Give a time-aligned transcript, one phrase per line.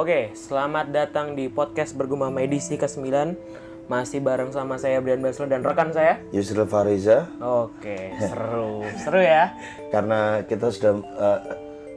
[0.00, 3.36] Oke, selamat datang di podcast Bergumam edisi ke-9
[3.84, 6.24] Masih bareng sama saya Brian Baslo dan rekan saya.
[6.32, 7.28] Yusril Fariza.
[7.36, 9.52] Oke, seru, seru ya.
[9.92, 11.38] Karena kita sudah eh,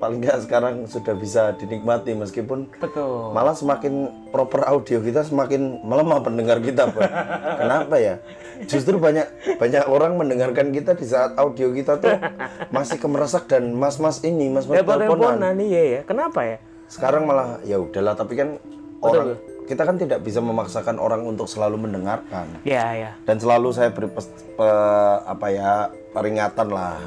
[0.04, 3.32] paling nggak sekarang sudah bisa dinikmati meskipun Betul.
[3.32, 6.92] malah semakin proper audio kita semakin melemah pendengar kita
[7.64, 8.20] kenapa ya?
[8.68, 12.20] Justru banyak banyak orang mendengarkan kita di saat audio kita tuh
[12.76, 15.40] masih kemeresak dan mas-mas ini mas-mas teleponan.
[15.40, 16.60] Telepon-teleponan iya ya, kenapa ya?
[16.88, 18.60] Sekarang malah ya udahlah tapi kan
[19.04, 22.48] orang kita kan tidak bisa memaksakan orang untuk selalu mendengarkan.
[22.68, 27.00] Ya, ya dan selalu saya beri pes- pe- apa ya peringatan lah.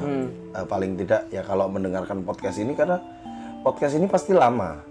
[0.57, 2.97] Eh, paling tidak ya kalau mendengarkan podcast ini karena
[3.61, 4.81] podcast ini pasti lama.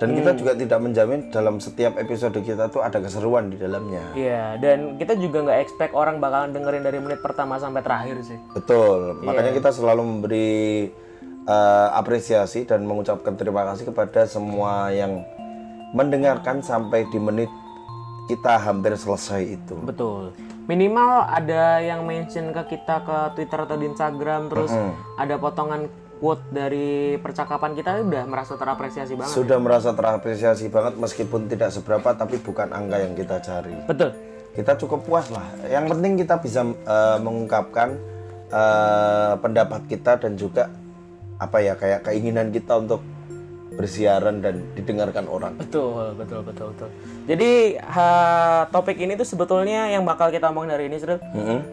[0.00, 4.00] Dan kita juga tidak menjamin dalam setiap episode kita tuh ada keseruan di dalamnya.
[4.16, 8.40] Iya, dan kita juga nggak expect orang bakalan dengerin dari menit pertama sampai terakhir sih.
[8.56, 9.20] Betul.
[9.20, 10.88] Makanya kita selalu memberi
[11.50, 15.26] eh, apresiasi dan mengucapkan terima kasih kepada semua yang
[15.90, 17.50] mendengarkan sampai di menit
[18.30, 20.30] kita hampir selesai itu Betul.
[20.70, 24.70] Minimal ada yang mention ke kita ke Twitter atau di Instagram, terus
[25.18, 29.34] ada potongan quote dari percakapan kita udah merasa terapresiasi banget.
[29.34, 34.12] sudah merasa terapresiasi banget meskipun tidak seberapa tapi bukan angka yang kita cari Betul.
[34.52, 35.48] kita cukup puas lah.
[35.66, 37.96] Yang penting kita bisa eh, mengungkapkan
[38.52, 40.68] eh, pendapat kita dan juga
[41.40, 43.00] apa ya kayak keinginan kita untuk
[43.80, 45.56] bersiaran dan didengarkan orang.
[45.56, 46.88] Betul, betul, betul, betul.
[47.24, 48.06] Jadi ha,
[48.68, 51.16] topik ini tuh sebetulnya yang bakal kita omongin hari ini, Sril,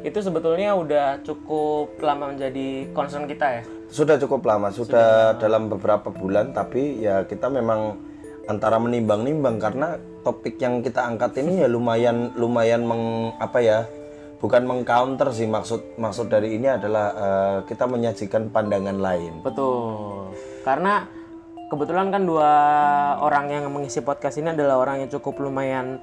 [0.07, 3.61] itu sebetulnya udah cukup lama menjadi concern kita ya.
[3.91, 7.99] Sudah cukup lama, sudah, dalam beberapa bulan tapi ya kita memang
[8.47, 13.77] antara menimbang-nimbang karena topik yang kita angkat ini ya lumayan lumayan meng apa ya
[14.37, 19.41] bukan mengcounter sih maksud maksud dari ini adalah eh, kita menyajikan pandangan lain.
[19.41, 20.33] Betul.
[20.61, 21.05] Karena
[21.67, 22.51] kebetulan kan dua
[23.19, 25.99] orang yang mengisi podcast ini adalah orang yang cukup lumayan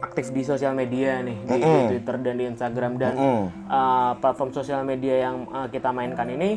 [0.00, 3.14] aktif di sosial media nih di, di Twitter dan di Instagram dan
[3.68, 6.56] uh, platform sosial media yang uh, kita mainkan ini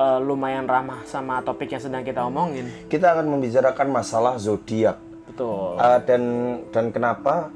[0.00, 2.64] uh, lumayan ramah sama topik yang sedang kita omongin.
[2.88, 4.96] Kita akan membicarakan masalah zodiak
[5.30, 5.78] Betul.
[5.78, 6.22] Uh, dan
[6.74, 7.52] dan kenapa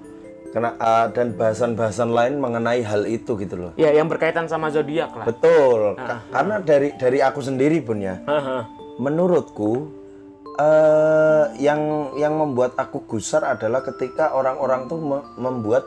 [0.55, 3.73] kena uh, dan bahasan-bahasan lain mengenai hal itu gitu loh.
[3.75, 5.27] Ya yang berkaitan sama zodiak lah.
[5.27, 5.99] Betul.
[5.99, 8.63] Ka- Karena dari dari aku sendiri pun ya, Haha.
[9.03, 9.91] menurutku
[10.55, 15.83] eh yang yang membuat aku gusar adalah ketika orang-orang tuh me- membuat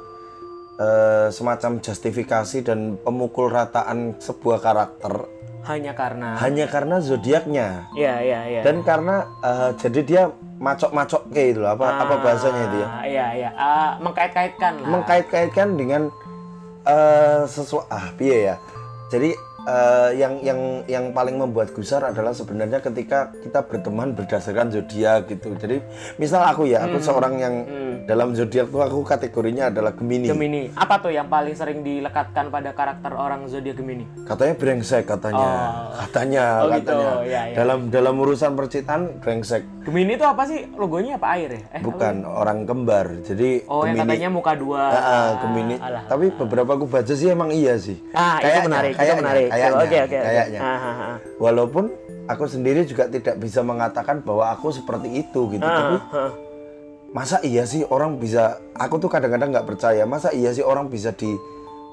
[0.76, 5.14] eh, semacam justifikasi dan pemukul rataan sebuah karakter
[5.68, 8.62] Hanya karena hanya karena zodiaknya ya ya ya.
[8.64, 10.24] dan karena eh, jadi dia
[10.58, 13.50] macok-macok kayak itu loh apa apa bahasanya itu ya Ah, Iya iya.
[13.54, 14.88] Ah, mengkait-kaitkan lah.
[14.88, 16.02] mengkait-kaitkan dengan
[16.84, 18.56] eh sesuatu ah piye ya
[19.08, 19.36] jadi
[19.68, 25.52] eh, yang yang yang paling membuat gusar adalah sebenarnya ketika kita berteman berdasarkan zodiak gitu
[25.54, 25.84] jadi
[26.16, 26.88] misal aku ya Hmm.
[26.88, 27.56] aku seorang yang
[28.04, 30.62] dalam zodiak tuh aku kategorinya adalah Gemini Gemini.
[30.72, 34.08] Apa tuh yang paling sering dilekatkan pada karakter orang zodiak Gemini?
[34.24, 35.50] katanya brengsek katanya
[35.98, 36.88] katanya Oh, gitu.
[36.88, 37.56] katanya Ya, ya.
[37.58, 40.68] dalam dalam urusan percintaan brengsek Gemini itu apa sih?
[40.74, 41.62] Logonya apa air ya?
[41.74, 44.84] Eh, bukan orang kembar jadi oh yang katanya muka dua.
[44.86, 45.76] Ah, ah, Gemini.
[45.78, 46.04] alah.
[46.06, 47.96] Tapi beberapa aku baca sih emang iya sih.
[48.12, 49.48] Ah, itu Kayaknya, menarik, kayaknya, menarik.
[49.58, 50.18] Kayaknya, Oke, oke, oke.
[50.24, 50.60] kayaknya.
[50.60, 51.16] Ah, ah, ah.
[51.38, 51.86] Walaupun
[52.26, 55.64] aku sendiri juga tidak bisa mengatakan bahwa aku seperti itu gitu.
[55.64, 55.96] Tapi
[57.10, 58.62] masa iya sih orang bisa?
[58.78, 60.06] Aku tuh kadang-kadang nggak percaya.
[60.06, 61.34] Masa iya sih orang bisa di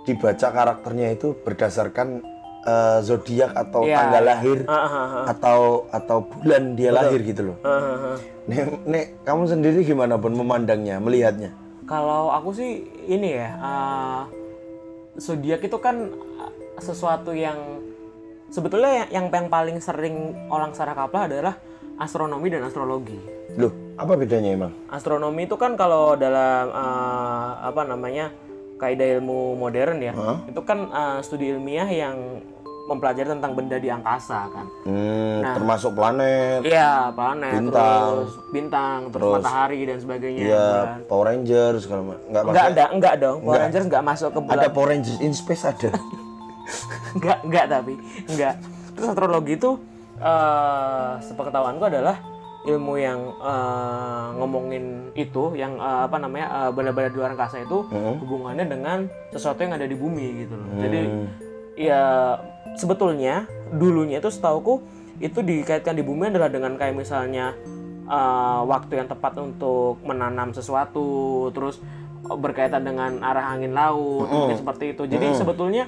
[0.05, 2.21] dibaca karakternya itu berdasarkan
[2.63, 4.29] eh, zodiak atau Iya, tanggal iya.
[4.29, 7.57] lahir ah, ah, ah, atau atau bulan dia lahir gitu loh.
[7.65, 8.21] ah.
[8.45, 11.57] Nek, Nek, kamu sendiri gimana pun memandangnya, melihatnya?
[11.89, 12.71] Kalau aku sih
[13.05, 14.21] ini ya, uh,
[15.17, 17.57] zodiak itu kan uh, sesuatu yang
[18.51, 21.55] sebetulnya yang, yang paling sering orang salah kaprah adalah
[21.99, 23.19] astronomi dan astrologi.
[23.55, 24.73] Loh, apa bedanya emang?
[24.91, 28.35] Astronomi itu kan kalau dalam uh, apa namanya
[28.75, 30.13] kaidah ilmu modern ya,
[30.51, 32.43] itu kan uh, studi ilmiah yang
[32.85, 34.67] mempelajari tentang benda di angkasa kan.
[34.85, 38.05] Hmm, termasuk planet, Iya, planet, Bintang.
[38.13, 40.43] terus bintang, terus, matahari dan sebagainya.
[40.45, 40.99] ya bulan.
[41.09, 42.25] Power Rangers segala macam.
[42.29, 43.39] Enggak Enggak ada, enggak dong.
[43.41, 44.55] Power Rangers enggak masuk ke bulan.
[44.61, 45.91] ada Power Rangers in Space ada.
[47.15, 47.95] Enggak, enggak tapi
[48.29, 48.55] enggak.
[48.95, 49.71] Terus astrologi itu
[50.15, 52.17] eh sepengetahuanku adalah
[52.65, 57.85] ilmu yang eh, ngomongin itu yang eh, apa namanya eh, benda-benda di luar angkasa itu
[58.25, 58.99] hubungannya dengan
[59.35, 60.69] sesuatu yang ada di bumi gitu loh.
[60.81, 61.01] Jadi
[61.75, 62.03] ya
[62.79, 64.81] sebetulnya dulunya itu setauku
[65.19, 67.53] itu dikaitkan di bumi adalah dengan kayak misalnya
[68.09, 71.83] eh, waktu yang tepat untuk menanam sesuatu, terus
[72.25, 75.05] berkaitan dengan arah angin laut, mungkin seperti itu.
[75.05, 75.85] Jadi sebetulnya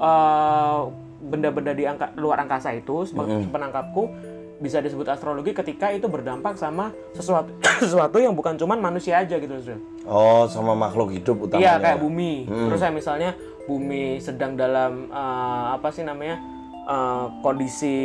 [0.00, 0.78] eh,
[1.20, 4.08] benda-benda di angka, luar angkasa itu, sebagai penangkapku,
[4.56, 7.48] bisa disebut astrologi ketika itu berdampak sama sesuatu
[7.82, 9.80] sesuatu yang bukan cuman manusia aja gitu Zul.
[10.04, 11.60] Oh, sama makhluk hidup utamanya.
[11.60, 12.32] Iya kayak bumi.
[12.44, 13.30] Terus saya misalnya
[13.64, 16.36] bumi sedang dalam eh, apa sih namanya
[16.82, 17.96] eh, kondisi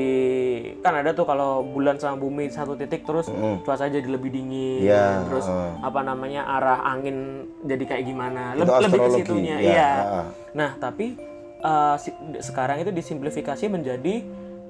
[0.80, 3.28] kan ada tuh kalau bulan sama bumi satu titik terus
[3.60, 4.88] cuaca jadi lebih dingin.
[4.88, 5.52] Iya, Terus
[5.82, 7.18] apa namanya arah angin
[7.64, 8.56] jadi kayak gimana?
[8.56, 9.56] Leb- lebih ke situnya.
[9.58, 9.92] ya, Iya.
[9.92, 10.26] ah.
[10.54, 11.35] Nah tapi
[11.98, 14.22] si- sekarang itu disimplifikasi menjadi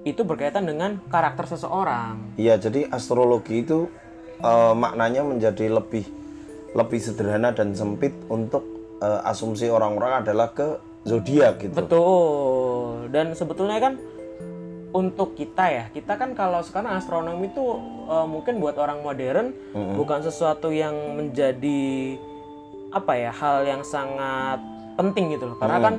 [0.06, 2.38] itu berkaitan dengan karakter seseorang.
[2.38, 3.89] Iya, jadi astrologi itu
[4.39, 6.06] eh, maknanya menjadi lebih
[6.75, 8.63] lebih sederhana dan sempit untuk
[9.01, 10.77] eh, asumsi orang-orang adalah ke
[11.09, 11.74] zodiak gitu.
[11.74, 13.09] Betul.
[13.09, 13.94] Dan sebetulnya kan
[14.95, 17.65] untuk kita ya, kita kan kalau sekarang astronomi itu
[18.06, 19.47] eh, mungkin buat orang modern
[19.97, 22.15] bukan sesuatu yang menjadi
[22.94, 24.62] apa ya hal yang sangat
[24.95, 25.57] penting gitu loh.
[25.57, 25.95] Karena kan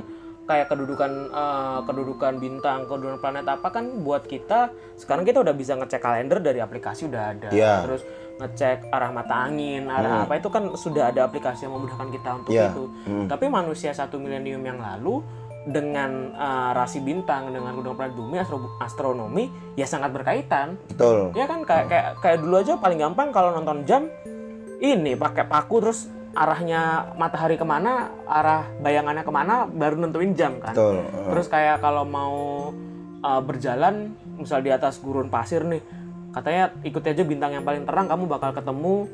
[0.47, 5.75] kayak kedudukan eh, kedudukan bintang, kedudukan planet apa kan buat kita sekarang kita udah bisa
[5.75, 7.49] ngecek kalender dari aplikasi udah ada.
[7.51, 7.83] Iya.
[7.83, 8.01] Terus
[8.37, 12.51] ngecek arah mata angin, arah apa itu kan sudah ada aplikasi yang memudahkan kita untuk
[12.55, 12.71] Iya.
[12.71, 12.83] itu.
[13.27, 15.19] Tapi manusia satu milenium yang lalu
[15.67, 21.35] dengan uh, rasi bintang dengan kedudukan planet bumi astro- astronomi ya sangat berkaitan Betul.
[21.35, 24.07] ya kan kayak kayak kayak dulu aja paling gampang kalau nonton jam
[24.79, 30.59] ini pakai paku terus arahnya matahari ke mana arah bayangannya ke mana baru nentuin jam
[30.59, 31.03] kan Betul.
[31.31, 32.69] terus kayak kalau mau
[33.21, 35.81] uh, berjalan misal di atas gurun pasir nih
[36.31, 39.09] katanya ikuti aja bintang yang paling terang kamu bakal ketemu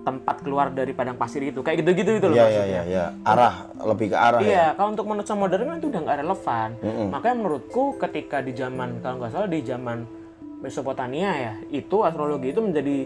[0.00, 2.72] tempat keluar dari padang pasir itu kayak gitu-gitu itu loh Iya, iya, maksudnya.
[2.72, 3.04] iya, iya.
[3.20, 3.54] Arah
[3.84, 4.48] lebih ke arah ya.
[4.48, 6.68] Iya, kalau untuk manusia modern kan itu udah nggak relevan.
[7.12, 9.98] Makanya menurutku ketika di zaman kalau nggak salah di zaman
[10.64, 12.96] Mesopotamia ya, itu astrologi itu menjadi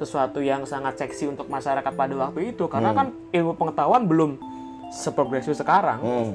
[0.00, 4.40] sesuatu yang sangat seksi untuk masyarakat pada waktu itu karena kan ilmu pengetahuan belum
[4.88, 6.00] seprogresif sekarang.
[6.00, 6.32] Hmm.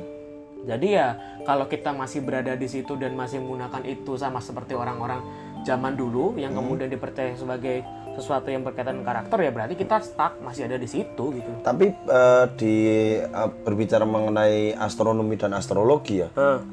[0.66, 5.22] Jadi ya kalau kita masih berada di situ dan masih menggunakan itu sama seperti orang-orang
[5.66, 7.82] zaman dulu yang kemudian dipercaya sebagai
[8.16, 11.52] sesuatu yang berkaitan dengan karakter ya berarti kita stuck masih ada di situ gitu.
[11.66, 12.76] Tapi eh, di
[13.20, 16.64] eh, berbicara mengenai astronomi dan astrologi ya, Hah.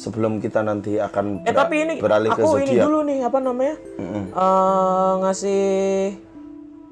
[0.00, 2.84] Sebelum kita nanti akan Eh ber- tapi ini beralih ke aku ini zodiak.
[2.86, 3.76] dulu nih apa namanya
[4.30, 5.62] Eh, ngasih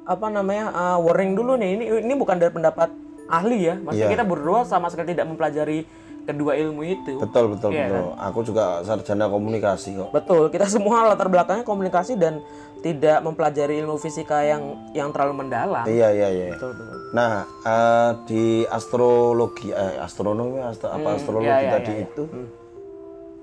[0.04, 2.92] apa namanya eh, warning dulu nih ini ini bukan dari pendapat
[3.26, 4.14] ahli ya maksudnya Iya.
[4.14, 5.84] kita berdua sama sekali tidak mempelajari
[6.24, 8.04] kedua ilmu itu Betul, betul, Iya, betul.
[8.18, 10.10] Aku juga sarjana komunikasi kok.
[10.10, 12.40] betul kita semua latar belakangnya komunikasi dan
[12.78, 14.62] tidak mempelajari ilmu fisika yang
[14.92, 16.46] yang terlalu mendalam Iya, iya, iya.
[16.52, 17.32] betul betul Nah,
[17.62, 22.06] eh, di astrologi, eh, astronomi, astro- apa astrologi iya, iya, tadi iya, iya.
[22.06, 22.22] itu,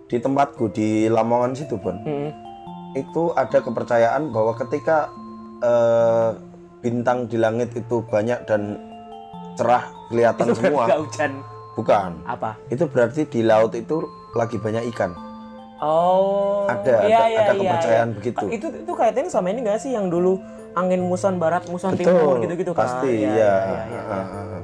[0.05, 2.29] di tempatku di Lamongan situ, Bon, Hmm.
[2.93, 5.09] itu ada kepercayaan bahwa ketika
[5.57, 6.29] eh,
[6.79, 8.77] bintang di langit itu banyak dan
[9.55, 11.31] cerah kelihatan semua, nggak hujan
[11.73, 12.11] bukan.
[12.23, 15.15] apa Itu berarti di laut itu lagi banyak ikan.
[15.77, 18.15] oh Ada- iya, ada- iya, ada iya, kepercayaan iya.
[18.15, 18.45] begitu.
[18.49, 20.37] itu itu kaitannya sama ini nggak sih yang dulu
[20.73, 23.53] angin muson barat muson timur gitu-gitu kan pasti Iya, ya.
[23.65, 24.01] iya, iya.
[24.05, 24.61] Ah, ah, ah.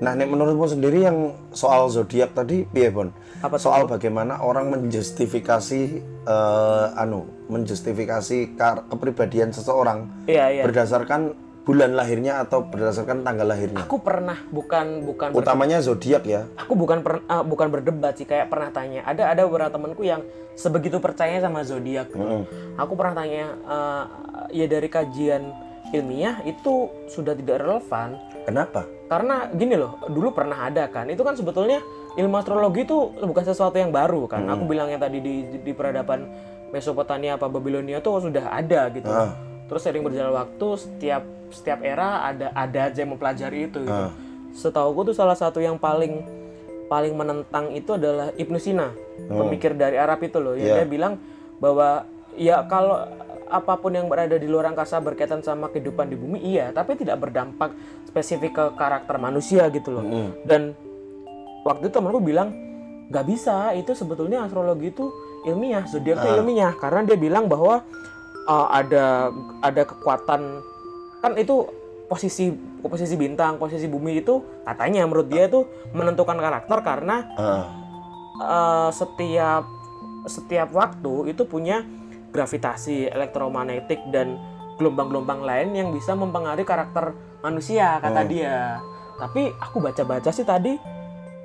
[0.00, 3.12] Nah, nek menurutmu sendiri yang soal zodiak tadi, piye Bon?
[3.44, 5.80] Apa soal bagaimana orang menjustifikasi
[6.24, 8.54] eh, anu, menjustifikasi
[8.88, 13.84] kepribadian seseorang iya iya berdasarkan bulan lahirnya atau berdasarkan tanggal lahirnya.
[13.84, 16.48] aku pernah bukan bukan Utamanya zodiak ya.
[16.56, 20.24] aku bukan per- eh, bukan berdebat sih kayak pernah tanya ada ada beberapa temanku yang
[20.56, 22.44] sebegitu percaya sama zodiak gitu.
[22.76, 24.04] aku pernah tanya eh,
[24.56, 25.42] ya dari kajian
[25.90, 28.14] ilmiah itu sudah tidak relevan
[28.46, 28.86] Kenapa?
[29.10, 31.82] karena gini loh dulu pernah ada kan itu kan sebetulnya
[32.14, 34.46] ilmu astrologi itu bukan sesuatu yang baru kan.
[34.46, 36.30] Aku bilangnya tadi di, di, peradaban
[36.70, 39.10] Mesopotamia apa Babilonia tuh sudah ada gitu.
[39.10, 39.34] Ah.
[39.70, 41.22] terus sering berjalan waktu setiap
[41.54, 44.06] setiap era ada ada aja yang mempelajari itu gitu.
[44.50, 46.26] Setahuku tuh salah satu yang paling
[46.90, 48.90] paling menentang itu adalah Ibnu Sina
[49.30, 50.58] pemikir dari Arab itu loh.
[50.58, 50.76] Yang Iya.
[50.82, 51.14] dia bilang
[51.62, 52.02] bahwa
[52.34, 53.06] ya kalau
[53.50, 57.18] apa pun yang berada di luar angkasa berkaitan sama kehidupan di bumi iya tapi tidak
[57.18, 57.74] berdampak
[58.06, 60.04] spesifik ke karakter manusia gitu loh.
[60.46, 60.72] Dan
[61.66, 62.54] waktu itu temanku bilang
[63.10, 65.10] nggak bisa itu sebetulnya astrologi itu
[65.44, 66.72] ilmiah zodiak itu ilmiah.
[66.78, 67.82] Karena dia bilang bahwa
[68.46, 70.62] uh, ada ada kekuatan
[71.20, 71.68] kan itu
[72.10, 72.50] posisi
[72.82, 75.62] posisi bintang posisi bumi itu katanya menurut dia itu
[75.94, 77.62] menentukan karakter karena Ah,
[78.40, 79.68] uh, setiap
[80.24, 81.84] setiap waktu itu punya
[82.30, 84.38] gravitasi elektromagnetik dan
[84.80, 87.12] gelombang-gelombang lain yang bisa mempengaruhi karakter
[87.44, 88.80] manusia kata dia.
[89.20, 90.72] Tapi aku baca-baca sih tadi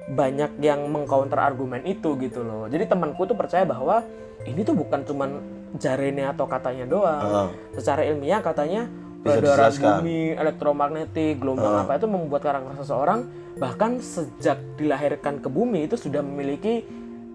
[0.06, 2.70] banyak yang mengcounter argumen itu gitu loh.
[2.72, 4.06] Jadi temanku tuh percaya bahwa
[4.46, 5.30] ini tuh bukan cuman
[5.76, 7.24] jarene atau katanya doang.
[7.26, 7.50] ah.
[7.76, 8.88] Secara ilmiah katanya
[9.26, 13.20] peredaran bumi, elektromagnetik, gelombang apa itu membuat karakter seseorang
[13.56, 16.84] bahkan sejak dilahirkan ke bumi itu sudah memiliki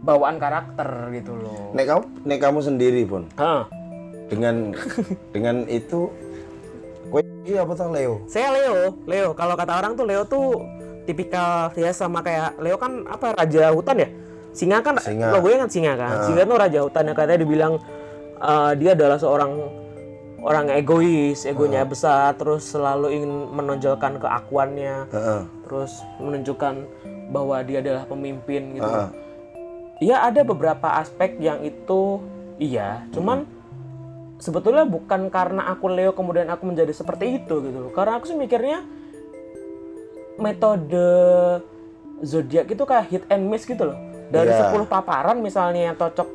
[0.01, 1.77] bawaan karakter gitu loh.
[1.77, 3.69] Nek kamu, nek kamu sendiri pun, Hah,
[4.33, 4.73] dengan
[5.35, 6.09] dengan itu
[7.11, 9.29] kowe iki apa tuh Leo Saya Leo, Leo.
[9.35, 10.63] Kalau kata orang tuh Leo tuh
[11.05, 14.09] tipikal ya sama kayak Leo kan apa raja hutan ya?
[14.51, 15.31] Singa kan Singa.
[15.35, 16.15] logonya kan singa kan.
[16.27, 17.73] Singa tuh raja hutan yang katanya dibilang
[18.39, 19.53] eh, dia adalah seorang
[20.41, 25.43] orang egois, egonya besar, terus selalu ingin menonjolkan keakuannya, Heeh.
[25.69, 26.75] terus menunjukkan
[27.29, 28.89] bahwa dia adalah pemimpin gitu.
[28.89, 29.09] Heeh.
[30.01, 32.25] Iya ada beberapa aspek yang itu
[32.57, 33.45] iya, cuman
[34.41, 37.93] sebetulnya bukan karena aku Leo kemudian aku menjadi seperti itu gitu loh.
[37.93, 38.81] Karena aku sih mikirnya
[40.41, 41.13] metode
[42.25, 43.99] zodiak itu kayak hit and miss gitu loh.
[44.33, 44.73] Dari Iya.
[44.73, 46.29] 10 paparan misalnya yang cocok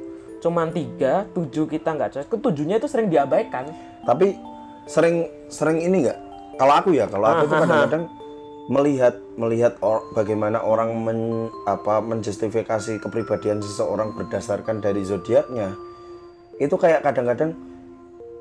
[0.45, 3.65] cuman 3, 7 kita nggak cocok, ketujuhnya itu sering diabaikan.
[4.05, 4.37] tapi
[4.85, 6.19] sering sering ini nggak
[6.61, 8.03] kalau aku ya kalau aku tuh kadang-kadang
[8.65, 11.19] melihat melihat or- bagaimana orang men,
[11.65, 15.77] apa menjustifikasi kepribadian seseorang berdasarkan dari zodiaknya
[16.57, 17.53] itu kayak kadang-kadang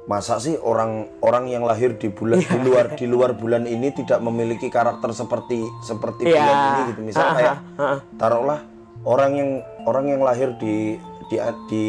[0.04, 4.21] masa sih orang orang yang lahir di bulan di luar di luar bulan ini tidak
[4.21, 6.37] memiliki karakter seperti seperti Iya.
[6.40, 7.99] bulan ini gitu misal kayak Heeh.
[8.16, 8.61] taruhlah
[9.04, 9.50] orang yang
[9.85, 10.97] orang yang lahir di
[11.28, 11.37] di
[11.69, 11.87] di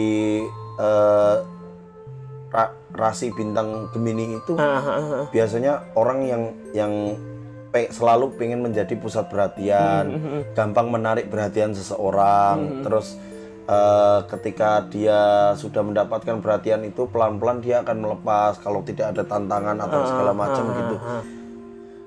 [0.76, 1.36] eh,
[2.52, 5.28] ra- rasi bintang Gemini itu heeh.
[5.30, 6.94] biasanya orang yang yang
[7.76, 10.16] pe- selalu pengen menjadi pusat perhatian,
[10.56, 13.20] gampang menarik perhatian seseorang, terus
[13.68, 19.76] eh, ketika dia sudah mendapatkan perhatian itu pelan-pelan dia akan melepas kalau tidak ada tantangan
[19.84, 20.96] atau segala macam gitu.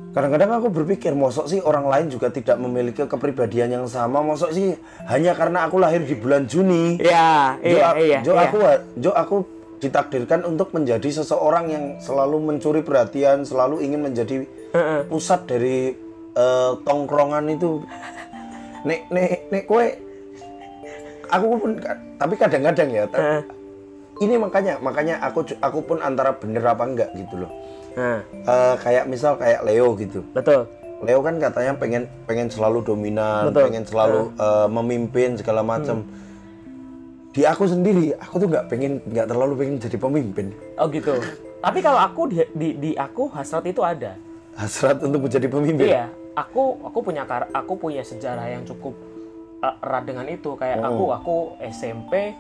[0.09, 4.73] Kadang-kadang aku berpikir, mosok sih orang lain juga tidak memiliki kepribadian yang sama, mosok sih
[5.05, 8.19] hanya karena aku lahir di bulan Juni, Iya, Jo, iya, iya.
[8.25, 8.49] Jo, iya.
[8.49, 8.59] aku
[8.97, 9.37] Jo aku
[9.79, 14.49] ditakdirkan untuk menjadi seseorang yang selalu mencuri perhatian, selalu ingin menjadi
[15.09, 15.93] Pusat dari
[16.37, 17.83] eh, tongkrongan itu.
[18.85, 19.87] Nek nek nek kue
[21.29, 21.71] aku pun
[22.19, 23.05] tapi kadang-kadang ya.
[23.11, 23.43] Heeh.
[24.19, 27.53] Ini makanya makanya aku aku pun antara bener apa enggak gitu loh.
[27.99, 30.23] Eh, kayak misal kayak Leo gitu.
[30.31, 30.67] betul.
[30.99, 33.71] Leo kan katanya pengen pengen selalu dominan, Betul.
[33.71, 36.03] pengen selalu eh, memimpin segala macam.
[37.31, 40.51] Di aku sendiri, aku tuh nggak pengen nggak terlalu pengen jadi pemimpin.
[40.75, 41.15] Oh gitu.
[41.59, 44.19] Tapi kalau aku di, di, di aku hasrat itu ada.
[44.59, 45.87] Hasrat untuk menjadi pemimpin.
[45.87, 48.91] Iya, aku aku punya kar aku punya sejarah yang cukup
[49.63, 50.59] uh, erat dengan itu.
[50.59, 52.35] Kayak aku aku SMP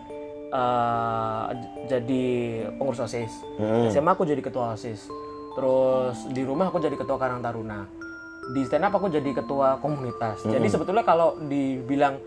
[0.50, 2.24] uh, j- jadi
[2.74, 3.30] pengurus osis.
[3.88, 5.06] SMA aku jadi ketua osis.
[5.54, 7.86] Terus di rumah aku jadi ketua Karang Taruna.
[8.50, 10.42] Di stand up aku jadi ketua komunitas.
[10.42, 12.18] Jadi sebetulnya kalau dibilang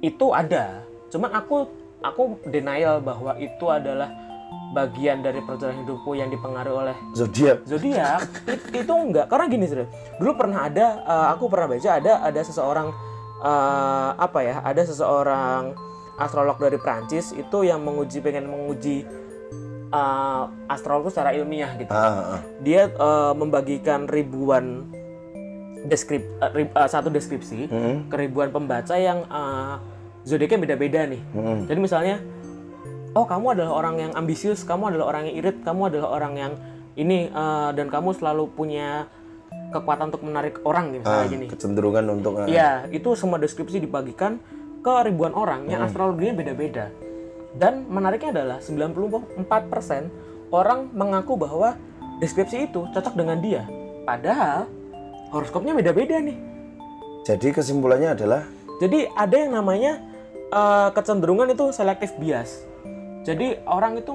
[0.00, 1.56] itu ada, cuman aku
[2.00, 4.08] aku denial bahwa itu adalah
[4.70, 7.64] bagian dari perjalanan hidupku yang dipengaruhi oleh Zodiak.
[7.64, 9.82] zodiak it- itu enggak karena gini sih
[10.16, 12.88] dulu pernah ada eh, aku pernah baca ada ada seseorang
[13.40, 15.74] eh, apa ya ada seseorang
[16.16, 19.02] astrolog dari Prancis itu yang menguji pengen menguji
[19.88, 22.40] eh, astrolog secara ilmiah gitu Ah, ah.
[22.60, 24.86] dia eh, membagikan ribuan
[25.82, 27.66] deskrip eh, ri- eh, satu deskripsi
[28.06, 29.74] ke ribuan pembaca yang eh,
[30.20, 31.22] zodiaknya beda-beda nih.
[31.64, 32.20] Jadi misalnya,
[33.12, 36.52] oh kamu adalah orang yang ambisius, kamu adalah orang yang irit, kamu adalah orang yang
[36.94, 39.06] ini eh, dan kamu selalu punya
[39.70, 41.46] kekuatan untuk menarik orang nih, misalnya Ah, gini.
[41.46, 42.46] kecenderungan untuk ah.
[42.46, 44.38] Iya, itu semua deskripsi dibagikan
[44.80, 46.90] ke ribuan orang yang astrologinya beda-beda.
[47.50, 50.10] Dan menariknya adalah 94%
[50.50, 51.74] orang mengaku bahwa
[52.18, 53.62] deskripsi itu cocok dengan dia.
[54.02, 54.66] Padahal
[55.30, 56.38] horoskopnya beda-beda nih.
[57.22, 58.42] Jadi kesimpulannya adalah
[58.80, 60.00] Jadi ada yang namanya
[60.48, 62.64] eh, kecenderungan itu selective bias.
[63.20, 64.12] Jadi orang itu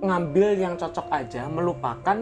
[0.00, 2.16] ngambil yang cocok aja, melupakan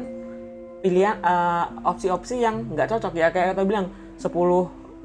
[0.80, 3.86] pilihan eh, opsi-opsi yang nggak cocok ya kayak kita bilang
[4.18, 4.30] 10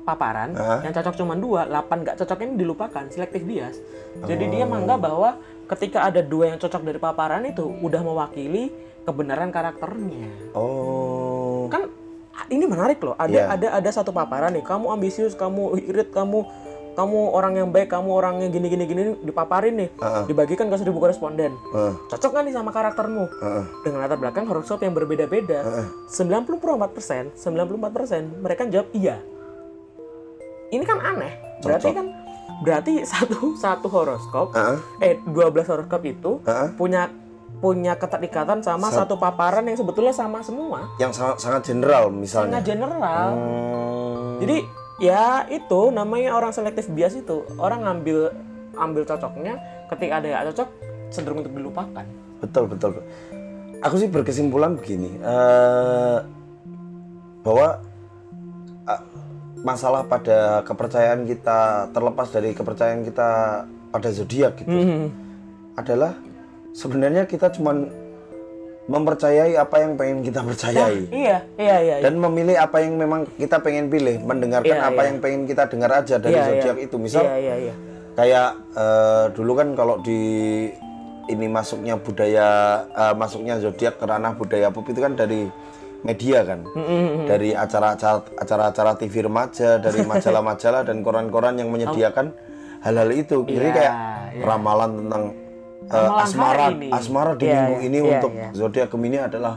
[0.01, 0.81] paparan Hah?
[0.81, 3.75] yang cocok cuma dua, 8 nggak cocok ini dilupakan, selective bias.
[4.23, 5.29] Jadi dia menganggap bahwa
[5.67, 8.71] ketika ada dua yang cocok dari paparan itu udah mewakili
[9.03, 11.91] kebenaran karakternya oh kan
[12.47, 13.43] ini menarik loh ada Iya.
[13.51, 16.47] ada ada satu paparan nih kamu ambisius kamu irit kamu
[16.97, 19.89] kamu orang yang baik kamu orang yang gini gini gini dipaparin nih.
[20.25, 21.53] Dibagikan ke seribu koresponden.
[21.69, 23.29] Ah, cocok kan nih sama karaktermu?
[23.37, 23.63] Ah, ah.
[23.85, 25.61] dengan latar belakang horoskop yang berbeda-beda.
[26.09, 26.57] 94
[26.89, 29.21] persen 94 persen mereka jawab iya.
[30.73, 31.61] Ini kan aneh.
[31.61, 31.97] Berarti Cocok.
[32.01, 32.05] kan
[32.65, 36.73] berarti satu satu horoskop Ah, eh 12 horoskop itu ah.
[36.73, 37.13] punya
[37.61, 40.89] punya keterikatan sama satu paparan yang sebetulnya sama semua.
[40.97, 42.57] Yang sangat sangat general misalnya.
[42.57, 43.27] sangat general.
[43.37, 44.57] Hmm, Jadi
[44.97, 48.33] ya itu namanya orang selektif bias itu orang ngambil
[48.77, 49.57] ambil cocoknya
[49.89, 50.69] ketika ada yang cocok
[51.09, 52.05] cenderung untuk dilupakan.
[52.43, 52.91] betul betul.
[53.81, 56.17] Aku sih berkesimpulan begini eh,
[57.45, 57.81] bahwa
[58.89, 59.01] ah,
[59.61, 63.29] masalah pada kepercayaan kita terlepas dari kepercayaan kita
[63.89, 65.09] pada zodiak gitu Hmm.
[65.77, 66.13] adalah
[66.73, 67.89] sebenarnya kita cuman
[68.87, 71.95] mempercayai apa yang pengen kita percayai Iya, iya, iya.
[71.99, 72.03] iya.
[72.07, 75.07] dan memilih apa yang memang kita pengen pilih, mendengarkan Iya, apa iya.
[75.11, 76.85] yang pengen kita dengar aja dari Iya, zodiak iya.
[76.87, 76.95] itu.
[76.95, 77.73] Misal Iya, iya, iya.
[78.15, 80.21] kayak eh, dulu kan kalau di
[81.27, 82.47] ini masuknya budaya
[82.87, 85.51] eh, masuknya zodiak ke ranah budaya pop itu kan dari
[86.07, 86.63] media kan
[87.27, 92.31] dari acara-acara acara-acara TV remaja dari majalah-majalah dan koran-koran yang menyediakan
[92.85, 93.95] hal-hal itu jadi Iya, kayak
[94.47, 95.23] ramalan tentang
[95.87, 96.87] Ramalan asmara ini.
[96.91, 98.49] asmara di Iya, minggu iya, ini iya, untuk iya.
[98.51, 99.55] zodiak Gemini adalah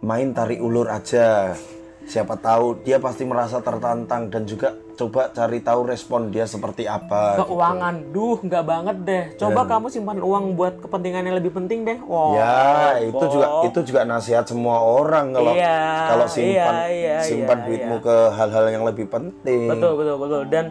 [0.00, 1.52] main tarik ulur aja
[2.00, 7.38] siapa tahu dia pasti merasa tertantang dan juga coba cari tahu respon dia seperti apa
[7.38, 9.24] Keuangan, duh nggak banget deh.
[9.38, 11.96] Coba kamu simpan uang buat kepentingan yang lebih penting deh.
[12.04, 12.36] Wow.
[12.36, 15.80] Ya, itu juga itu juga nasihat semua orang kalau Iya,
[16.10, 19.68] kalau simpan iya, iya, simpan iya, duitmu ke hal-hal yang lebih penting.
[19.70, 20.42] Betul, betul, betul.
[20.50, 20.64] Dan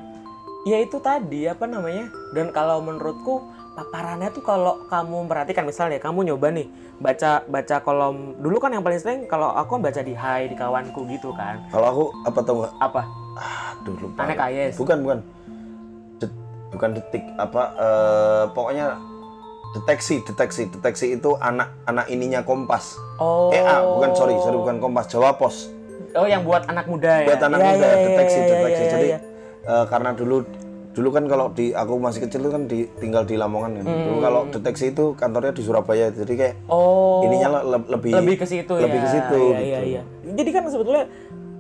[0.68, 2.06] ya itu tadi apa namanya?
[2.36, 3.42] Dan kalau menurutku
[3.80, 6.68] paparannya tuh kalau kamu perhatikan misalnya kamu nyoba nih
[7.00, 10.56] baca baca kolom dulu kan yang paling sering kalau aku kan baca di Hai di
[10.60, 11.64] kawanku gitu kan.
[11.72, 12.74] Kalau aku apa tau nggak?
[12.76, 13.02] Apa?
[13.80, 14.28] Aduh lupa.
[14.28, 14.76] Anek Ayes.
[14.76, 15.20] Bukan bukan.
[16.20, 16.36] Det-
[16.76, 19.00] bukan detik apa eh, pokoknya
[19.80, 23.00] deteksi deteksi deteksi itu anak anak ininya kompas.
[23.16, 23.48] Oh.
[23.56, 25.72] Eh ah, bukan sorry sorry bukan kompas Jawa Pos.
[26.20, 27.32] Oh, yang buat anak muda ya.
[27.32, 29.20] buat anak Iya, muda iya, deteksi iya, deteksi iya, jadi iya.
[29.64, 30.42] eh, karena dulu
[30.90, 34.14] dulu kan kalau di aku masih kecil itu kan di, tinggal di Lamongan kan dulu
[34.16, 34.24] Hmm.
[34.24, 37.22] kalau deteksi itu kantornya di Surabaya jadi kayak Oh.
[37.22, 38.84] ininya le- le- lebih lebih ke situ ya.
[38.84, 39.64] lebih ke situ Iya, gitu.
[39.64, 40.02] iya, iya.
[40.26, 41.06] Jadi kan sebetulnya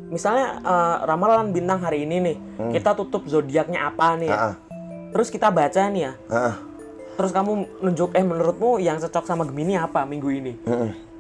[0.10, 2.36] misalnya eh, ramalan bintang hari ini nih,
[2.72, 4.28] kita tutup zodiaknya apa nih?
[4.28, 4.38] ya?
[4.50, 4.56] Hmm.
[5.10, 6.14] Terus kita baca nih ya.
[6.28, 6.56] ah, ah.
[7.14, 10.54] Terus kamu nunjuk eh menurutmu yang cocok sama Gemini apa minggu ini?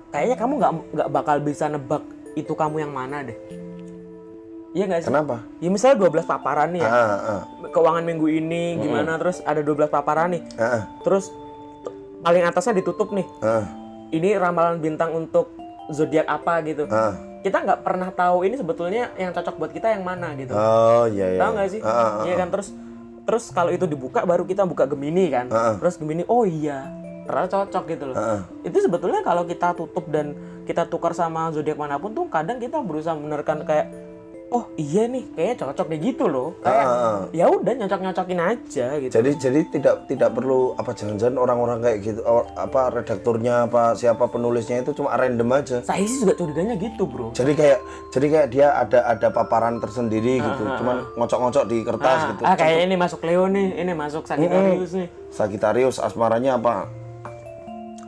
[0.10, 2.02] Kayaknya kamu nggak nggak bakal bisa nebak
[2.34, 3.38] itu kamu yang mana deh.
[4.70, 5.10] Iya nggak sih?
[5.10, 6.90] kenapa Ya misalnya 12 paparan nih ya.
[6.90, 10.42] ah, ah, Keuangan minggu ini gimana terus ada 12 paparan nih.
[10.56, 11.34] ah, ah, Terus
[12.20, 13.26] paling atasnya ditutup nih.
[13.40, 13.66] ah,
[14.10, 15.54] Ini ramalan bintang untuk
[15.90, 16.86] zodiak apa gitu.
[16.88, 17.18] ah.
[17.40, 20.52] Kita nggak pernah tahu ini sebetulnya yang cocok buat kita yang mana gitu.
[20.52, 21.82] oh iya iya Tahu nggak sih?
[21.82, 22.24] Ah, ah, ah.
[22.24, 22.70] Iya kan terus
[23.24, 25.48] terus kalau itu dibuka baru kita buka Gemini kan.
[25.48, 25.74] Heeh.
[25.78, 26.86] Terus Gemini oh iya
[27.24, 28.16] ternyata cocok gitu loh.
[28.16, 28.42] Heeh.
[28.66, 30.34] Itu sebetulnya kalau kita tutup dan
[30.66, 33.90] kita tukar sama zodiak mana pun tuh kadang kita berusaha menerkan kayak
[34.50, 36.58] oh iya nih kayaknya cocok deh gitu loh.
[36.60, 39.12] Kayak Ah, ya udah nyocok-nyocokin aja gitu.
[39.12, 44.26] jadi jadi tidak tidak perlu apa jangan-jangan orang-orang kayak gitu or- apa redakturnya apa siapa
[44.26, 47.30] penulisnya itu cuma random aja Saya sih juga curiganya gitu, Bro.
[47.32, 52.42] jadi kayak jadi kayak dia ada ada paparan tersendiri gitu cuman ngocok-ngocok di kertas gitu
[52.42, 55.08] ah, kayak ini masuk Leo nih, ini masuk Sagittarius nih.
[55.30, 56.90] Sagittarius asmaranya apa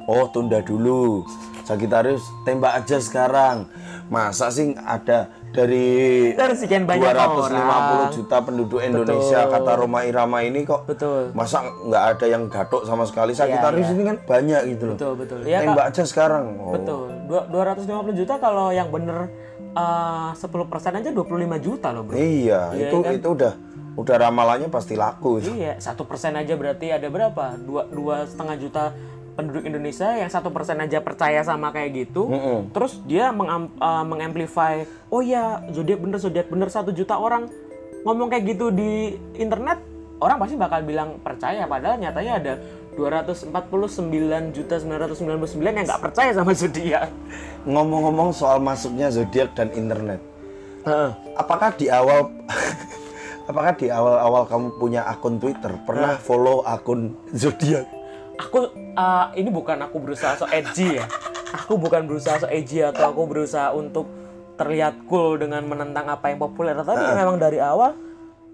[0.04, 1.21] oh tunda dulu
[1.62, 3.69] Sagittarius tembak aja sekarang
[4.10, 8.10] masa sih ada dari sekian banyak 250 orang.
[8.16, 11.36] juta penduduk Indonesia kata Roma Irama ini kok Betul.
[11.36, 13.96] masa nggak ada yang gatok sama sekali Sagittarius iya.
[13.96, 15.38] ini kan banyak gitu loh Betul, betul.
[15.44, 16.74] Ya, tembak aja sekarang oh.
[16.76, 17.08] Betul.
[17.28, 19.28] Dua- 250 juta kalau yang bener
[19.76, 22.16] uh, 10% aja 25 juta loh, Bro.
[22.16, 23.54] iya itu itu udah
[23.92, 25.52] udah ramalannya pasti laku itu.
[25.52, 27.60] Iya, satu persen aja berarti ada berapa?
[27.60, 28.84] Dua dua setengah juta
[29.32, 32.28] penduduk Indonesia yang satu persen aja percaya sama kayak gitu.
[32.72, 37.48] Terus dia mengam- uh, mengamplify, oh ya zodiak bener zodiak bener satu juta orang
[38.02, 39.78] ngomong kayak gitu di internet,
[40.17, 41.63] orang pasti bakal bilang percaya.
[41.63, 42.54] Padahal nyatanya ada
[42.91, 43.56] 249
[44.52, 47.08] juta 999 yang nggak percaya sama zodiak.
[47.63, 50.20] ngomong-ngomong soal masuknya zodiak dan internet
[51.38, 52.34] apakah di awal
[53.50, 57.86] apakah di awal-awal kamu punya akun Twitter pernah follow akun zodiak
[58.38, 61.06] aku uh, ini bukan aku berusaha so edgy ya.
[61.52, 64.08] Aku bukan berusaha so edgy atau aku berusaha untuk
[64.56, 66.78] terlihat cool dengan menentang apa yang populer.
[66.78, 67.98] Tapi memang dari awal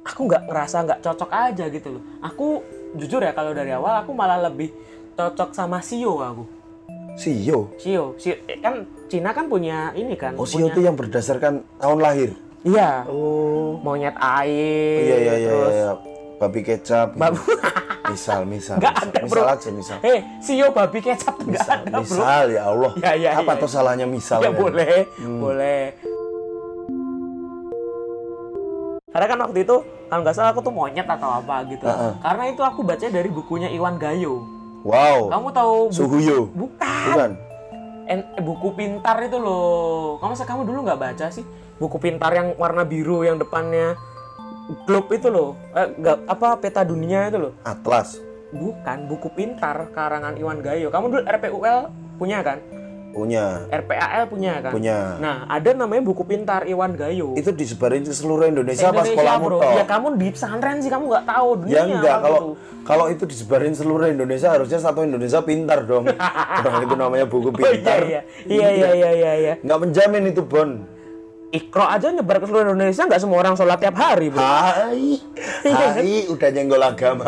[0.01, 2.03] aku nggak ngerasa nggak cocok aja gitu loh.
[2.23, 2.63] Aku
[2.95, 4.71] jujur ya kalau dari awal aku malah lebih
[5.13, 6.45] cocok sama Sio aku.
[7.17, 7.73] Sio?
[7.81, 11.99] Sio, Sio eh, kan Cina kan punya ini kan oh Sio itu yang berdasarkan tahun
[11.99, 12.29] lahir?
[12.61, 13.05] Iya.
[13.09, 13.81] Oh.
[13.81, 15.91] Monyet air iya iya iya, terus iya.
[16.37, 17.41] Babi kecap gitu.
[18.07, 19.51] Misal misal Nggak misal, ada, misal bro.
[19.51, 23.51] aja misal eh Sio babi kecap misal, ada bro misal ya Allah Ya, ya, apa
[23.51, 23.59] ya.
[23.59, 24.55] tuh salahnya misal Ya kan?
[24.55, 25.81] boleh, boleh.
[29.09, 29.75] Karena kan waktu itu
[30.07, 31.83] kalau nggak salah aku tuh monyet atau apa gitu.
[32.21, 34.45] Karena itu aku baca dari bukunya Iwan Gayo.
[34.85, 37.09] wow Kamu tahu bu- Suhuyo bukan?
[37.11, 37.31] bukan
[38.07, 40.15] En- eh, buku pintar itu loh.
[40.17, 41.43] Kamu masa kamu dulu nggak baca sih?
[41.75, 43.99] Buku pintar yang warna biru yang depannya
[44.83, 45.55] globe itu loh.
[45.71, 47.53] Eh, nggak- apa peta dunia itu loh.
[47.61, 50.87] Atlas Bukan, buku pintar karangan Iwan Gayo.
[50.87, 51.79] Kamu dulu RPUL
[52.15, 52.59] punya kan?
[53.07, 58.13] punya RPAL punya kan punya nah ada namanya buku pintar Iwan Gayo itu disebarin ke
[58.13, 59.73] seluruh Indonesia, pas Indonesia bro toh?
[59.73, 62.53] ya kamu di pesantren sih kamu nggak tahu dunia Ya enggak, kalau gitu.
[62.85, 66.05] kalau itu disebarin seluruh Indonesia harusnya satu Indonesia pintar dong.
[66.61, 67.99] Orang itu namanya buku Oh, iya pintar.
[67.99, 70.69] iya iya iya iya iya iya Nggak menjamin itu Bon.
[71.47, 75.15] Ikro aja nyebar ke seluruh Indonesia nggak semua orang sholat tiap hari bro Hai,
[75.71, 77.23] hai, udah nyenggol agama.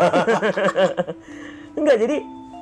[1.78, 2.16] Enggak, jadi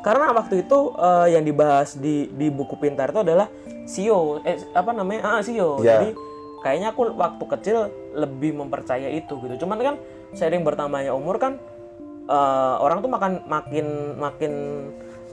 [0.06, 3.50] karena waktu itu eh, yang dibahas di di buku pintar itu adalah
[3.90, 5.20] sio, eh apa namanya?
[5.26, 5.82] Ah, sio.
[5.82, 5.98] Ya.
[5.98, 6.14] Jadi
[6.62, 7.76] kayaknya aku waktu kecil
[8.14, 9.66] lebih mempercaya itu gitu.
[9.66, 9.96] Cuman kan
[10.38, 11.58] seiring bertambahnya umur kan
[12.30, 14.52] eh, orang tuh makan makin makin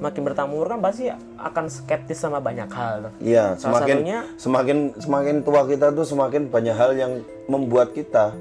[0.03, 1.07] makin bertambah umur kan pasti
[1.39, 3.15] akan skeptis sama banyak hal.
[3.23, 7.11] Iya, semakin satunya- semakin semakin tua kita tuh semakin banyak hal yang
[7.47, 8.35] membuat kita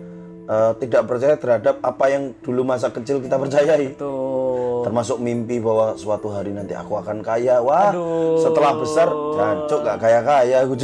[0.45, 3.97] eh, tidak percaya terhadap apa yang dulu masa kecil kita percayai.
[3.97, 4.85] Tuh.
[4.85, 7.65] Termasuk mimpi bahwa suatu hari nanti aku akan kaya.
[7.65, 8.37] Wah, Aduh.
[8.37, 10.77] setelah besar, jancuk gak kaya-kaya aku,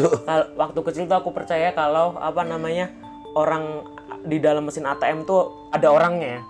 [0.57, 2.89] waktu kecil tuh aku percaya kalau apa namanya
[3.37, 3.85] orang
[4.25, 6.41] di dalam mesin ATM tuh ada orangnya.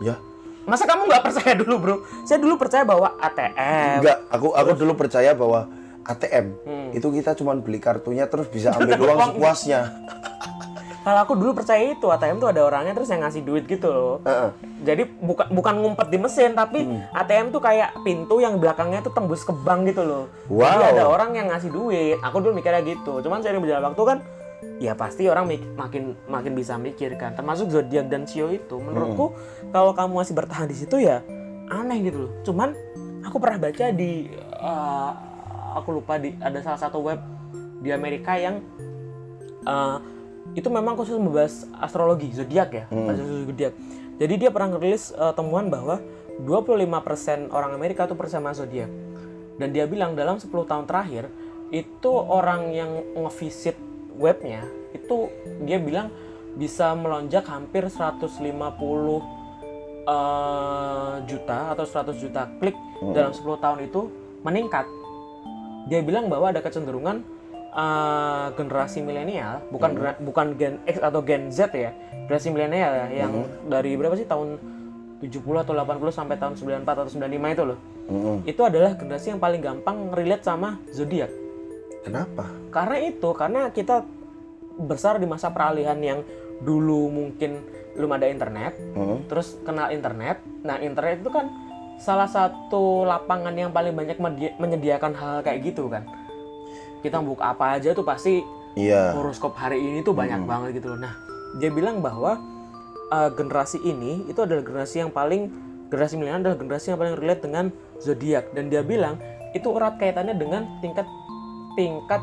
[0.00, 0.16] Ya,
[0.64, 1.96] Masa kamu nggak percaya dulu bro?
[2.24, 4.00] Saya dulu percaya bahwa ATM.
[4.00, 5.68] Enggak, aku aku dulu percaya bahwa
[6.02, 6.88] ATM Hmm.
[6.92, 9.80] itu kita cuma beli kartunya terus bisa ambil uang sepuasnya.
[11.00, 14.24] Kalau aku dulu percaya itu ATM tuh ada orangnya terus yang ngasih duit gitu loh.
[14.24, 14.48] Heeh.
[14.84, 17.04] Jadi bukan bukan ngumpet di mesin tapi Hmm.
[17.12, 20.24] ATM tuh kayak pintu yang belakangnya tuh tembus ke bank gitu loh.
[20.46, 20.64] Wow.
[20.66, 22.16] Jadi ada orang yang ngasih duit.
[22.20, 23.20] Aku dulu mikirnya gitu.
[23.20, 24.18] Cuman seiring berjalan waktu kan
[24.76, 27.32] ya pasti orang mik- makin makin bisa mikir kan.
[27.32, 28.76] Termasuk zodiak dan sio itu.
[28.76, 29.70] Menurutku Hmm.
[29.70, 31.22] kalau kamu masih bertahan di situ ya
[31.66, 32.32] aneh gitu loh.
[32.42, 32.74] Cuman
[33.22, 35.10] aku pernah baca di eh,
[35.74, 37.20] aku lupa di ada salah satu web
[37.80, 38.60] di Amerika yang
[39.62, 39.98] eh,
[40.54, 43.72] itu memang khusus membahas astrologi zodiak ya, astrologi zodiak.
[44.14, 45.98] Jadi dia pernah ngerilis eh, temuan bahwa
[46.36, 48.90] 25% orang Amerika tuh percaya sama zodiak.
[49.54, 51.30] Dan dia bilang dalam 10 tahun terakhir
[51.70, 53.78] itu orang yang ngevisit
[54.16, 55.28] webnya itu
[55.62, 56.08] dia bilang
[56.54, 58.30] bisa melonjak hampir 150
[60.04, 62.76] eh, juta atau 100 juta klik
[63.10, 64.00] dalam 10 tahun itu
[64.46, 64.86] meningkat.
[65.90, 67.26] Dia bilang bahwa ada kecenderungan
[67.74, 71.90] eh, generasi milenial, bukan gera- bukan gen X atau gen Z ya,
[72.30, 73.32] generasi milenial ya, yang
[73.66, 74.56] dari berapa sih tahun
[75.24, 77.78] 70 atau 80 sampai tahun 94 atau 95 itu loh.
[78.04, 78.36] Mm-mm.
[78.44, 81.32] Itu adalah generasi yang paling gampang relate sama zodiak.
[82.04, 82.44] Kenapa?
[82.74, 84.02] Karena itu, karena kita
[84.74, 86.26] besar di masa peralihan yang
[86.58, 87.62] dulu mungkin
[87.94, 89.30] belum ada internet, Mm.
[89.30, 90.42] terus kenal internet.
[90.66, 91.46] Nah, internet itu kan
[92.02, 94.18] salah satu lapangan yang paling banyak
[94.58, 96.02] menyediakan hal kayak gitu kan.
[97.06, 98.42] Kita buka apa aja tuh pasti
[98.74, 99.14] Iya.
[99.14, 101.06] horoskop hari ini tuh banyak banget gitu loh.
[101.06, 101.14] Nah,
[101.62, 102.42] dia bilang bahwa
[103.14, 105.46] uh, generasi ini itu adalah generasi yang paling
[105.86, 107.64] generasi milenial adalah generasi yang paling relate dengan
[108.02, 109.14] zodiak dan dia bilang
[109.54, 111.06] itu erat kaitannya dengan tingkat
[111.78, 112.18] tingkat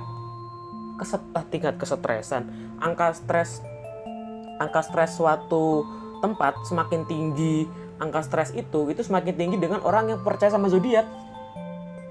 [1.02, 2.46] keset, ah, tingkat kesetresan.
[2.78, 3.66] Angka stres
[4.62, 5.82] angka stres suatu
[6.22, 7.66] tempat semakin tinggi,
[7.98, 11.10] angka stres itu itu semakin tinggi dengan orang yang percaya sama zodiak.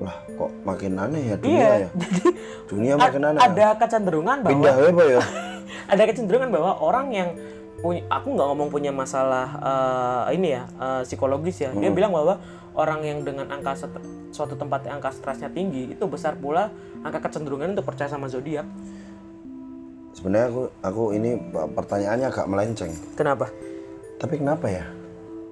[0.01, 1.89] Lah, kok makin aneh ya dunia Iya, ya?
[2.03, 2.29] jadi
[2.73, 3.41] Dunia makin aneh.
[3.45, 5.21] ada kecenderungan bahwa Pindah apa ya?
[5.93, 7.29] ada kecenderungan bahwa orang yang
[7.85, 12.41] punya aku nggak ngomong punya masalah eh, ini ya eh, psikologis ya dia bilang bahwa
[12.75, 13.75] orang yang dengan angka
[14.31, 18.67] suatu tempat yang angka stresnya tinggi itu besar pula angka kecenderungan untuk percaya sama zodiak
[20.11, 21.31] Sebenarnya aku aku ini
[21.71, 22.93] pertanyaannya agak melenceng.
[23.15, 23.47] kenapa
[24.21, 24.85] Tapi kenapa ya?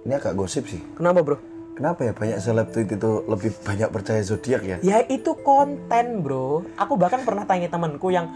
[0.04, 0.82] Ini agak gosip sih.
[0.94, 1.38] kenapa bro
[1.72, 4.76] Kenapa ya banyak seleb tweet itu lebih banyak percaya zodiak ya?
[4.82, 8.26] ya itu konten bro aku bahkan pernah tanya temanku yang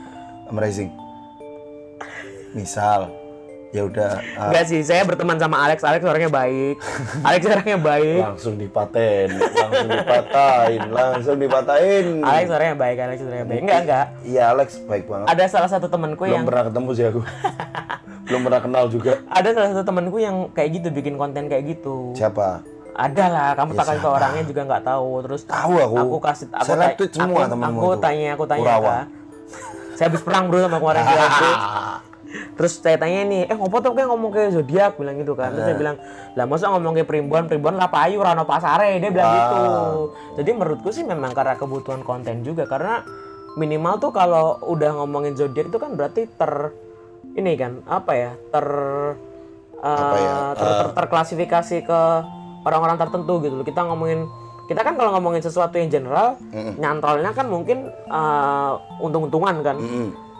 [0.47, 0.92] Amazing.
[2.53, 3.09] Misal,
[3.72, 6.76] ya udah ah, enggak sih saya berteman sama Alex Alex orangnya baik
[7.28, 12.06] Alex orangnya baik langsung dipaten, langsung dipatahin, langsung dipatahin.
[12.20, 15.26] Alex orangnya baik Alex orangnya baik enggak enggak Iya Alex baik banget.
[15.32, 17.20] ada salah satu temanku Belum yang pernah ketemu sih aku.
[18.28, 19.12] Belum pernah kenal juga.
[19.28, 22.61] ada salah satu temanku yang kayak gitu bikin konten kayak gitu Siapa?
[22.92, 25.96] ada lah kamu tak kasih ke orangnya juga nggak tahu terus Tahu aku.
[25.96, 29.08] aku kasih aku tweet semua aku, aku tanya aku tanya
[29.96, 31.48] saya habis perang bro sama kemarin itu
[32.53, 34.92] terus saya tanya nih eh ngopo tuh kayak ngomong kayak zodiak?
[34.97, 35.51] Bilang gitu kan.
[35.51, 35.97] Terus saya bilang
[36.33, 37.45] lah masa ngomong kayak primbon?
[37.45, 38.97] Primbon lah payu rano pasare.
[38.97, 39.37] Dia bilang Ah.
[39.37, 39.62] gitu.
[40.37, 43.05] Jadi menurutku sih memang karena kebutuhan konten juga karena
[43.53, 46.73] minimal tuh kalau udah ngomongin zodiak itu kan berarti ter
[47.33, 48.66] ini kan apa ya ter
[49.83, 52.01] Apa ya, eh, ter- ter- terklasifikasi ke
[52.62, 53.66] orang-orang tertentu gitu loh.
[53.66, 54.31] Kita ngomongin
[54.62, 56.38] kita kan kalau ngomongin sesuatu yang general,
[56.79, 59.77] nyantrolnya kan mungkin eh, untung-untungan kan.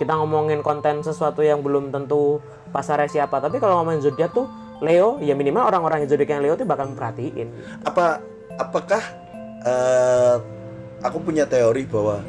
[0.00, 2.40] Kita ngomongin konten sesuatu yang belum tentu
[2.72, 3.38] pasarnya siapa.
[3.38, 4.48] Tapi kalau ngomongin zodiak tuh
[4.83, 7.48] Leo, ya minimal orang-orang yang zodiak yang Leo tuh bakal memperhatiin.
[7.87, 8.18] Apa
[8.59, 9.02] apakah
[9.62, 10.37] eh,
[11.02, 12.20] aku punya teori bahwa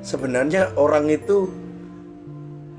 [0.00, 1.52] sebenarnya orang itu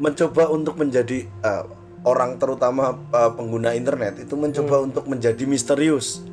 [0.01, 1.63] mencoba untuk menjadi eh,
[2.03, 4.87] orang terutama eh, pengguna internet itu mencoba Hmm.
[4.91, 6.25] untuk menjadi misterius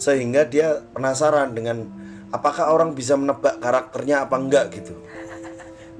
[0.00, 1.84] sehingga dia penasaran dengan
[2.32, 4.96] apakah orang bisa menebak karakternya apa enggak gitu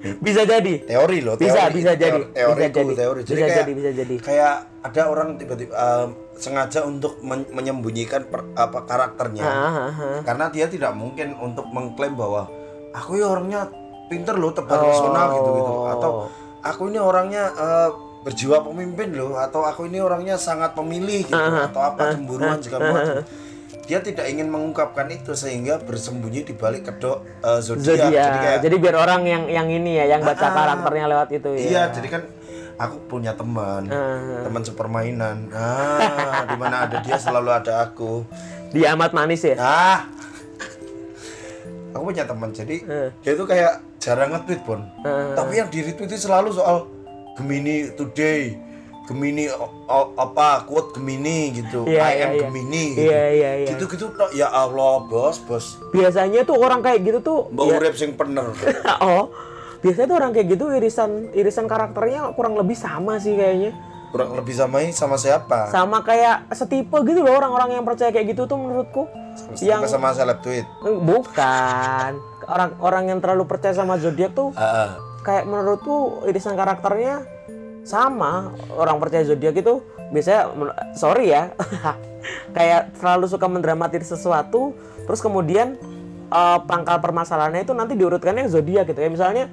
[0.00, 0.74] Bisa jadi.
[0.80, 2.20] teori loh Bisa, teori, bisa jadi.
[2.24, 2.92] teori, teori Bisa jadi.
[2.94, 4.14] teori jadi Bisa kayak jadi, bisa jadi.
[4.18, 10.20] kayak ada orang tiba-tiba eh, sengaja untuk men- menyembunyikan per- apa karakternya Ah, ah, ah.
[10.22, 12.48] karena dia tidak mungkin untuk mengklaim bahwa
[12.90, 13.68] aku ya orangnya
[14.06, 14.88] pinter loh tebar Oh.
[14.88, 16.10] pesona gitu gitu atau
[16.60, 21.64] aku ini orangnya eh, berjiwa pemimpin loh atau aku ini orangnya sangat pemilih gitu Ah,
[21.66, 23.24] atau apa cemburuan segala macam
[23.90, 28.76] dia tidak ingin mengungkapkan itu sehingga bersembunyi di balik kedok eh, zodiak jadi kayak Jadi
[28.78, 31.60] biar orang yang yang ini ya, yang baca Ah, karakternya lewat itu ya.
[31.60, 32.22] iya jadi kan
[32.78, 34.40] aku punya teman Ah.
[34.40, 38.22] teman sepermainan ah di mana ada dia selalu ada aku
[38.70, 39.58] Dia amat manis ya.
[39.58, 40.06] Ah,
[41.90, 43.08] aku punya teman jadi Eh.
[43.20, 44.80] dia itu kayak jarang nge-tweet pun.
[45.02, 45.34] Eh.
[45.34, 46.86] Tapi yang di retweet itu selalu soal
[47.34, 48.54] Gemini today,
[49.08, 52.40] Gemini o- apa quote Gemini gitu, Iya, I iya, am iya.
[52.46, 52.84] Gemini.
[52.94, 53.10] Gitu.
[53.10, 53.68] Iya, iya, iya.
[53.74, 54.30] Gitu-gitu tok.
[54.32, 55.80] ya Allah bos bos.
[55.90, 58.54] Biasanya tuh orang kayak gitu tuh Mbak urip sing bener.
[59.02, 59.34] oh,
[59.82, 63.74] biasanya tuh orang kayak gitu irisan irisan karakternya kurang lebih sama sih kayaknya.
[64.10, 65.70] Kurang lebih samai sama siapa?
[65.70, 69.06] Sama kayak setipe gitu loh orang-orang yang percaya kayak gitu tuh menurutku.
[69.62, 70.66] Yang sama seleb tweet.
[70.82, 72.10] Eh, Bukan.
[72.42, 74.98] Orang-orang yang terlalu percaya sama zodiak tuh ah.
[75.22, 77.22] kayak menurutku irisan karakternya
[77.90, 78.54] sama.
[78.70, 79.82] Orang percaya zodiak itu
[80.14, 80.54] biasanya
[80.94, 81.50] sorry ya.
[82.56, 84.76] kayak terlalu suka mendramatis sesuatu
[85.08, 85.74] terus kemudian
[86.30, 89.10] eh, pangkal permasalahannya itu nanti diurutkannya zodiak gitu ya.
[89.10, 89.44] Misalnya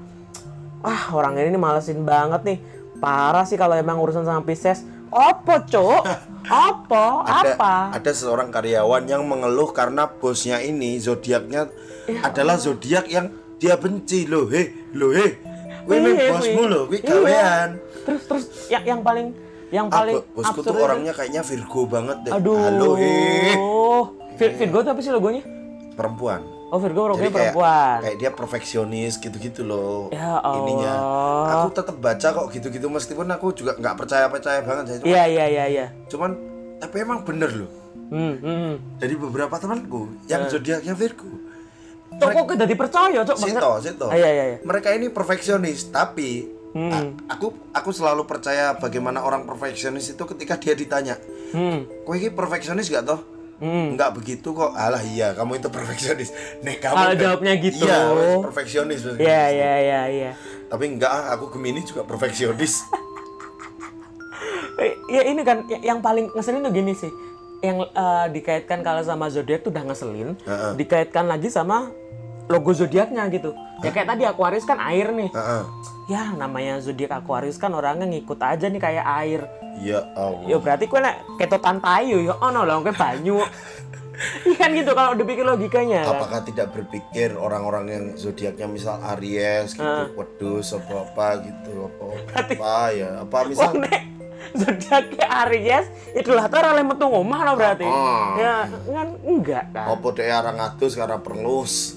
[0.85, 2.59] ah orang ini malesin banget nih.
[3.01, 4.85] Parah sih kalau emang urusan sama Pisces.
[5.07, 6.03] Apa, Cuk?
[6.47, 7.05] Apa?
[7.27, 7.73] ada, Apa?
[7.95, 11.67] ada seorang karyawan yang mengeluh karena bosnya ini zodiaknya
[12.07, 15.35] Ya adalah zodiak yang dia benci loh he loh he
[15.87, 16.03] Wih,
[16.35, 17.79] bosmu loh, wih Iya.
[18.07, 19.35] Terus terus yang yang paling
[19.67, 22.31] yang paling bo- bosku tuh orangnya kayaknya Virgo banget deh.
[22.31, 22.55] Aduh.
[22.55, 23.11] Halo he.
[24.33, 25.43] Vir- Virgo itu apa sih logonya?
[25.91, 26.39] Perempuan.
[26.67, 27.97] Oh Virgo Jadi logonya kayak, perempuan.
[27.99, 30.07] kayak dia perfeksionis gitu-gitu loh.
[30.09, 30.63] Ya Allah.
[30.63, 30.95] Ininya.
[31.53, 34.95] Aku tetap baca kok gitu-gitu meskipun aku juga nggak percaya-percaya banget ya.
[35.03, 35.85] Iya iya iya iya.
[36.07, 36.31] cuman
[36.77, 37.71] tapi emang bener loh.
[38.07, 38.75] Hmm, hmm, hmm.
[38.97, 40.49] Dari beberapa temanku yang Eh.
[40.49, 41.27] zodiaknya Virgo.
[42.07, 43.35] Cok kok udah dipercaya, Cok?
[43.37, 44.07] Sito, Sito.
[44.07, 44.57] Ah, Iya iya iya.
[44.63, 47.15] Mereka ini perfeksionis, tapi Hmm.
[47.25, 51.15] aku aku selalu percaya bagaimana orang perfeksionis itu ketika dia ditanya,
[51.49, 51.87] Hmm.
[52.03, 53.21] "Kowe ini perfeksionis gak toh?"
[53.57, 53.97] Hmm.
[53.97, 54.69] Enggak begitu kok.
[54.71, 56.29] Alah iya, kamu itu perfeksionis.
[56.65, 57.89] Nih kamu Kalau jawabnya gitu.
[57.89, 57.99] Iya,
[58.45, 59.01] perfeksionis.
[59.17, 60.31] Iya iya iya iya.
[60.69, 62.73] Tapi enggak, aku Gemini juga perfeksionis.
[65.07, 67.09] Ya ini kan ya- yang paling ngeselin tuh gini sih.
[67.63, 70.71] Yang eh, dikaitkan kalau sama zodiak tuh udah ngeselin, Heeh.
[70.77, 71.89] dikaitkan lagi sama
[72.47, 73.51] logo zodiaknya gitu.
[73.83, 75.29] Ya kayak tadi Aquarius kan air nih.
[75.29, 75.63] Heeh.
[76.07, 79.41] Ya namanya zodiak Aquarius kan orangnya ngikut aja nih kayak air.
[79.77, 80.47] Ya Allah.
[80.47, 83.43] Ya berarti kue nek ketotan tayu ya ono lah kue banyu.
[84.17, 86.01] Iya kan gitu kalau dipikir logikanya.
[86.01, 86.17] kan.
[86.17, 90.09] Apakah tidak berpikir orang-orang yang zodiaknya misal Aries gitu, Ah.
[90.09, 94.09] Wedus apa apa gitu, apa apa ya, apa misal nek
[94.57, 95.85] zodiaknya Aries
[96.17, 97.85] itu lah tuh orang metu ngomah lah berarti.
[97.85, 98.33] Ah.
[98.41, 98.55] Ya
[98.89, 99.85] kan enggak kan.
[99.85, 101.96] apa deh arang atus karena perlus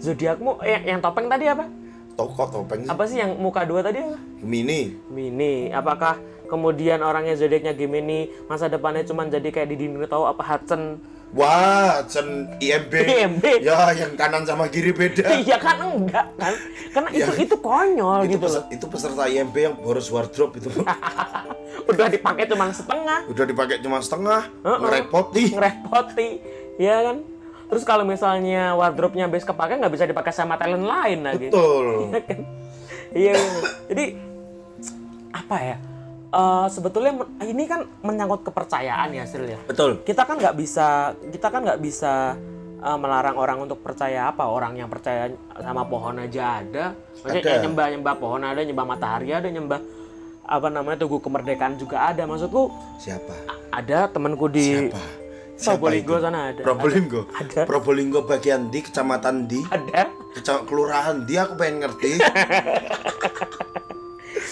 [0.00, 1.64] Zodiakmu yang, yang topeng tadi apa?
[2.10, 2.90] toko topeng sih.
[2.90, 4.16] Apa sih yang muka dua tadi apa?
[4.40, 5.72] Gemini Mini.
[5.72, 11.00] Apakah kemudian orangnya zodiaknya Gemini masa depannya cuma jadi kayak di tahu apa Hudson?
[11.30, 13.44] wah Chen IMB IMB.
[13.62, 16.54] ya yang kanan sama kiri beda Iya kan enggak kan?
[16.90, 18.66] Karena itu itu konyol itu, gitu loh.
[18.66, 20.68] peser- itu peserta IMB yang boros wardrobe itu
[21.90, 23.30] Udah dipakai cuma setengah.
[23.30, 24.78] udah dipakai cuma setengah Heeh.
[24.82, 26.28] ngerepoti ngerepoti
[26.82, 27.16] ya kan
[27.70, 31.48] terus kalau misalnya wardrobe-nya habis kepake nggak bisa dipakai sama talent lain lagi.
[31.48, 31.86] Betul.
[32.10, 32.38] Iya kan?
[33.10, 33.60] Iya iya.
[33.90, 34.04] jadi
[35.34, 35.76] apa ya?
[36.30, 39.58] Eh, sebetulnya ini kan menyangkut kepercayaan ya Sril ya?
[39.66, 40.02] Betul.
[40.06, 42.38] Kita kan nggak bisa kita kan nggak bisa
[42.78, 44.46] eh, melarang orang untuk percaya apa?
[44.46, 45.26] Orang yang percaya
[45.58, 46.94] sama pohon aja ada.
[47.18, 47.48] Maksudnya Ada.
[47.50, 49.80] kayak nyembah nyembah pohon ada nyembah matahari ada nyembah
[50.50, 52.22] apa namanya tugu kemerdekaan juga ada.
[52.30, 52.70] Maksudku
[53.02, 53.34] siapa?
[53.70, 55.19] ada temanku di siapa
[55.60, 56.62] Probolinggo sana ada.
[56.64, 57.20] Probolinggo.
[57.36, 57.60] Ada.
[57.68, 59.60] Probolinggo bagian di kecamatan di.
[59.68, 60.08] Ada.
[60.34, 62.12] Kecamatan kelurahan di aku pengen ngerti.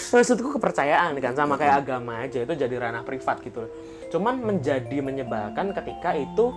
[0.09, 3.71] Maksudku kepercayaan kan sama kayak agama aja itu jadi ranah privat gitu loh.
[4.09, 6.49] Cuman menjadi menyebalkan ketika itu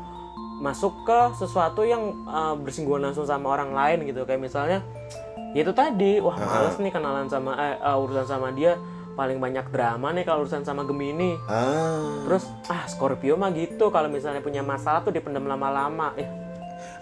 [0.65, 4.25] masuk ke sesuatu yang uh, bersinggungan langsung sama orang lain gitu.
[4.25, 4.79] Kayak misalnya
[5.53, 8.81] ya itu tadi wah males nih kenalan sama eh, uh, urusan sama dia
[9.13, 11.37] paling banyak drama nih kalau urusan sama Gemini.
[11.49, 12.25] Ah.
[12.27, 16.17] Terus ah Scorpio mah gitu kalau misalnya punya masalah tuh dipendam lama-lama.
[16.17, 16.29] Eh.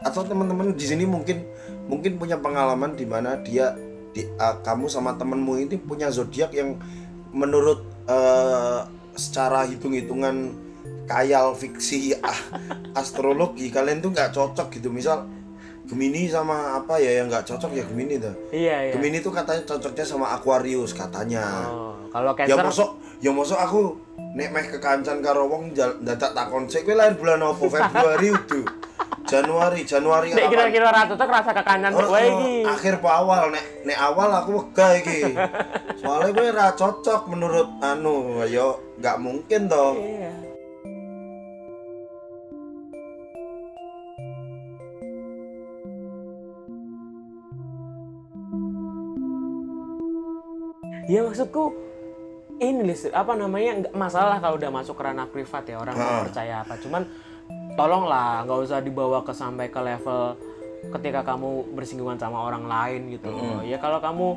[0.03, 1.47] Atau teman-teman di sini mungkin
[1.87, 3.75] mungkin punya pengalaman di mana dia
[4.11, 6.75] di, uh, kamu sama temenmu ini punya zodiak yang
[7.31, 10.55] menurut uh, secara hitung-hitungan
[11.07, 12.39] kayal fiksi ah,
[12.95, 14.91] astrologi kalian tuh nggak cocok gitu.
[14.91, 15.27] Misal
[15.91, 18.93] Gemini sama apa ya yang nggak cocok ya Gemini tuh Iya, iya.
[18.95, 21.67] Gemini tuh katanya cocoknya sama Aquarius katanya.
[21.67, 22.63] Oh, kalau ya Cancer?
[22.63, 23.83] mosok ya mosok aku
[24.33, 27.59] nek meh kekancan karo wong dadak takon sik kowe lahir bulan apa?
[27.59, 28.63] Februari itu
[29.27, 32.55] Januari Januari Nek kira-kira ratu tuh rasa kekancan Oh, kowe oh, iki.
[32.63, 35.35] akhir apa awal nek nek awal aku wegah iki.
[35.99, 39.99] Soalnya gue ra cocok menurut anu yo nggak mungkin toh.
[39.99, 40.31] Iya.
[51.11, 51.75] Ya maksudku
[52.61, 56.07] ini Lis, apa namanya nggak masalah kalau udah masuk ke ranah privat ya orang mau
[56.07, 56.23] Ha.
[56.23, 56.79] percaya apa.
[56.79, 57.03] Cuman
[57.75, 60.39] tolonglah nggak usah dibawa ke sampai ke level
[60.93, 63.61] ketika kamu bersinggungan sama orang lain gitu loh.
[63.61, 64.29] ya kalau kamu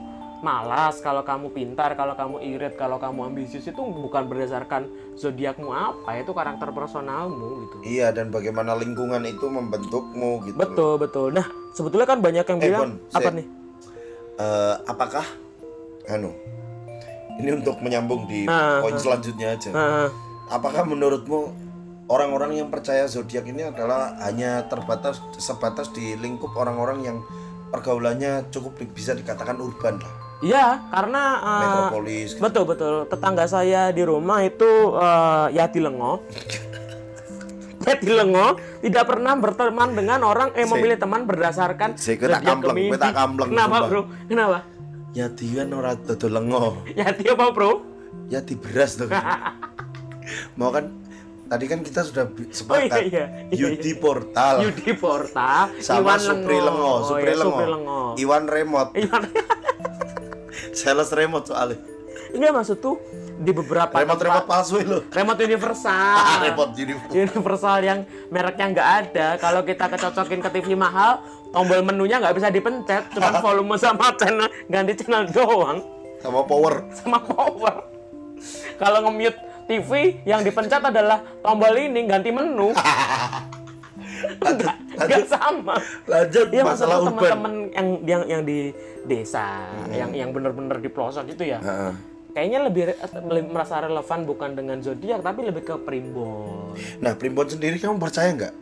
[0.43, 6.19] malas kalau kamu pintar kalau kamu irit kalau kamu ambisius itu bukan berdasarkan zodiakmu apa
[6.19, 7.75] itu karakter personalmu gitu.
[7.85, 10.57] Iya dan bagaimana lingkungan itu membentukmu gitu.
[10.57, 11.27] Betul betul.
[11.31, 13.45] Nah sebetulnya kan banyak yang Eh, bilang Bon, apa nih?
[14.35, 15.25] Eh, apakah
[16.05, 16.31] anu
[17.37, 20.09] ini untuk menyambung di Ah, poin selanjutnya aja Nah,
[20.49, 21.39] apakah menurutmu
[22.05, 27.17] orang-orang yang percaya zodiak ini adalah hanya terbatas sebatas di lingkup orang-orang yang
[27.69, 32.43] pergaulannya cukup bisa dikatakan urban lah Iya, karena uh, metropolis gitu.
[32.43, 36.19] betul betul tetangga saya di rumah itu uh, Yati Lengo.
[37.87, 42.91] Yati Lengo tidak pernah berteman dengan orang eh memilih teman berdasarkan Saya zodiak kampleng,
[43.55, 43.75] Kenapa.
[43.87, 44.01] Bro?
[44.27, 44.57] Kenapa?
[45.13, 47.71] Ya dia ora dodol lengo Yati apa, Bro?
[48.27, 49.09] ya di beras tuh
[50.57, 50.89] mau kan
[51.45, 53.25] tadi kan kita sudah Oh iya sepakat iya.
[53.45, 57.99] iya, Yudi Portal Yudi Porta, sama Iwan Supri Lengo, Oh, Supri iya, Lengo, Supri Lengo.
[58.17, 59.23] Iwan Remote, Iwan.
[60.73, 61.77] sales remote soalnya.
[62.31, 62.97] Enggak maksud tuh
[63.35, 64.99] di beberapa Remote tempat- remote palsu lo.
[65.07, 65.93] remote universal.
[66.15, 69.27] Ah, remote jadi universal yang mereknya nggak ada.
[69.37, 71.21] Kalau kita kecocokin ke TV mahal,
[71.53, 75.79] tombol menunya nggak bisa dipencet, cuma volume sama channel ganti channel doang
[76.19, 76.73] sama power.
[76.95, 77.75] sama power.
[78.79, 82.71] Kalau nge-mute TV yang dipencet adalah tombol ini ganti menu.
[84.93, 85.75] Nggak sama.
[86.07, 87.07] Lanjut Iya masalah urban.
[87.11, 88.71] teman-teman yang yang yang di
[89.03, 91.59] desa, yang yang bener-bener di pelosok itu ya.
[91.59, 91.93] Heeh.
[92.33, 92.83] Kayaknya lebih,
[93.29, 96.73] lebih merasa relevan bukan dengan zodiak tapi lebih ke primbon.
[96.97, 98.53] Nah, primbon sendiri kamu percaya nggak?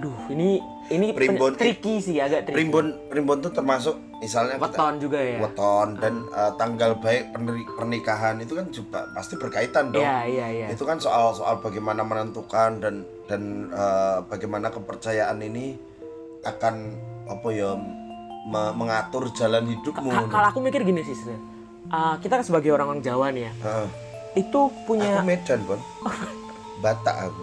[0.00, 0.56] Aduh, ini
[0.92, 2.56] ini Primbon- tricky sih, agak tricky.
[2.60, 5.38] Primbon primbon tuh termasuk misalnya kita- Weton juga ya.
[5.40, 7.32] weton dan eh, tanggal baik
[7.72, 10.00] pernikahan itu kan juga pasti berkaitan dong.
[10.00, 10.66] Iya, iya, iya.
[10.68, 15.74] Itu kan soal soal bagaimana menentukan dan dan eh, bagaimana kepercayaan ini
[16.42, 16.74] akan
[17.26, 17.72] apa ya
[18.44, 20.10] me- mengatur jalan hidupmu.
[20.10, 21.16] Ka- Kalau aku mikir gini sih.
[21.84, 23.88] Uh, kita kan sebagai orang-orang Jawa nih ya, Heeh.
[24.38, 25.76] itu punya Aku Medan, Bon.
[26.82, 27.42] Batak aku.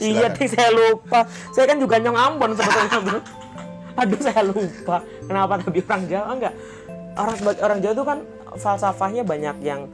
[0.00, 1.28] Iya, Ting, saya lupa.
[1.52, 3.20] Saya kan juga nyong Ambon sebetulnya, Bro.
[3.92, 5.04] Aduh, saya lupa.
[5.24, 6.54] Kenapa tadi orang Jawa enggak?
[7.12, 8.18] Orang sebagai orang Jawa itu kan
[8.56, 9.88] falsafahnya banyak yang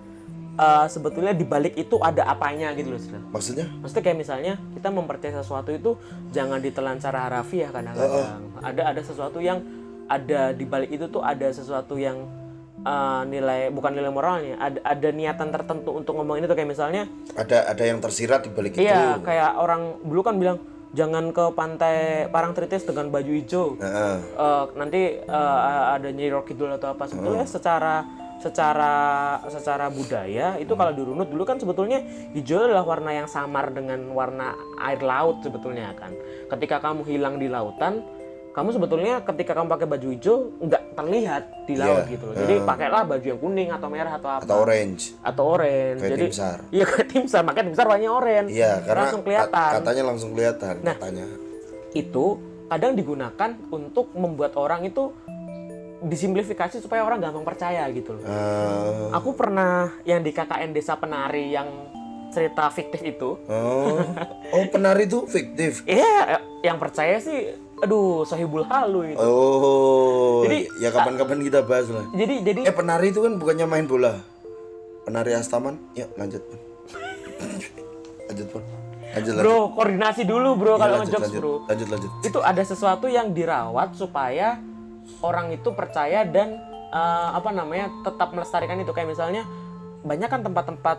[0.59, 3.03] uh, sebetulnya di balik itu ada apanya gitu loh.
[3.35, 3.67] Maksudnya?
[3.83, 5.99] Maksudnya kayak misalnya kita mempercayai sesuatu itu
[6.35, 8.43] jangan ditelan secara harafiah kadang-kadang.
[8.63, 9.63] Ada ada sesuatu yang
[10.09, 12.38] ada di balik itu tuh ada sesuatu yang
[12.85, 17.07] uh, nilai bukan nilai moralnya, ada ada niatan tertentu untuk ngomong ini tuh kayak misalnya
[17.35, 18.87] Ada ada yang tersirat di balik itu.
[18.87, 20.59] Iya, kayak orang dulu kan bilang
[20.97, 23.77] jangan ke pantai Parangtritis dengan baju hijau.
[23.77, 24.17] Heeh.
[24.21, 28.05] Eh, nanti eh, ada Nyi Kidul atau apa sebetulnya secara
[28.39, 28.95] secara
[29.51, 31.99] secara budaya itu kalau dirunut dulu kan sebetulnya
[32.39, 36.15] hijau adalah warna yang samar dengan warna air laut sebetulnya kan.
[36.49, 38.01] Ketika kamu hilang di lautan,
[38.59, 42.35] kamu sebetulnya ketika kamu pakai baju hijau nggak terlihat di laut Iya, gitu loh.
[42.35, 45.03] Jadi pakailah baju yang kuning atau merah atau apa Atau orange.
[45.21, 46.01] atau orange.
[46.01, 46.59] Kayak Jadi tim SAR.
[46.69, 48.51] Iya kayak tim SAR, makanya tim SAR warnanya orange.
[48.51, 49.53] Iya, karena langsung kelihatan.
[49.65, 51.27] ka- katanya langsung kelihatan katanya.
[51.93, 52.25] Itu
[52.67, 55.15] kadang digunakan untuk membuat orang itu
[56.01, 58.23] disimplifikasi supaya orang gampang percaya gitu loh.
[58.23, 61.67] Eh, Aku pernah yang di KKN Desa Penari yang
[62.29, 63.35] cerita fiktif itu.
[63.41, 63.99] oh,
[64.49, 65.83] oh penari itu fiktif.
[65.85, 69.21] Iya, yang percaya sih aduh sohibul halu itu.
[69.21, 72.05] Oh, Jadi- ya kapan-kapan kita bahas lah.
[72.11, 74.19] Jadi jadi Eh penari itu kan bukannya main bola.
[75.03, 76.59] Penari Astaman, ya lanjut pun.
[78.29, 78.63] lanjut pun.
[79.09, 79.43] Lanjut lanjut.
[79.43, 81.55] bro koordinasi dulu bro Iya, kalau lanjut, ngejokes lanjut, bro.
[81.65, 82.11] lanjut lanjut.
[82.23, 84.61] itu ada sesuatu yang dirawat supaya
[85.21, 89.49] orang itu percaya dan eh, apa namanya tetap melestarikan itu kayak misalnya
[90.03, 90.99] banyak kan tempat-tempat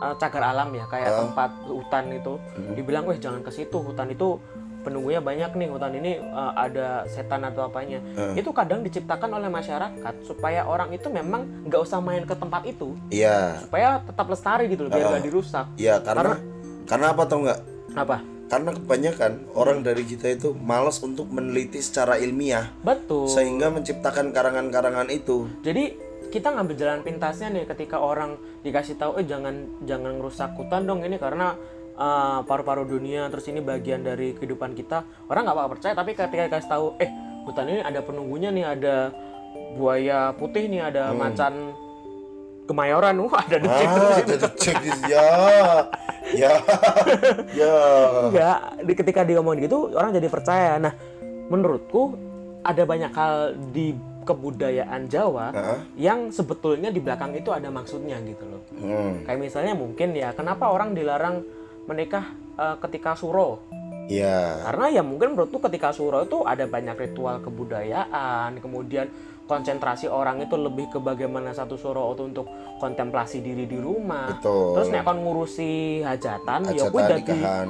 [0.00, 2.32] eh, cagar alam ya kayak tempat hutan itu
[2.72, 4.40] dibilang weh jangan ke situ hutan itu
[4.82, 8.02] penunggunya banyak nih hutan ini uh, ada setan atau apanya.
[8.34, 12.94] Itu kadang diciptakan oleh masyarakat supaya orang itu memang nggak usah main ke tempat itu.
[13.08, 13.62] Iya.
[13.64, 15.66] supaya tetap lestari gitu loh biar nggak dirusak.
[15.78, 16.36] Iya, karena
[16.84, 17.60] karena apa tau nggak?
[17.96, 18.16] apa?
[18.52, 23.24] Karena kebanyakan orang dari kita itu malas untuk meneliti secara ilmiah betul.
[23.24, 25.48] sehingga menciptakan karangan-karangan itu.
[25.64, 25.96] jadi
[26.32, 31.04] kita ngambil jalan pintasnya nih ketika orang dikasih tahu eh jangan jangan ngerusak hutan dong
[31.04, 31.52] ini karena
[32.02, 35.06] uh, paru-paru dunia terus ini bagian dari kehidupan kita.
[35.30, 37.10] Orang nggak bakal percaya tapi ketika dikasih tahu eh
[37.46, 38.96] hutan ini ada penunggunya nih ada
[39.78, 41.70] buaya putih nih ada macan
[42.66, 43.14] kemayoran.
[43.22, 44.76] Wah ada di situ Ah, jadi cek
[45.06, 45.26] ya,
[46.32, 46.52] ya,
[47.52, 47.74] ya.
[48.30, 50.80] enggak di, ketika dia ngomong gitu orang jadi percaya.
[50.82, 50.94] Nah
[51.52, 52.16] menurutku
[52.62, 53.34] ada banyak hal
[53.74, 53.92] di
[54.22, 55.78] kebudayaan Jawa Heeh.
[55.98, 58.62] yang sebetulnya di belakang itu ada maksudnya gitu loh.
[58.78, 61.42] Hmm, kayak misalnya mungkin ya kenapa orang dilarang
[61.86, 62.24] menikah
[62.58, 63.62] eh, ketika suro
[64.06, 69.10] ya, karena ya mungkin menurutku ketika suro itu ada banyak ritual kebudayaan kemudian
[69.46, 72.46] konsentrasi orang itu lebih ke bagaimana satu suro itu untuk
[72.78, 74.78] kontemplasi diri di rumah betul.
[74.78, 77.68] terus nek kon ngurusi hajatan, ya Hajatan kuwi jadi nikahan.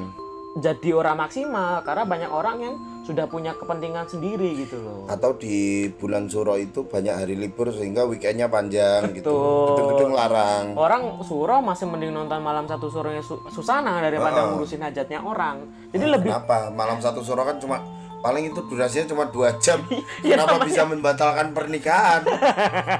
[0.52, 5.08] Jadi orang maksimal karena banyak orang yang sudah punya kepentingan sendiri gitu loh.
[5.08, 9.26] Atau di bulan Suro itu banyak hari libur sehingga weekendnya panjang gitu.
[9.26, 9.66] Betul.
[9.74, 10.64] Gedung-gedung larang.
[10.76, 15.66] Orang suro masih mending nonton malam satu suronya Su- Susana daripada ngurusin hajatnya orang.
[15.90, 16.70] Jadi lebih Kenapa?
[16.70, 17.82] Malam satu Suro kan cuma
[18.22, 19.82] paling itu durasinya cuma dua jam.
[20.22, 22.22] Iya, Kenapa bisa membatalkan pernikahan?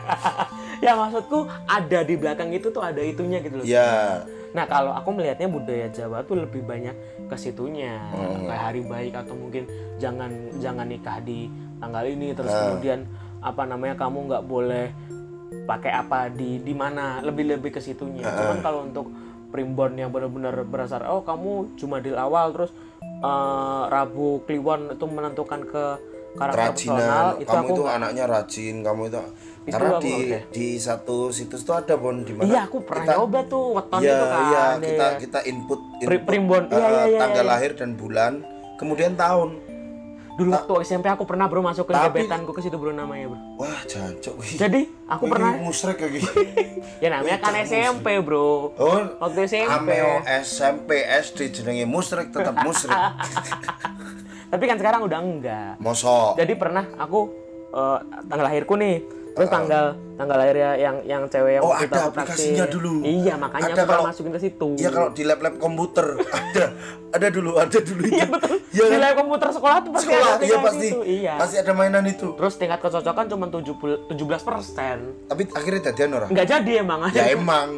[0.84, 3.64] ya maksudku ada di belakang itu tuh ada itunya gitu loh.
[3.64, 6.92] ya, Nah kalau aku melihatnya budaya Jawa tuh lebih banyak
[7.26, 8.44] ke situnya Hmm.
[8.44, 9.64] kayak hari baik atau mungkin
[9.96, 10.28] jangan
[10.60, 11.48] jangan nikah di
[11.80, 12.76] tanggal ini terus Hmm.
[12.76, 13.00] kemudian
[13.40, 14.86] apa namanya kamu nggak boleh
[15.64, 18.28] pakai apa di di mana lebih lebih ke situnya.
[18.28, 18.36] Hmm.
[18.38, 19.06] Cuman kalau untuk
[19.48, 22.72] primbon yang benar-benar berasal oh kamu Jumadil awal terus
[23.02, 25.84] eh, Rabu Kliwon itu menentukan ke
[26.32, 27.42] karakter personal kerajinan.
[27.44, 29.20] itu kamu aku itu anaknya rajin, kamu itu.
[29.62, 30.14] Itu Karena di
[30.50, 32.50] di satu situs tuh ada bon di mana?
[32.50, 34.42] Iya aku pernah kita, nyoba tuh weton Iya, itu kan.
[34.42, 35.18] iya, Iya, kita iya.
[35.22, 36.62] kita input, input primbon.
[36.66, 37.52] Iya, eh, iya, iya, tanggal iya.
[37.54, 38.32] lahir dan bulan,
[38.74, 39.50] kemudian tahun.
[40.32, 43.38] Dulu waktu SMP aku pernah bro masuk ke Tapi- gebetanku ke situ bro namanya bro.
[43.60, 44.34] Wah, jancok.
[44.34, 44.52] wih.
[44.56, 46.28] Jadi aku Wih, pernah musrek kayak gitu.
[47.04, 48.72] ya namanya kan SMP bro.
[48.74, 49.68] Oh, Waktu SMP.
[49.68, 52.96] Ameo SMP SD jenenge musrek tetap musrek.
[54.52, 55.72] Tapi kan sekarang udah enggak.
[55.78, 56.34] Mosok.
[56.34, 57.20] Jadi pernah aku
[57.70, 59.21] eh, tanggal lahirku nih.
[59.32, 63.00] Terus tanggal tanggal lahirnya yang yang cewek yang Oh, itu ada aplikasinya dulu.
[63.00, 64.68] Iya, makanya Ada kalau- masukin ke situ.
[64.76, 66.06] Iya kalau di lab-lab komputer
[66.38, 66.64] ada
[67.10, 68.12] ada dulu ada dulu itu.
[68.12, 68.56] Iya betul.
[68.68, 69.00] Iya Di kan?
[69.00, 70.86] lab komputer sekolah tuh pasti Sekolah ada iya pasti.
[70.86, 71.00] itu.
[71.02, 71.34] Iya.
[71.36, 72.28] Pasti ada mainan itu.
[72.34, 74.12] Terus tingkat kecocokan cuma 17
[74.42, 74.96] persen.
[75.26, 76.28] Tapi akhirnya jadian orang.
[76.28, 77.00] Enggak jadi emang.
[77.10, 77.70] Ya emang.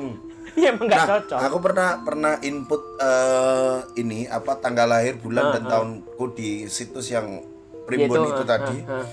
[0.54, 1.38] Iya emang nggak Nah, cocok.
[1.40, 7.42] aku pernah pernah input eh, ini apa tanggal lahir, bulan dan tahunku di situs yang
[7.84, 8.76] primbon Gitu, itu ah, tadi.
[8.82, 9.06] ah, ah.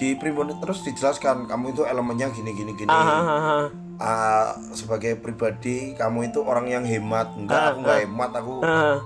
[0.00, 2.88] Di primbon terus dijelaskan kamu itu elemennya gini gini gini.
[2.88, 3.64] Ah, ah, ah, ah.
[4.00, 7.36] Ah, sebagai pribadi kamu itu orang yang hemat.
[7.36, 8.96] Enggak, aku enggak hemat, aku Ah.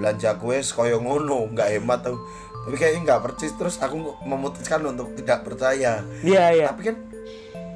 [0.00, 2.16] belanja kue koyo ngono, enggak hemat aku.
[2.64, 6.00] Tapi kayaknya enggak percis terus aku memutuskan untuk tidak percaya.
[6.24, 6.66] Iya iya.
[6.72, 6.96] Tapi kan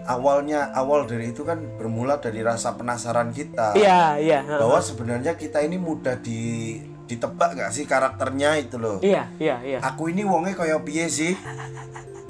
[0.08, 4.40] awalnya awal dari itu kan bermula dari rasa penasaran kita Iya iya.
[4.48, 4.64] ah.
[4.64, 8.96] bahwa sebenarnya kita ini mudah di ditebak nggak sih karakternya itu loh.
[9.04, 9.78] Iya iya iya.
[9.84, 11.36] Aku ini wonge koyo piye sih?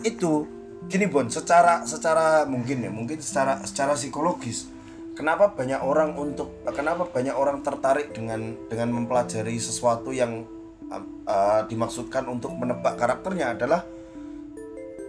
[0.03, 0.47] Itu
[0.91, 4.69] gini Bon, secara secara mungkin ya, mungkin secara secara psikologis.
[5.13, 10.49] Kenapa banyak orang untuk kenapa banyak orang tertarik dengan dengan mempelajari sesuatu yang
[10.89, 13.85] uh, uh, dimaksudkan untuk menebak karakternya adalah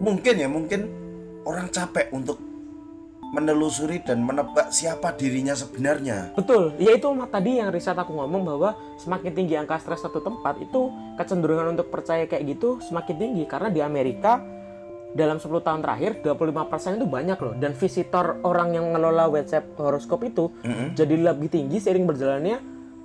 [0.04, 0.92] mungkin ya, mungkin
[1.48, 2.38] orang capek untuk
[3.34, 6.38] menelusuri dan menebak siapa dirinya sebenarnya.
[6.38, 10.22] Betul, ya itu mah tadi yang riset aku ngomong bahwa semakin tinggi angka stres satu
[10.22, 14.38] tempat itu kecenderungan untuk percaya kayak gitu semakin tinggi karena di Amerika
[15.14, 20.22] dalam 10 tahun terakhir 25% itu banyak loh dan visitor orang yang ngelola website horoskop
[20.22, 20.50] itu
[20.92, 22.58] jadi lebih tinggi seiring berjalannya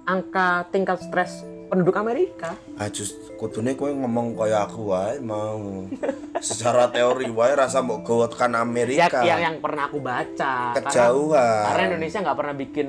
[0.04, 2.56] angka tingkat stres penduduk Amerika.
[2.80, 5.84] Ah just kudune kowe ngomong kaya aku wae mau.
[6.40, 9.20] Secara teori wae rasa mbok gowo tekan Ya, Amerika.
[9.20, 10.72] yang yang pernah aku baca.
[10.72, 11.64] Karena- Kejauhan.
[11.68, 12.88] Karena, Indonesia nggak pernah bikin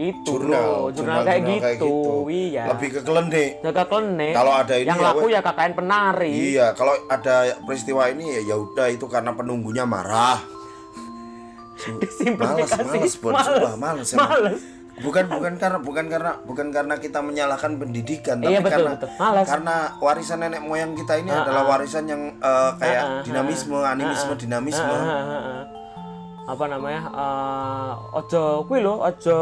[0.00, 1.40] itu jurnal, bro, jurnal, kayak,
[1.76, 1.92] gitu.
[2.26, 2.64] Iya.
[2.72, 3.50] Lebih ke klinik.
[3.60, 3.84] Jaga.
[4.32, 6.32] Kalau ada ini yang ya, laku we- ya KKN penari.
[6.32, 10.40] Iya, kalau ada peristiwa ini ya ya udah itu karena penunggunya marah.
[11.80, 12.70] Males, males.
[12.76, 13.12] Males.
[13.16, 14.28] Sumpah, males, emang.
[14.28, 14.60] Males.
[15.00, 19.08] Bukan bukan karena bukan karena bukan karena kita menyalahkan pendidikan, tapi Iya, betul, karena betul.
[19.16, 19.46] Males.
[19.48, 24.84] karena warisan nenek moyang kita ini adalah warisan yang eh, kayak dinamisme, animisme, dinamisme.
[24.84, 25.64] Ah, ah, ah, ah.
[26.52, 27.02] Apa namanya?
[27.08, 29.38] eh, ojo kuwi lho, ojo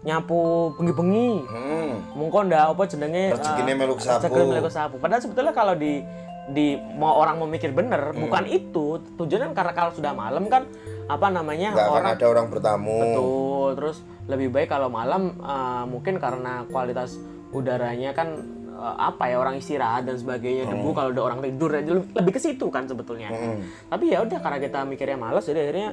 [0.00, 0.40] nyapu
[0.74, 1.92] bengi-bengi Hmm.
[2.14, 4.32] mungkin ndak apa jenenge Rezekine eh, meluk sapu.
[4.32, 6.00] rezekine sapu padahal sebetulnya kalau di
[6.48, 8.24] di mau orang mau mikir bener Hmm.
[8.24, 10.64] bukan itu tujuannya karena kalau sudah malam kan
[11.04, 12.96] apa namanya Nggak akan orang ada orang bertamu.
[12.98, 13.96] betul terus
[14.26, 17.20] lebih baik kalau malam eh, mungkin karena kualitas
[17.50, 18.40] udaranya kan
[18.72, 20.74] eh, apa ya orang istirahat dan sebagainya Hmm.
[20.74, 23.28] debu kalau ada orang tidur aja lebih- ke situ kan sebetulnya
[23.86, 25.88] tapi ya udah karena kita mikirnya malas jadi akhirnya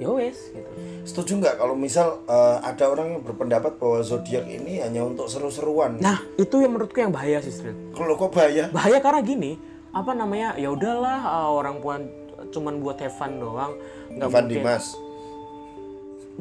[0.00, 0.70] ya wes gitu
[1.04, 6.00] Setuju nggak kalau misal eh, ada orang yang berpendapat bahwa zodiak ini hanya untuk seru-seruan?
[6.00, 7.76] nah itu yang menurutku yang bahaya sih Sril.
[7.92, 8.72] Kalau kok bahaya?
[8.72, 9.52] bahaya karena gini
[9.94, 12.02] apa namanya ya udahlah uh, orang puan
[12.50, 13.78] cuman buat have fun doang
[14.10, 14.84] nggak Evan mungkin Dimas,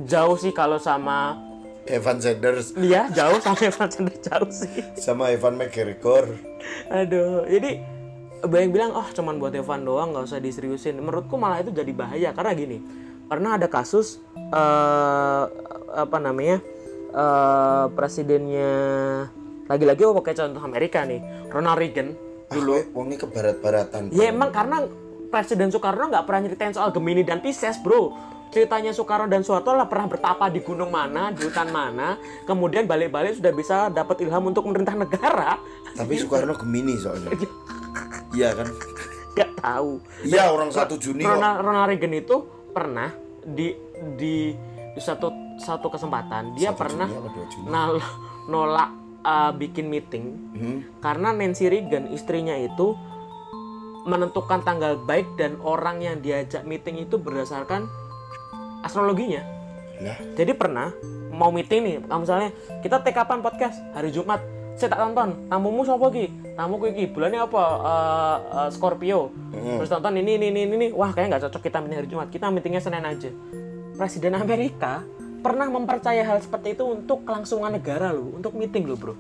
[0.09, 1.37] jauh sih kalau sama
[1.83, 6.33] Evan Sanders, dia jauh sama Evan Sanders jauh sih sama Evan McGregor.
[6.89, 7.83] aduh jadi
[8.43, 12.29] banyak bilang oh cuman buat fun doang nggak usah diseriusin menurutku malah itu jadi bahaya
[12.35, 12.77] karena gini
[13.33, 15.43] pernah ada kasus eh
[15.93, 16.61] apa namanya
[17.13, 18.71] eh presidennya
[19.65, 24.13] lagi-lagi oh pakai contoh Amerika nih Ronald Reagan Dulu wongi ke barat-baratan.
[24.13, 24.85] Ya emang karena
[25.33, 28.13] Presiden Soekarno nggak pernah nyeritain soal Gemini dan Pisces, bro.
[28.53, 33.41] Ceritanya Soekarno dan Soeharto lah pernah bertapa di gunung mana, di hutan mana, kemudian balik-balik
[33.41, 35.57] sudah bisa dapat ilham untuk memerintah negara.
[35.97, 37.33] Tapi Soekarno Gemini soalnya.
[38.33, 38.65] Iya kan?
[39.37, 40.01] Gak tahu.
[40.25, 41.21] Iya orang 1 Juni.
[41.21, 42.41] Ronald, Ronald Reagan itu
[42.73, 43.13] pernah
[43.45, 43.75] di
[44.15, 44.53] di,
[44.89, 47.67] di satu satu kesempatan dia pernah Juni 2 Juni?
[47.67, 48.11] nal-
[48.45, 48.89] nolak
[49.21, 50.79] uh, bikin meeting Hmm.
[50.99, 52.93] karena Nancy Reagan istrinya itu
[54.03, 57.87] menentukan tanggal baik dan orang yang diajak meeting itu berdasarkan
[58.81, 59.39] astrologinya.
[59.97, 60.91] Lah, Jadi pernah
[61.31, 62.51] mau meeting nih, misalnya
[62.83, 64.43] kita take kapan podcast hari Jumat,
[64.73, 65.29] saya tak tonton.
[65.49, 66.25] Tamumu siapa ki?
[66.57, 67.63] Tamuku iki bulannya apa?
[67.63, 69.29] Eh, eh, Scorpio.
[69.53, 70.87] Terus tonton ini ini ini ini.
[70.91, 72.27] Wah kayaknya nggak cocok kita meeting hari Jumat.
[72.33, 73.29] Kita meetingnya Senin aja.
[73.93, 75.05] Presiden Amerika
[75.43, 79.13] pernah mempercaya hal seperti itu untuk kelangsungan negara loh, untuk meeting loh bro.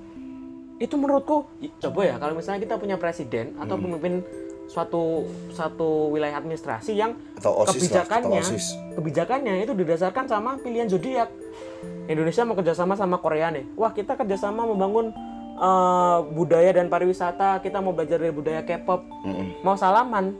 [0.81, 1.45] Itu menurutku,
[1.83, 4.25] coba ya kalau misalnya kita punya presiden atau pemimpin
[4.65, 8.65] suatu satu wilayah administrasi yang Atau OSIS lah, kebijakannya atau OSIS.
[8.97, 11.29] kebijakannya itu didasarkan sama pilihan zodiak.
[12.07, 13.67] Indonesia mau kerjasama sama Korea nih.
[13.75, 15.11] Wah kita kerjasama membangun
[15.63, 17.63] eh, budaya dan pariwisata.
[17.63, 19.01] Kita mau belajar dari budaya K-pop.
[19.63, 20.35] Mau salaman.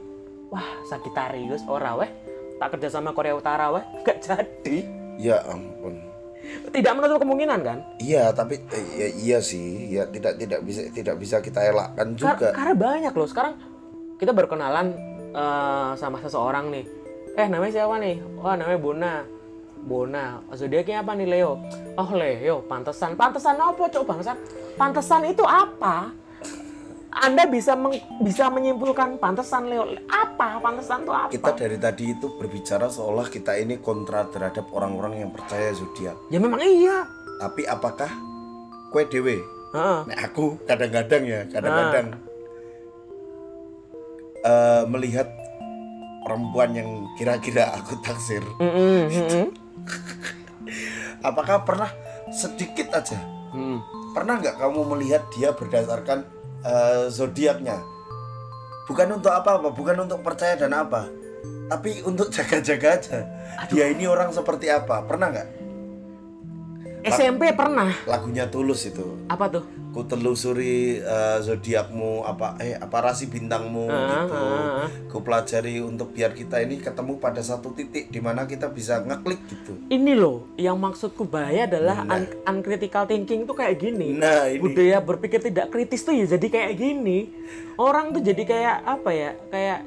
[0.48, 2.10] Wah Sagitarius ora weh.
[2.54, 3.82] Tak kerja sama Korea Utara weh.
[4.06, 4.84] Gak jadi.
[5.14, 5.94] ya ampun.
[6.44, 7.78] Tidak menutup kemungkinan kan?
[7.96, 12.36] Iya, tapi eh, ya, iya sih, ya tidak tidak bisa tidak bisa kita elakkan Kar-
[12.36, 12.48] juga.
[12.52, 13.24] karena banyak loh.
[13.24, 13.54] Sekarang
[14.18, 14.92] kita baru kenalan
[15.32, 16.84] eh, sama seseorang nih.
[17.34, 18.16] Eh namanya siapa nih?
[18.38, 19.14] Wah namanya Bona.
[19.80, 20.24] Bona.
[20.52, 21.58] Zodiaknya apa nih Leo?
[21.94, 23.16] Oh Leo, pantesan.
[23.16, 24.32] Pantesan apa cok bangsa?
[24.74, 26.10] Pantesan itu apa?
[27.14, 30.58] Anda bisa meng- bisa menyimpulkan pantesan Leo apa?
[30.58, 31.30] Pantesan itu apa?
[31.30, 36.18] Kita dari tadi itu berbicara seolah kita ini kontra terhadap orang-orang yang percaya zodiak.
[36.26, 37.06] Ya memang iya.
[37.38, 38.10] Tapi apakah
[38.90, 39.38] kue dewe?
[39.74, 39.98] Heeh.
[40.10, 42.18] Nah, aku kadang-kadang ya, kadang-kadang
[44.42, 45.30] eh, melihat
[46.26, 48.42] perempuan yang kira-kira aku taksir.
[48.58, 49.46] Mm-mm, mm-mm.
[51.28, 51.94] Apakah pernah
[52.34, 53.22] sedikit aja
[53.54, 53.78] Hmm.
[54.14, 56.22] Pernah nggak kamu melihat dia berdasarkan
[56.62, 57.82] eh, zodiaknya?
[58.86, 61.10] Bukan untuk apa-apa, bukan untuk percaya dan apa,
[61.66, 63.18] tapi untuk jaga-jaga aja.
[63.68, 65.02] Dia ini orang seperti apa?
[65.02, 65.48] Pernah nggak?
[67.06, 67.92] SMP pernah.
[68.04, 69.20] Lagunya tulus itu.
[69.26, 69.64] Apa tuh?
[69.90, 74.34] Ku telusuri eh, zodiakmu apa eh apa rasi bintangmu gitu.
[74.34, 74.88] ah, ah.
[75.06, 79.38] Ku pelajari untuk biar kita ini ketemu pada satu titik di mana kita bisa ngeklik
[79.46, 79.78] gitu.
[79.86, 84.16] Ini loh, yang maksudku bahaya adalah un- uncritical thinking tuh kayak gini.
[84.16, 87.30] Nah, ini budaya berpikir tidak kritis tuh ya jadi kayak gini
[87.74, 89.78] orang tuh jadi kayak apa ya kayak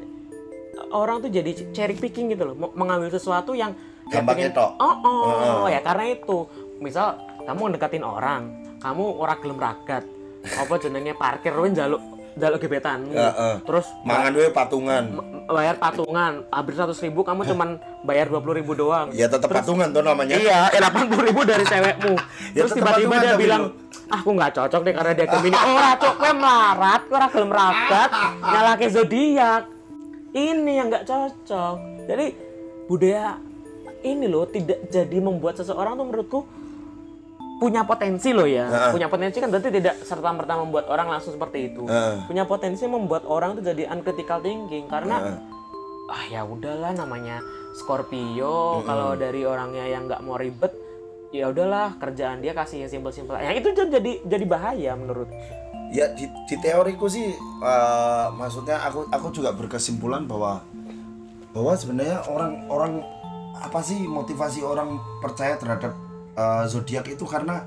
[0.90, 3.76] orang tuh jadi cherry picking gitu loh mengambil sesuatu yang
[4.08, 4.72] Gampang pengen- ketok.
[4.78, 6.48] oh oh ya karena itu
[6.80, 10.04] misal kamu deketin orang kamu orang gelem ragat
[10.46, 12.00] apa jenenge parkir win jaluk
[12.38, 13.56] jaluk gebetanmu Heeh.
[13.66, 15.04] terus mangan we patungan.
[15.50, 19.90] bayar patungan hampir seratus ribu kamu cuman bayar dua puluh ribu doang Ya tetap patungan
[19.90, 20.38] tuh namanya.
[20.38, 22.14] Iya, delapan puluh ribu dari cewekmu.
[22.56, 23.64] Ya, Terus tiba-tiba dia bilang,
[24.10, 25.56] ah, aku nggak cocok deh karena dia Gemini.
[25.56, 28.10] Oh, cocok gue melarat, gue ora gelem ragat,
[28.42, 29.64] nyalake zodiak.
[30.34, 31.76] Ini yang nggak cocok.
[32.10, 32.26] Jadi
[32.90, 33.38] budaya
[34.02, 36.40] ini loh tidak jadi membuat seseorang tuh menurutku
[37.58, 38.94] punya potensi loh ya.
[38.94, 41.84] Punya potensi kan berarti tidak serta merta membuat orang langsung seperti itu.
[41.90, 42.26] Heeh.
[42.30, 45.42] Punya potensi membuat orang tuh jadi uncritical thinking karena
[46.08, 47.44] ah ya udahlah namanya
[47.76, 50.72] Scorpio kalau dari orangnya yang nggak mau ribet
[51.36, 55.28] ya udahlah kerjaan dia kasih yang simpel-simpel yang itu jadi jadi bahaya menurut
[55.88, 57.32] Ya di, di teoriku sih
[57.64, 60.60] eh, maksudnya aku aku juga berkesimpulan bahwa
[61.56, 63.08] bahwa sebenarnya orang-orang
[63.56, 65.96] apa sih motivasi orang percaya terhadap
[66.38, 67.66] eh, zodiak itu karena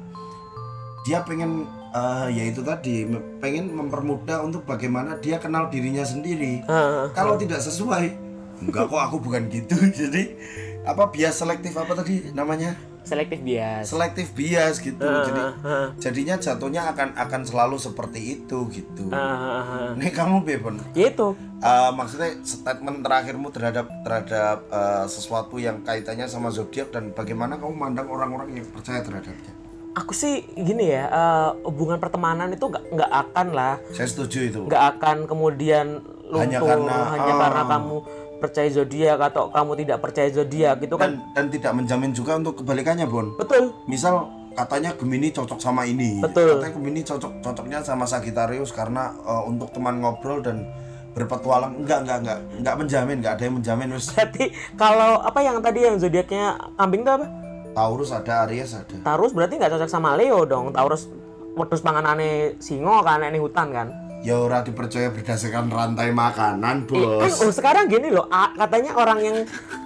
[1.03, 3.05] dia pengen eh, ya itu tadi
[3.43, 6.63] pengen mempermudah untuk bagaimana dia kenal dirinya sendiri.
[6.63, 7.05] Heeh.
[7.13, 8.15] Kalau tidak sesuai,
[8.63, 9.75] enggak kok aku bukan gitu.
[10.01, 10.39] Jadi
[10.87, 12.90] apa bias selektif apa tadi namanya?
[13.03, 15.01] Selektif bias Selektif bias gitu.
[15.01, 15.87] Jadi Heeh.
[15.99, 19.11] jadinya jatuhnya akan akan selalu seperti itu gitu.
[19.11, 19.97] Heeh.
[19.99, 26.25] Nih kamu Bebon, ya itu Uh, maksudnya statement terakhirmu terhadap terhadap uh, sesuatu yang kaitannya
[26.25, 29.53] sama zodiak dan bagaimana kamu memandang orang-orang yang percaya terhadapnya?
[29.95, 34.61] aku sih gini ya eh, hubungan pertemanan itu nggak nggak akan lah Saya setuju itu.
[34.67, 35.87] nggak akan kemudian
[36.31, 37.67] luntur Hanya hanya karena, karena, ah.
[37.67, 37.97] kamu
[38.41, 41.21] percaya zodiak atau kamu tidak percaya zodiak gitu kan?
[41.21, 43.37] Dan dan tidak menjamin juga untuk kebalikannya, Bon.
[43.37, 43.77] betul.
[43.85, 44.27] Misal
[44.57, 46.59] katanya Gemini cocok sama ini, Betul.
[46.59, 50.67] katanya Gemini cocok cocoknya sama Sagittarius karena uh, untuk teman ngobrol dan
[51.15, 51.79] berpetualang.
[51.85, 52.39] Enggak enggak enggak.
[52.59, 54.11] Enggak menjamin enggak ada yang menjamin wis.
[54.11, 57.27] Berarti kalau apa yang tadi yang zodiaknya kambing itu apa?
[57.71, 58.97] Taurus ada Aries ada.
[59.07, 60.75] Taurus berarti nggak cocok sama Leo dong.
[60.75, 61.07] Taurus
[61.55, 63.89] wedus panganane singo kan ini hutan kan
[64.21, 67.41] ya ora dipercaya berdasarkan rantai makanan kan bos.
[67.41, 69.37] oh sekarang gini loh katanya orang yang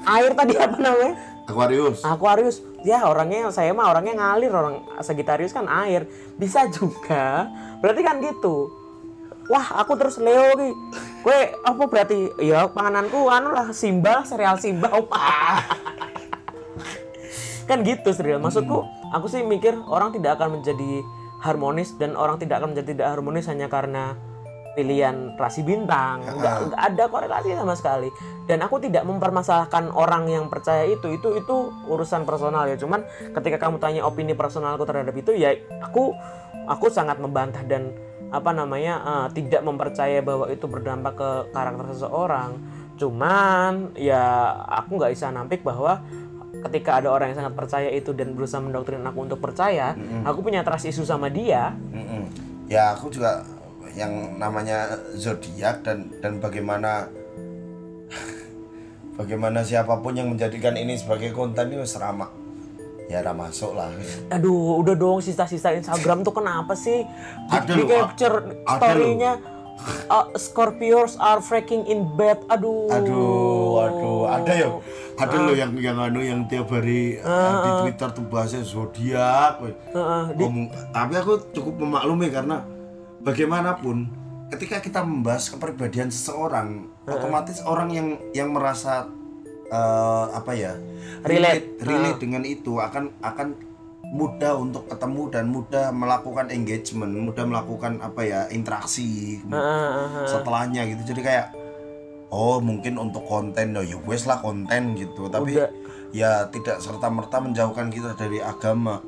[0.04, 1.14] air tadi apa namanya?
[1.44, 2.00] Aquarius.
[2.00, 2.56] Aquarius.
[2.84, 6.08] Ya orangnya saya mah orangnya ngalir orang Sagittarius kan air.
[6.40, 7.48] Bisa juga.
[7.84, 8.72] Berarti kan gitu.
[9.52, 10.70] Wah aku terus Leo ki.
[11.20, 12.32] Gue apa berarti?
[12.40, 15.60] Ya pangananku anu lah Simba serial Simba opah
[17.68, 18.40] kan gitu serial.
[18.40, 21.04] Maksudku aku sih mikir orang tidak akan menjadi
[21.44, 24.16] harmonis dan orang tidak akan menjadi tidak harmonis hanya karena
[24.74, 26.24] pilihan rasi bintang.
[26.24, 28.08] Nggak nggak ada korelasi sama sekali.
[28.44, 31.14] Dan aku tidak mempermasalahkan orang yang percaya itu.
[31.14, 32.76] Itu itu urusan personal ya.
[32.76, 36.12] Cuman ketika kamu tanya opini personalku terhadap itu ya aku
[36.66, 37.94] aku sangat membantah dan
[38.34, 42.58] apa namanya eh, tidak mempercaya bahwa itu berdampak ke karakter seseorang.
[42.98, 46.02] Cuman ya aku nggak bisa nampik bahwa
[46.64, 49.92] ketika ada orang yang sangat percaya itu dan berusaha mendoktrin aku untuk percaya
[50.24, 52.24] aku punya trust issue sama dia Mm-mm.
[52.64, 53.44] Ya aku juga
[53.94, 57.12] yang namanya zodiak dan dan bagaimana
[59.20, 62.26] bagaimana siapa pun yang menjadikan ini sebagai konten itu serama
[63.04, 63.92] ya ra masuk lah.
[64.32, 67.04] Aduh, udah dong sisa-sisa Instagram tuh kenapa sih?
[67.52, 69.32] Di, di capture story-nya
[70.08, 72.40] uh, Scorpios are freaking in bed.
[72.48, 72.88] Aduh.
[72.88, 74.68] Aduh, aduh, ada ya,
[75.14, 79.60] ada loh yang yang anu yang tiap hari uh, di Twitter tuh bahasnya zodiak.
[79.60, 79.74] weh.
[79.92, 82.64] Heeh, Ngomong- tapi aku cukup memaklumi karena
[83.20, 84.08] bagaimanapun
[84.52, 89.08] ketika kita membahas kepribadian seseorang, otomatis orang yang yang merasa
[89.66, 90.76] eh, apa ya
[91.24, 91.80] Relate.
[91.80, 93.48] relate dengan itu akan akan
[94.14, 100.26] mudah untuk ketemu dan mudah melakukan engagement, mudah melakukan apa ya interaksi Heeh, heeh.
[100.30, 101.02] setelahnya gitu.
[101.10, 101.46] Jadi kayak
[102.30, 105.70] oh mungkin untuk konten oh, ya wes lah konten gitu, tapi Udah.
[106.14, 109.02] ya tidak serta merta menjauhkan kita dari agama.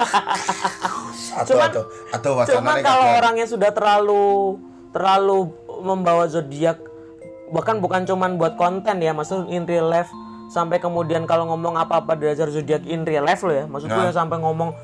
[1.36, 1.72] atau Cuman-
[2.10, 4.56] atau atau Cuman kalau kadang- orangnya sudah terlalu
[4.90, 5.52] terlalu
[5.84, 6.80] membawa zodiak
[7.50, 10.08] bahkan bukan cuman buat konten ya, maksud in real life
[10.50, 14.04] sampai kemudian kalau ngomong apa-apa dasar zodiak in real life lo ya, maksudku Nah.
[14.04, 14.74] ya sampai ngomong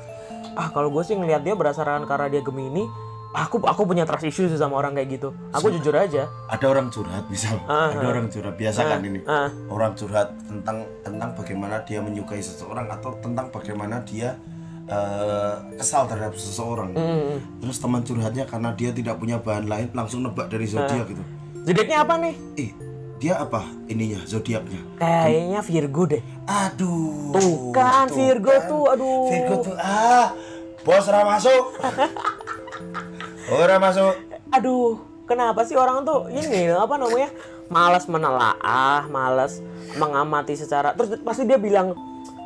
[0.53, 2.87] ah kalau gue sih ngelihat dia berdasarkan karena dia Gemini,
[3.29, 5.29] aku aku punya trust issue sih sama orang kayak gitu.
[5.51, 6.25] Aku jujur aja.
[6.47, 9.51] ada orang curhat misal ada orang curhat biasa kan ini ah.
[9.67, 14.39] orang curhat tentang tentang bagaimana dia menyukai seseorang atau tentang bagaimana dia
[14.85, 17.59] eh, kesal terhadap seseorang Mm.
[17.59, 21.23] terus teman curhatnya karena dia tidak punya bahan lain langsung nebak dari zodiak gitu
[21.59, 22.33] Zodiaknya apa nih?
[22.57, 22.71] eh
[23.17, 26.21] dia apa ininya zodiaknya Kayaknya Virgo deh.
[26.45, 29.25] aduh Tuh kan Virgo tuh, aduh.
[29.27, 30.31] Virgo tuh ah
[30.81, 31.63] bos ora masuk
[33.53, 34.13] ora masuk
[34.47, 34.95] Aduh,
[35.25, 37.27] kenapa sih orang tuh ini apa namanya?
[37.67, 39.59] Malas menelaah, malas
[39.93, 41.91] mengamati secara terus pasti dia bilang,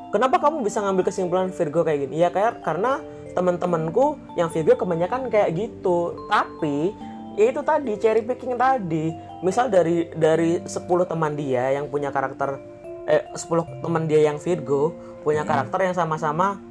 [0.09, 2.97] "Kenapa kamu bisa ngambil kesimpulan Virgo kayak gini?" Ya kayak karena
[3.31, 6.25] teman-temanku yang Virgo kebanyakan kayak gitu.
[6.25, 6.89] Tapi
[7.37, 9.13] ya itu tadi cherry picking tadi.
[9.41, 10.69] Misal dari dari 10
[11.07, 12.61] teman dia yang punya karakter
[13.09, 14.93] eh 10 teman dia yang Virgo
[15.25, 16.61] punya karakter yang sama-sama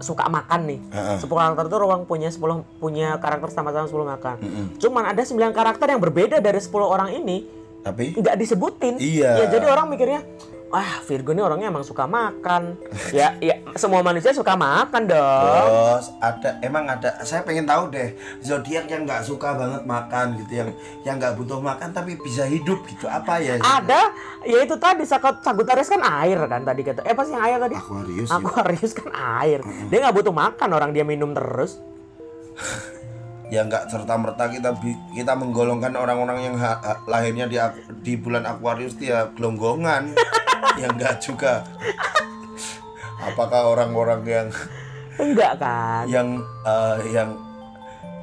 [0.00, 0.80] suka makan nih.
[0.90, 1.18] Heeh.
[1.20, 4.36] 10 karakter itu ruang punya 10 punya karakter sama-sama 10 makan.
[4.80, 9.00] Cuman ada 9 karakter yang berbeda dari 10 orang ini tapi nggak disebutin.
[9.00, 9.44] Iya.
[9.44, 10.20] Ya jadi orang mikirnya
[10.70, 12.78] Wah, Virgo ini orangnya emang suka makan.
[13.10, 15.66] ya, ya semua manusia suka makan dong.
[15.98, 17.18] Bos, ada emang ada.
[17.26, 20.70] Saya pengen tahu deh zodiak yang nggak suka banget makan gitu, yang
[21.02, 23.10] yang nggak butuh makan tapi bisa hidup gitu.
[23.10, 23.58] Apa ya?
[23.58, 24.14] Ada,
[24.46, 25.02] ya itu tadi
[25.42, 27.02] Sagittarius kan air kan tadi kata.
[27.02, 27.74] Eh apa sih yang air tadi?
[27.74, 28.30] Aquarius.
[28.30, 28.38] ya.
[28.38, 29.10] Aquarius kan
[29.42, 29.58] air.
[29.90, 31.82] Dia nggak butuh makan orang dia minum terus.
[33.50, 34.78] Ya nggak serta merta kita
[35.10, 37.58] kita menggolongkan orang-orang yang ha- ha- lahirnya di
[38.02, 40.14] di bulan Aquarius dia gelonggongan.
[40.80, 41.66] ya nggak juga.
[43.20, 44.48] apakah orang-orang yang
[45.20, 46.08] Enggak kan?
[46.08, 47.36] yang eh, yang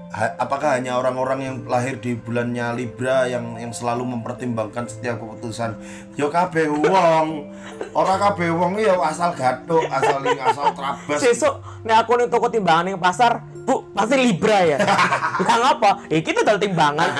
[0.09, 5.78] ha- apakah hanya orang-orang yang lahir di bulannya Libra yang yang selalu mempertimbangkan setiap keputusan
[6.17, 7.53] yo kabeh wong
[7.93, 12.49] ora kabeh wong ya asal gathuk asal ling asal trabas Sesuk nek aku ning toko
[12.49, 14.78] timbangan ning pasar, Bu, pasti Libra ya.
[15.43, 16.07] Lah ngapa?
[16.07, 17.03] Ya kita dol timbangan.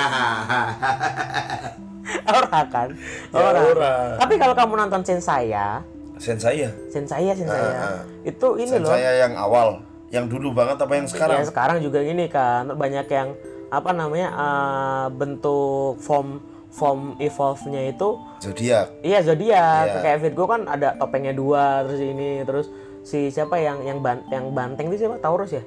[2.26, 2.88] Ora kan?
[3.28, 3.60] Ya, Ora.
[3.62, 3.92] ora.
[4.16, 5.84] Tapi kalau kamu nonton Sen saya,
[6.16, 8.02] sen saya Sen saya, Sen saya, Ah, ah.
[8.22, 8.90] itu ini sen loh.
[8.90, 13.06] saya yang awal yang dulu banget apa yang sekarang Ya sekarang juga gini kan, banyak
[13.06, 13.36] yang
[13.68, 16.40] apa namanya eh, bentuk form
[16.70, 20.00] form evolve-nya itu zodiak Iya zodiak Iya.
[20.00, 22.72] kayak Virgo kan ada topengnya dua terus ini terus
[23.02, 25.60] si siapa yang yang ban, yang banteng itu siapa Taurus ya?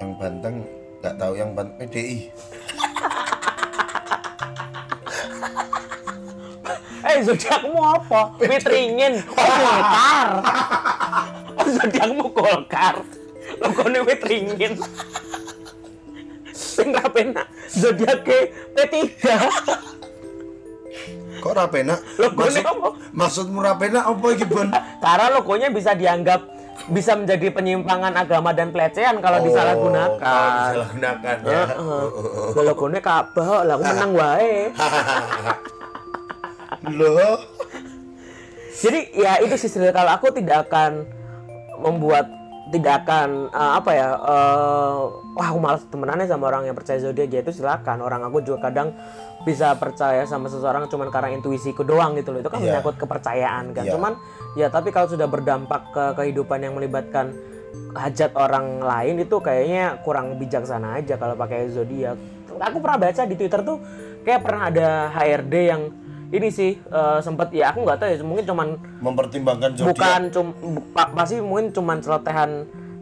[0.00, 0.56] Yang banteng
[1.00, 2.18] nggak tahu yang banteng PDI
[7.04, 8.32] Eh zodiakmu apa?
[8.40, 10.28] Witringin, oh Golkar.
[11.60, 12.96] Oh zodiakmu Golkar.
[13.60, 14.72] Logone witringin.
[16.50, 19.20] Sing ra penak zodiake P3.
[21.44, 22.88] kok rapena Logone Maksud, apa?
[23.12, 26.40] maksudmu rapena apa iki bon Karena logonya bisa dianggap
[26.92, 30.20] bisa menjadi penyimpangan agama dan pelecehan kalau disalahgunakan.
[30.20, 32.64] Oh, kalau disalahgunakan ya Heeh.
[32.64, 34.54] Logonya Ka'bah, lah aku menang wae.
[36.84, 37.40] loh
[38.74, 41.08] Jadi ya itu sih sebenarnya kalau aku tidak akan
[41.80, 42.28] membuat
[42.68, 44.96] tidak akan eh, apa ya eh,
[45.36, 48.68] wah aku malas temenannya sama orang yang percaya zodiak ya itu silakan orang aku juga
[48.68, 48.92] kadang
[49.44, 52.66] bisa percaya sama seseorang cuman karena intuisiku doang gitu loh itu kan Iya.
[52.74, 53.92] menyangkut kepercayaan kan Iya.
[53.92, 54.12] cuman
[54.54, 57.36] ya tapi kalau sudah berdampak ke kehidupan yang melibatkan
[57.92, 62.16] hajat orang lain itu kayaknya kurang bijaksana aja kalau pakai zodiak
[62.54, 63.78] aku pernah baca di twitter tuh
[64.22, 65.82] kayak pernah ada HRD yang
[66.30, 68.68] ini sih eh, sempet ya aku nggak tahu ya mungkin cuman
[68.98, 70.46] mempertimbangkan zodiak bukan cum
[70.90, 72.50] pa- pasti mungkin cuman celotehan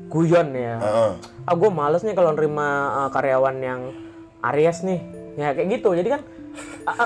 [0.09, 1.11] guyon ya Heeh.
[1.43, 2.69] ah gue males nih kalau nerima
[2.99, 3.81] uh, karyawan yang
[4.43, 5.01] Aries nih
[5.35, 6.23] ya kayak gitu jadi kan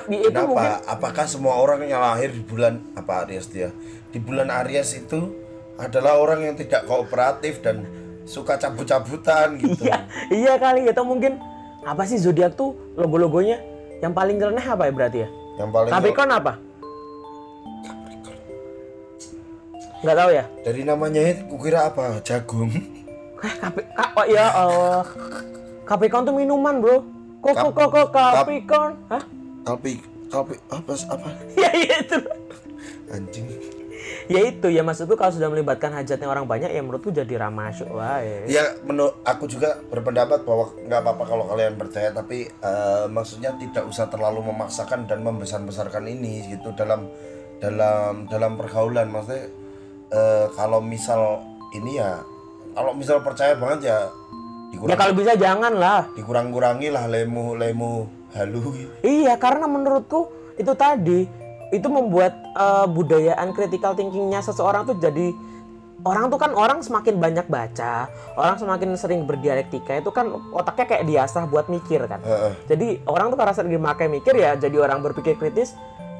[0.08, 0.48] itu Kenapa?
[0.48, 3.70] mungkin Apakah semua orang yang lahir di bulan apa Aries dia?
[4.10, 5.30] Di bulan Aries itu
[5.76, 7.84] adalah orang yang tidak kooperatif dan
[8.26, 9.86] suka cabut-cabutan gitu.
[9.86, 10.02] iya
[10.32, 11.38] iya kali atau mungkin
[11.86, 13.60] apa sih zodiak tuh logo-logonya
[14.02, 16.52] yang paling nyeleneh apa ya berarti ya Yang paling Capricorn apa
[20.02, 22.18] nggak tahu ya dari namanya itu kukira apa?
[22.20, 22.68] Jagung.
[23.36, 23.84] eh Capri
[24.16, 25.04] oh ya Allah
[25.88, 27.15] Capricorn tuh minuman bro
[27.54, 29.22] kok kok kok kok Capricorn hah
[29.62, 29.92] Tapi
[30.26, 31.28] tapi apa apa?
[31.62, 32.18] ya iya itu
[33.06, 33.46] Anjing.
[34.26, 38.50] ya itu ya maksudku kalau sudah melibatkan hajatnya orang banyak ya menurutku jadi ramasuk wae
[38.50, 43.86] Ya menurut aku juga berpendapat bahwa nggak apa-apa kalau kalian percaya tapi eh, maksudnya tidak
[43.86, 47.06] usah terlalu memaksakan dan membesar-besarkan ini gitu dalam
[47.62, 49.46] dalam dalam pergaulan maksudnya
[50.10, 51.38] eh, kalau misal
[51.70, 52.18] ini ya
[52.74, 53.98] kalau misal percaya banget ya
[54.76, 57.94] ya dikurang kalau bisa jangan lah dikurang-kurangi lah lemu lemu
[58.36, 58.76] halu.
[59.00, 60.28] Iya karena menurutku
[60.60, 61.24] itu tadi
[61.72, 65.32] itu membuat eh, budayaan critical thinkingnya seseorang tuh jadi
[66.06, 68.06] orang tuh kan orang semakin banyak baca
[68.38, 72.22] orang semakin sering berdialektika itu kan otaknya kayak diasah buat mikir kan.
[72.22, 72.52] Heeh.
[72.70, 75.74] jadi orang tuh karena sering dimakai mikir ya jadi orang berpikir kritis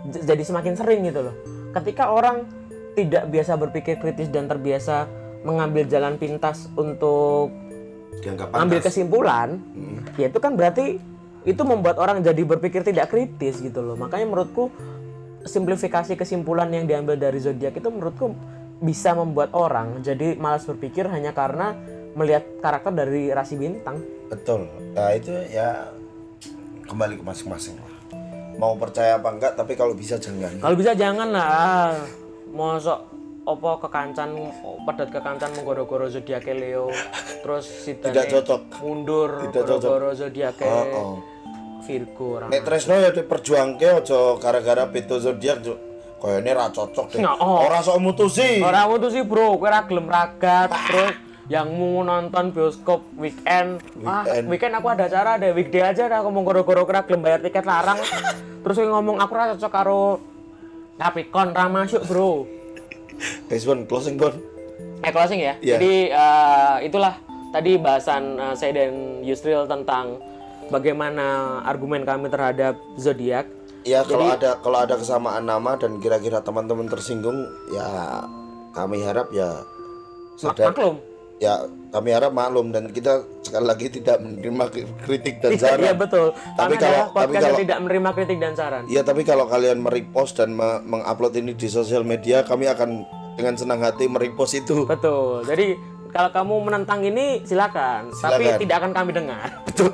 [0.07, 1.35] jadi semakin sering gitu loh.
[1.75, 2.47] Ketika orang
[2.97, 5.05] tidak biasa berpikir kritis dan terbiasa
[5.45, 7.53] mengambil jalan pintas untuk
[8.21, 8.87] dianggap ambil pantas.
[8.91, 9.49] kesimpulan
[10.17, 10.99] ya itu kan berarti
[11.47, 13.95] itu membuat orang jadi berpikir tidak kritis gitu loh.
[13.95, 14.75] Makanya menurutku
[15.47, 18.35] simplifikasi kesimpulan yang diambil dari zodiak itu menurutku
[18.83, 21.79] bisa membuat orang jadi malas berpikir hanya karena
[22.19, 24.03] melihat karakter dari rasi bintang.
[24.27, 24.67] Betul.
[24.93, 25.87] Nah itu ya
[26.91, 27.95] kembali ke masing-masing lah.
[28.59, 30.51] Mau percaya apa enggak tapi kalau bisa jangan.
[30.59, 31.47] Kalau bisa jangan lah.
[31.47, 31.95] Ah,
[32.51, 33.16] Mosok
[33.47, 34.35] opo kekancan
[34.83, 36.91] padat kekancan menggoro-goro zodiake Leo
[37.41, 38.61] terus si Tidak cocok.
[38.83, 39.87] mundur Tidak cocok.
[39.87, 41.15] goro-goro zodiake Oh, oh.
[41.87, 42.51] Virgo orang.
[42.51, 45.79] Nek Tresno ya diperjuangke aja gara-gara beda zodiak Cuk.
[46.19, 47.19] Kayaknya ra cocok deh.
[47.23, 47.59] Nggak, oh.
[47.63, 48.59] Ora sok mutusi.
[48.59, 51.15] Orang itu sih bro, kowe ra gelem ragat terus
[51.47, 54.45] yang mau nonton bioskop weekend, ah Weekend.
[54.51, 58.03] weekend aku ada acara deh weekday aja dah ngomong goro-goro kira gelem bayar tiket larang
[58.67, 60.19] terus ngomong aku ra cocok karo
[60.99, 62.51] Capricorn ra masuk bro
[63.49, 64.33] Guys, Bon, closing Bon.
[65.05, 65.55] Eh closing ya.
[65.61, 65.77] Iya.
[65.79, 67.15] Jadi eh, itulah
[67.53, 70.19] tadi bahasan eh, saya dan Yusril tentang
[70.69, 73.47] bagaimana argumen kami terhadap zodiak.
[73.87, 77.87] Ya kalau ada kalau ada kesamaan nama dan kira-kira teman-teman tersinggung ya
[78.75, 79.63] kami harap ya
[80.35, 80.99] sadar maklum.
[81.37, 84.65] Ya kami harap maklum dan kita sekali lagi tidak menerima
[85.01, 85.97] kritik dan Iya saran.
[85.97, 86.27] betul.
[86.33, 88.83] Tapi Kami kalau- adalah tapi kalau- tidak menerima kritik dan saran.
[88.87, 93.55] Iya tapi kalau kalian merepost dan me- mengupload ini di sosial media kami akan dengan
[93.55, 94.85] senang hati merepost itu.
[94.85, 95.45] Betul.
[95.45, 95.77] Jadi
[96.09, 98.61] kalau kamu menentang ini silakan, tapi Silakan.
[98.61, 99.49] tidak akan kami dengar.
[99.65, 99.93] Betul.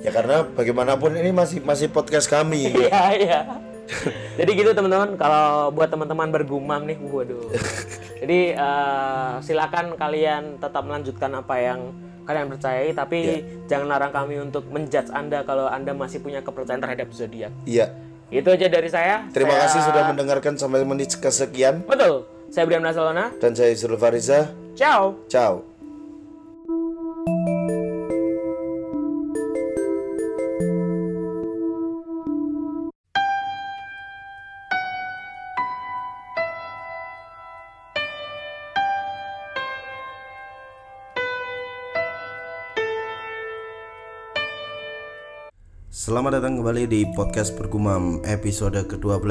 [0.00, 2.72] ya karena bagaimanapun ini masih masih podcast kami.
[2.82, 3.40] Iya, iya.
[4.38, 7.50] Jadi gitu teman-teman, kalau buat teman-teman bergumam nih, waduh.
[8.16, 11.80] Jadi eh, silakan kalian tetap melanjutkan apa yang
[12.22, 13.20] kalian percayai, tapi
[13.66, 17.50] jangan larang kami untuk menjudge Anda kalau Anda masih punya kepercayaan terhadap zodiak.
[17.66, 17.90] Iya.
[18.32, 19.28] Itu aja dari saya.
[19.28, 22.24] Terima Saya- kasih sudah mendengarkan sampai menit kesekian Betul.
[22.48, 23.28] Saya Brian Nasalona.
[23.36, 24.48] dan saya Yusril Fariza.
[24.72, 25.20] Ciao.
[25.28, 25.71] Ciao.
[46.02, 49.22] Selamat datang kembali di podcast Bergumam episode ke-12.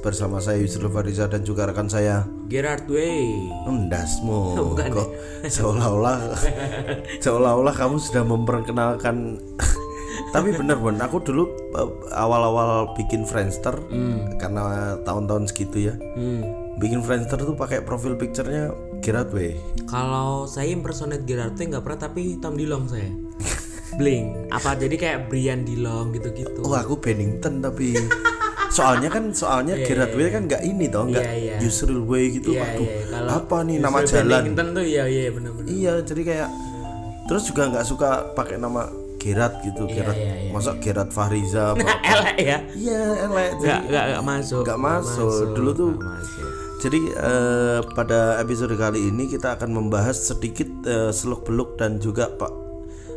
[0.00, 3.52] Bersama saya Yusril Fariza dan juga rekan saya Gerard Way.
[3.68, 4.56] Endasmu.
[4.72, 5.12] Bukan kok
[5.44, 6.32] seolah-olah
[7.28, 9.36] seolah-olah kamu sudah memperkenalkan
[10.32, 11.44] tapi bener Bon aku dulu
[11.76, 13.76] eh, awal-awal bikin Friendster
[14.40, 15.94] karena tahun-tahun segitu ya.
[16.16, 16.40] Hmm.
[16.80, 18.72] bikin Friendster tuh pakai profil picture-nya
[19.04, 23.12] Gerard Way Kalau saya impersonate Gerard Way nggak pernah, tapi Tom Dilong saya.
[23.94, 24.48] Bling.
[24.48, 26.60] Apa jadi kayak Brian Dilong gitu-gitu.
[26.60, 27.94] oh aku Bennington tapi
[28.76, 31.56] soalnya kan soalnya Gerard Way kan nggak ini toh nggak Iya, iya.
[31.62, 32.88] Yusril Way gitu Iya, aduh.
[33.06, 35.68] Kalau apa nih nama jalan Bennington tuh iya iya benar-benar.
[35.70, 36.48] Iya, jadi kayak
[37.24, 38.84] terus juga nggak suka pakai nama
[39.16, 40.18] Gerard gitu, Gerard.
[40.18, 40.50] iya, iya.
[40.52, 41.80] Masa Gerard Fahriza apa?
[41.80, 42.58] Elek ya.
[42.74, 43.50] Iya, elek.
[43.56, 44.62] Nggak nggak masuk.
[44.62, 45.32] nggak masuk.
[45.54, 46.48] Dulu tuh masuk.
[46.76, 52.52] jadi eh, pada episode kali ini kita akan membahas sedikit eh, seluk-beluk dan juga Pak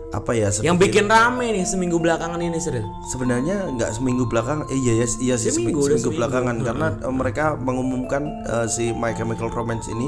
[0.09, 2.87] apa ya sedikit- Yang bikin rame nih seminggu belakangan ini serius.
[3.05, 6.17] sebenarnya nggak seminggu belakang eh, iya ya iya sih seminggu, Seminggu, seminggu seminggu.
[6.17, 10.07] belakangan karena eh, mereka mengumumkan eh, si My Chemical Romance ini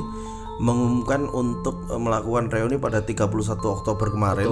[0.58, 3.28] mengumumkan untuk eh, melakukan reuni pada 31
[3.60, 4.48] Oktober kemarin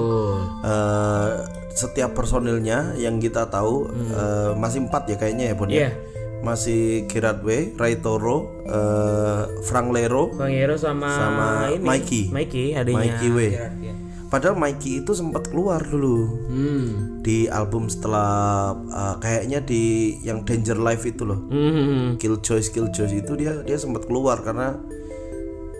[0.61, 1.29] Eh,
[1.71, 5.75] setiap personilnya yang kita tahu eh, masih empat ya kayaknya ya Bon ya?
[5.77, 5.91] Iya.
[6.37, 11.81] masih Gerard Way, Ray Toro, eh, Frank Lero, Bang Hero sama, Sama ini.
[11.81, 12.23] Mikey.
[12.29, 12.93] Mikey adanya.
[12.99, 13.49] Mikey Way.
[13.49, 13.93] Gerard, ya.
[14.27, 16.87] Padahal Mikey itu sempat keluar dulu Hmm.
[17.21, 18.29] di album setelah
[18.75, 19.83] eh, kayaknya di
[20.21, 21.39] yang Danger Life itu loh.
[21.47, 22.15] Hmm.
[22.15, 24.75] Killjoys Killjoys itu dia dia sempat keluar karena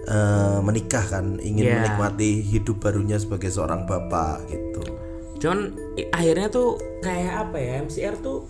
[0.05, 1.75] eh, menikah kan, ingin Iya.
[1.77, 4.81] menikmati hidup barunya sebagai seorang bapak gitu.
[5.37, 5.59] Cuman
[5.93, 8.47] i- akhirnya tuh kayak apa ya MCR tuh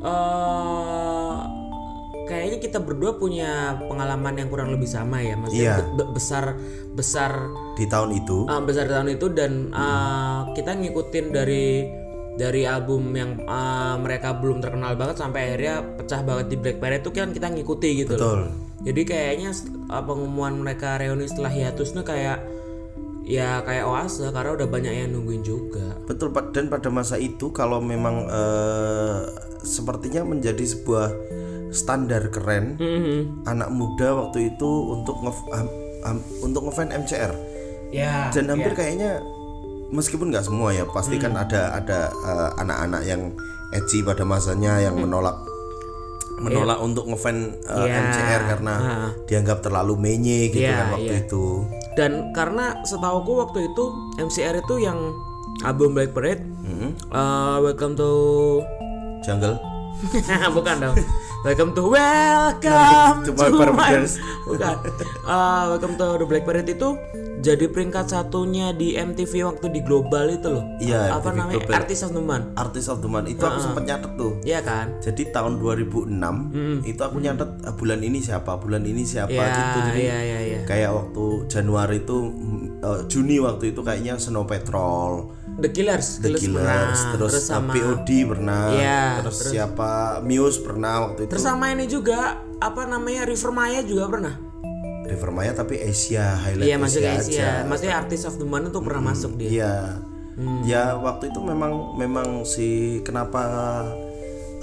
[0.00, 1.38] eh
[2.32, 5.76] kayaknya kita berdua punya pengalaman yang kurang lebih sama ya, maksudnya Iya.
[5.84, 6.56] be- be- besar
[6.92, 11.84] besar Di tahun itu eh, besar tahun itu dan eh, kita ngikutin dari
[12.32, 17.04] dari album yang eh, mereka belum terkenal banget sampai akhirnya pecah banget di Black Parade
[17.04, 18.20] itu kan kita ngikuti gitu loh.
[18.20, 18.40] betul.
[18.82, 19.54] Jadi kayaknya
[19.88, 22.42] uh, pengumuman mereka reuni setelah hiatusnya kayak
[23.22, 25.94] ya kayak oase karena udah banyak yang nungguin juga.
[26.02, 29.18] Betul Pak dan pada masa itu kalau memang eh,
[29.62, 31.14] sepertinya menjadi sebuah
[31.72, 33.44] standar keren Mhm.
[33.44, 37.32] anak muda waktu itu untuk nge ham- ham- untuk ngefan MCR
[37.88, 38.28] Ya.
[38.30, 39.20] dan hampir kayaknya
[39.88, 41.42] meskipun nggak semua ya pasti kan Hmm.
[41.42, 43.22] ada ada eh, anak-anak yang
[43.70, 45.36] edgy pada masanya yang menolak
[46.38, 47.84] menolak untuk ngefan eh, Hmm.
[47.84, 47.96] Iya.
[48.02, 48.74] MCR karena
[49.24, 51.22] dianggap terlalu menye gitu Iya, kan waktu iya.
[51.22, 51.46] itu
[51.92, 53.84] Dan karena setauku waktu itu
[54.18, 54.96] MCR itu yang
[55.60, 57.12] album Black Parade, Mhm.
[57.12, 58.10] uh, Welcome to
[59.20, 59.60] Jungle
[60.56, 60.96] bukan dong.
[61.42, 63.98] Welcome to Welcome To to, my
[64.46, 64.76] bukan.
[65.26, 66.94] Uh, welcome to the Black Parade itu
[67.42, 70.62] jadi peringkat satunya di MTV waktu di global itu loh.
[70.78, 71.54] Iya, Apa MTV namanya?
[71.58, 71.74] Global.
[71.82, 72.46] Artist of the Month.
[72.54, 74.86] Artist of the Month itu aku sempat nyatet tuh Iya kan?
[75.02, 79.78] jadi tahun 2006 itu aku nyatet ah, bulan ini siapa bulan ini siapa Iya, gitu
[79.90, 80.60] jadi iya, iya, iya.
[80.62, 86.32] kayak waktu Januari itu mm, eh, Juni waktu itu kayaknya Snow Patrol The Killers, The
[86.32, 87.12] Killers pernah.
[87.12, 89.90] terus, eh, sama POD pernah Iya, terus, siapa
[90.24, 94.34] Muse pernah waktu itu terus sama ini juga apa namanya River Maya juga pernah.
[95.02, 97.50] River Maya tapi Asia highlight Iya masuk Asia Asia.
[97.52, 99.50] aja Maksudnya artis of the month itu pernah masuk dia.
[99.50, 99.74] Iya.
[100.32, 100.62] Hmm.
[100.64, 103.42] Ya waktu itu memang memang si kenapa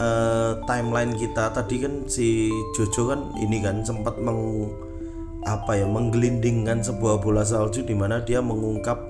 [0.01, 4.73] eh, timeline kita tadi kan si Jojo kan ini kan sempat meng
[5.47, 9.08] apa ya menggelindingkan sebuah bola salju di mana dia mengungkap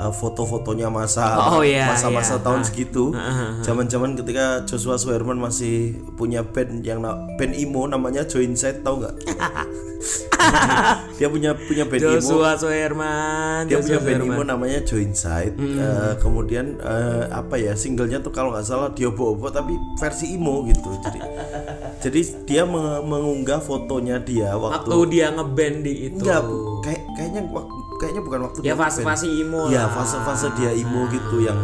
[0.00, 2.42] eh, foto-fotonya masa Oh, iya, masa-masa iya.
[2.42, 3.12] tahun segitu.
[3.60, 5.76] Zaman-zaman ketika Joshua Suherman masih
[6.14, 7.00] punya band yang
[7.34, 9.16] band emo namanya Joinside tahu nggak?
[11.14, 13.66] dia punya punya band emo Joshua Suherman.
[13.66, 14.34] dia Joshua punya band Suherman.
[14.34, 19.48] emo namanya Joinside Eh, kemudian eh, apa ya singlenya tuh kalau nggak salah dia bobo
[19.48, 21.18] tapi versi emo gitu jadi
[22.02, 26.40] jadi dia meng- mengunggah fotonya dia waktu, waktu dia ngeband di itu enggak
[26.80, 27.42] kayak kayaknya
[28.00, 31.58] kayaknya bukan waktu ya fase-fase imo ya fase-fase dia imo gitu yang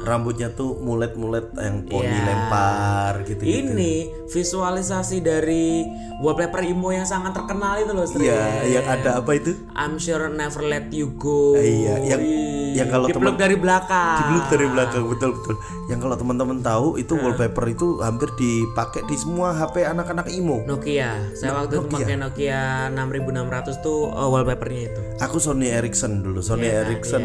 [0.00, 2.22] rambutnya tuh mulet-mulet yang poni Iya.
[2.24, 3.94] lempar gitu gitu ini
[4.26, 5.86] visualisasi dari
[6.18, 8.40] wallpaper imo yang sangat terkenal itu loh iya
[8.70, 13.06] yang ada apa itu I'm sure never let you go Iya, yang- Wih, yang kalau
[13.06, 15.56] dipeluk teman- dari belakang Dipeluk dari belakang betul betul.
[15.88, 17.22] Yang kalau teman-teman tahu itu Nah.
[17.24, 20.60] wallpaper itu hampir dipakai di semua HP anak-anak imo.
[20.62, 22.60] Nokia saya waktu itu pakai Nokia
[22.92, 27.24] 6600 tuh uh, wallpapernya itu Aku Sony Ericsson dulu, Sony Iya, Ericsson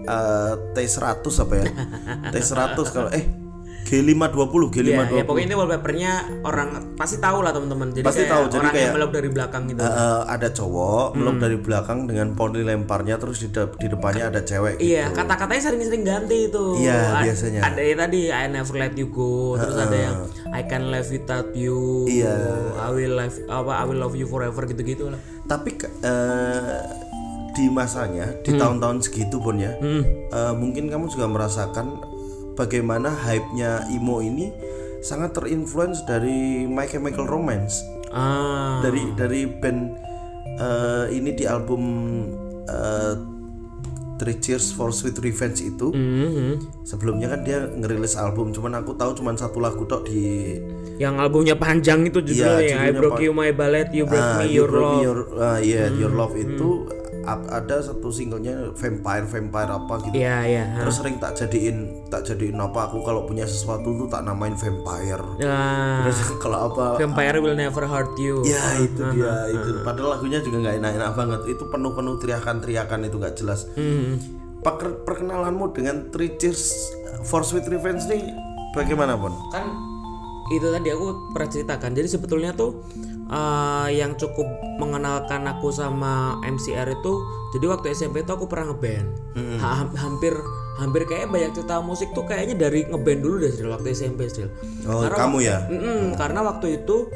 [0.00, 1.64] eh, T100 apa ya?
[2.26, 3.24] T100 kalau eh
[3.84, 5.12] G520, Iya, G520.
[5.12, 7.92] ya pokoknya ini wallpapernya orang pasti tahu lah teman-teman.
[7.92, 9.78] Jadi Pasti kayak tahu, jadi orang kayak- yang meluk dari belakang gitu.
[9.78, 9.92] Eh,
[10.24, 11.16] ada cowok Hmm.
[11.20, 14.88] meluk dari belakang dengan poni lemparnya terus di, de- di depannya ada cewek gitu.
[14.88, 16.64] Iya, kata-katanya sering-sering ganti itu.
[16.80, 17.60] Iya, A- biasanya.
[17.62, 20.16] Ada yang tadi I never let you go, terus ada yang
[20.48, 22.08] I can live without you.
[22.08, 22.34] Iya.
[22.74, 25.20] I will live apa I will love you forever gitu-gitu lah.
[25.44, 27.03] Tapi eh,
[27.54, 28.60] di masanya, di Hmm.
[28.60, 32.02] tahun-tahun segitu pun ya, eh, mungkin kamu juga merasakan
[32.52, 34.50] bagaimana hype-nya emo ini
[35.00, 37.80] sangat terinfluence dari My Chemical Romance.
[38.08, 38.78] Ah.
[38.80, 39.80] Dari dari band
[40.54, 41.82] eh, ini di album
[42.64, 43.14] eh,
[44.14, 45.90] Three Cheers for Sweet Revenge itu.
[45.90, 46.82] Mhm.
[46.82, 50.54] Sebelumnya kan dia ngerilis album, cuman aku tahu cuman satu lagu tok di
[50.94, 54.22] Yang albumnya panjang itu judulnya Iya, ya, I judulnya broke you my ballet, you broke
[54.22, 54.86] Ah, me You your Broke love.
[54.86, 54.94] Hmm.
[54.94, 60.14] Me Your, ah, yeah, Your Love itu ap- ada satu singlenya Vampire Vampire apa gitu.
[60.14, 60.64] Iya, iya.
[60.76, 65.24] Terus sering tak jadiin tak jadiin apa aku kalau punya sesuatu tuh tak namain Vampire.
[65.40, 68.44] Nah, Terus kalau apa Vampire will never hurt you.
[68.44, 69.80] Ya itu dia itu.
[69.80, 71.40] Padahal lagunya juga nggak enak-enak banget.
[71.50, 73.66] Itu penuh-penuh teriakan-teriakan itu nggak jelas.
[73.72, 74.20] Hmm.
[74.60, 76.72] Perke- Perkenalanmu dengan Three Cheers
[77.22, 78.20] for Sweet Revenge nih
[78.72, 79.32] bagaimana pun?
[79.48, 79.64] kan
[80.46, 82.84] itu tadi aku pernah ceritakan jadi sebetulnya tuh
[83.34, 87.12] eh, yang cukup mengenalkan aku sama MCR itu
[87.50, 89.08] jadi waktu SMP tuh aku pernah ngeband
[89.58, 90.34] Ha- hampir
[90.74, 94.50] hampir kayak banyak cerita musik tuh kayaknya dari ngeband dulu deh Sril, waktu SMP Sril.
[94.86, 95.58] Oh Karena kamu ya?
[95.66, 97.06] Mm-mm, karena waktu itu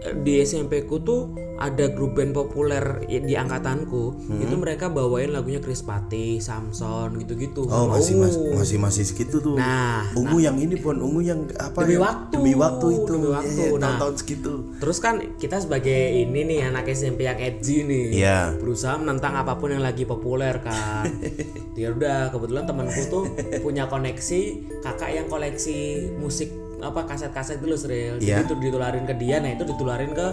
[0.00, 1.28] di SMP ku tuh
[1.60, 7.68] ada grup band populer di angkatanku itu mereka bawain lagunya Chris Pati, Samson gitu-gitu.
[7.68, 8.24] Oh masih Ungu.
[8.24, 9.60] masih masih masih segitu tuh.
[9.60, 12.00] Nah, ungu yang ini pun ungu yang apa Demi ya?
[12.00, 12.32] waktu.
[12.32, 13.10] Demi waktu itu.
[13.12, 13.60] Demi waktu.
[13.60, 13.80] iya, Nah.
[13.92, 14.52] tahun-tahun segitu.
[14.80, 18.56] Terus kan kita sebagai ini nih anak SMP yang edgy nih, Iya.
[18.56, 21.12] berusaha menentang apa pun yang lagi populer kan.
[21.76, 23.24] ya udah kebetulan temanku tuh
[23.60, 24.40] punya koneksi
[24.80, 26.48] kakak yang koleksi musik
[26.80, 28.16] apa kaset-kaset dulu Sril.
[28.18, 28.40] Iya.
[28.40, 30.26] Jadi itu ditularin ke dia, nah itu ditularin ke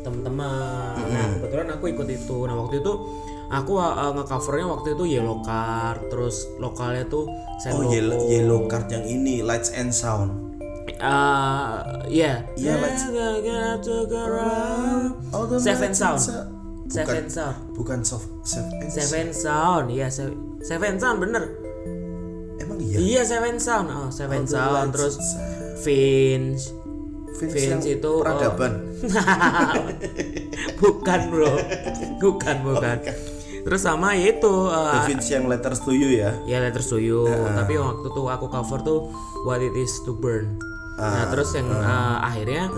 [0.00, 0.94] teman-teman.
[1.00, 2.36] Nah kebetulan aku ikut itu.
[2.44, 2.92] Nah waktu itu
[3.48, 7.90] aku uh, ngecovernya waktu itu Yellow Card, terus lokalnya tuh Oh Sendoko.
[7.90, 10.52] yellow, yellow card yang ini Lights and Sound.
[10.98, 12.44] Uh, yeah.
[12.54, 13.08] Iya, let's-
[15.32, 16.20] Oh, Seven Sound.
[16.84, 17.56] Seven Sound.
[17.72, 18.84] Bukan soft seven.
[18.86, 21.48] Seven Sound, iya se- Seven Sound bener.
[22.60, 22.96] Emang iya.
[23.00, 25.63] Iya Seven Sound, oh Seven the Sound terus Sound.
[25.82, 26.70] Vince.
[27.34, 28.22] Vince, Vince itu, oh.
[28.22, 28.72] peradaban.
[30.80, 31.52] bukan bro,
[32.22, 32.96] bukan bukan.
[33.64, 36.36] Terus sama itu The uh, Vince yang Letters to You ya.
[36.44, 37.24] ya Letters to You.
[37.26, 39.08] Tapi waktu tuh aku cover tuh
[39.48, 40.60] What It Is to Burn.
[40.94, 42.70] nah terus yang uh, akhirnya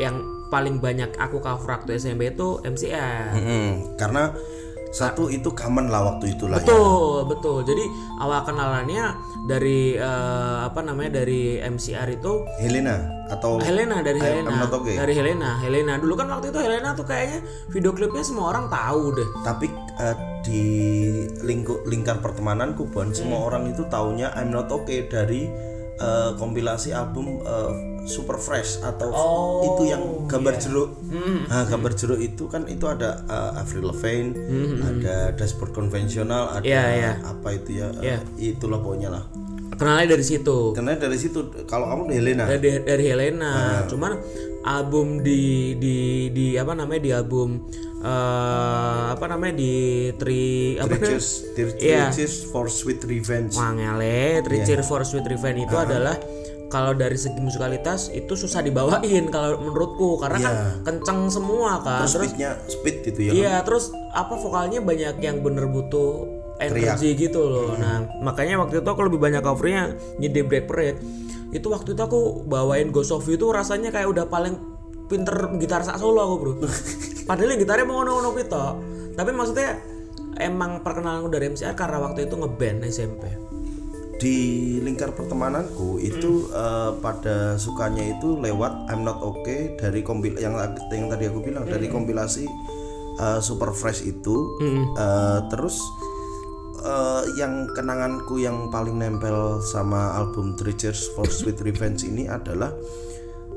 [0.00, 0.16] yang
[0.48, 3.36] paling banyak aku cover waktu SMP itu MCR.
[3.36, 4.32] Mm-mm, Karena
[4.90, 6.66] satu itu common lah waktu itu lah ya.
[6.66, 7.58] Betul, betul.
[7.62, 7.84] Jadi
[8.18, 9.04] awal kenalannya
[9.46, 12.98] dari eh, apa namanya dari MCR itu Helena
[13.30, 14.66] atau Helena dari I- Helena.
[14.66, 14.98] Okay.
[14.98, 15.94] Dari Helena, Helena.
[15.96, 17.38] Dulu kan waktu itu Helena tuh kayaknya
[17.70, 19.28] video klipnya semua orang tahu deh.
[19.46, 19.66] tapi
[19.98, 20.64] eh, di
[21.44, 25.46] lingkup lingkar pertemananku pun semua orang itu taunya I'm Not Okay dari
[26.00, 30.96] eh, kompilasi album eh, Super Fresh atau Oh, itu yang gambar jeruk.
[31.46, 34.32] Nah, gambar jeruk itu kan itu ada eh, Avril Lavigne,
[34.80, 37.12] ada Dashboard Konvensional, ada Iya, iya.
[37.20, 37.92] apa itu ya?
[38.00, 39.24] eh, itulah pokoknya lah.
[39.70, 40.76] Kenalnya dari situ.
[40.76, 43.52] Karena dari situ kalau kamu di Helena, Dari dari Helena.
[43.88, 44.12] Cuman
[44.60, 45.96] album di di
[46.30, 47.48] di apa namanya di album
[48.00, 49.72] eh apa namanya di
[50.16, 51.16] Tri apa namanya?
[51.16, 52.04] Cheers, Cheers, Iya.
[52.12, 53.52] Cheers for Sweet Revenge.
[53.52, 56.16] Wangele, Three Cheers for Sweet Revenge itu adalah
[56.70, 60.54] kalau dari segi musikalitas itu susah dibawain kalau menurutku karena kan
[60.86, 62.06] kenceng semua kan.
[62.06, 63.32] Terus Terus speednya speed itu ya.
[63.34, 67.72] iya, terus apa vokalnya banyak yang bener butuh energi gitu loh.
[67.74, 71.00] Nah, makanya waktu itu aku lebih banyak covernya nyedi Black Parade.
[71.50, 74.54] Itu waktu itu aku bawain Ghost of You itu rasanya kayak udah paling
[75.10, 76.52] pinter gitar sak solo aku, Bro.
[77.28, 78.64] Padahal gitarnya mau ngono-ngono gitu.
[79.18, 79.80] Tapi maksudnya
[80.38, 83.24] emang perkenalanku dari MCR karena waktu itu ngeband SMP.
[84.20, 90.60] di lingkar pertemananku itu eh, pada sukanya itu lewat I'm Not Okay dari kompil yang
[90.92, 92.44] yang tadi aku bilang dari kompilasi
[93.16, 94.36] eh, Super Fresh itu
[94.92, 95.80] Eh, terus
[96.80, 102.72] eh, yang kenanganku yang paling nempel sama album Cheers for Sweet Revenge ini adalah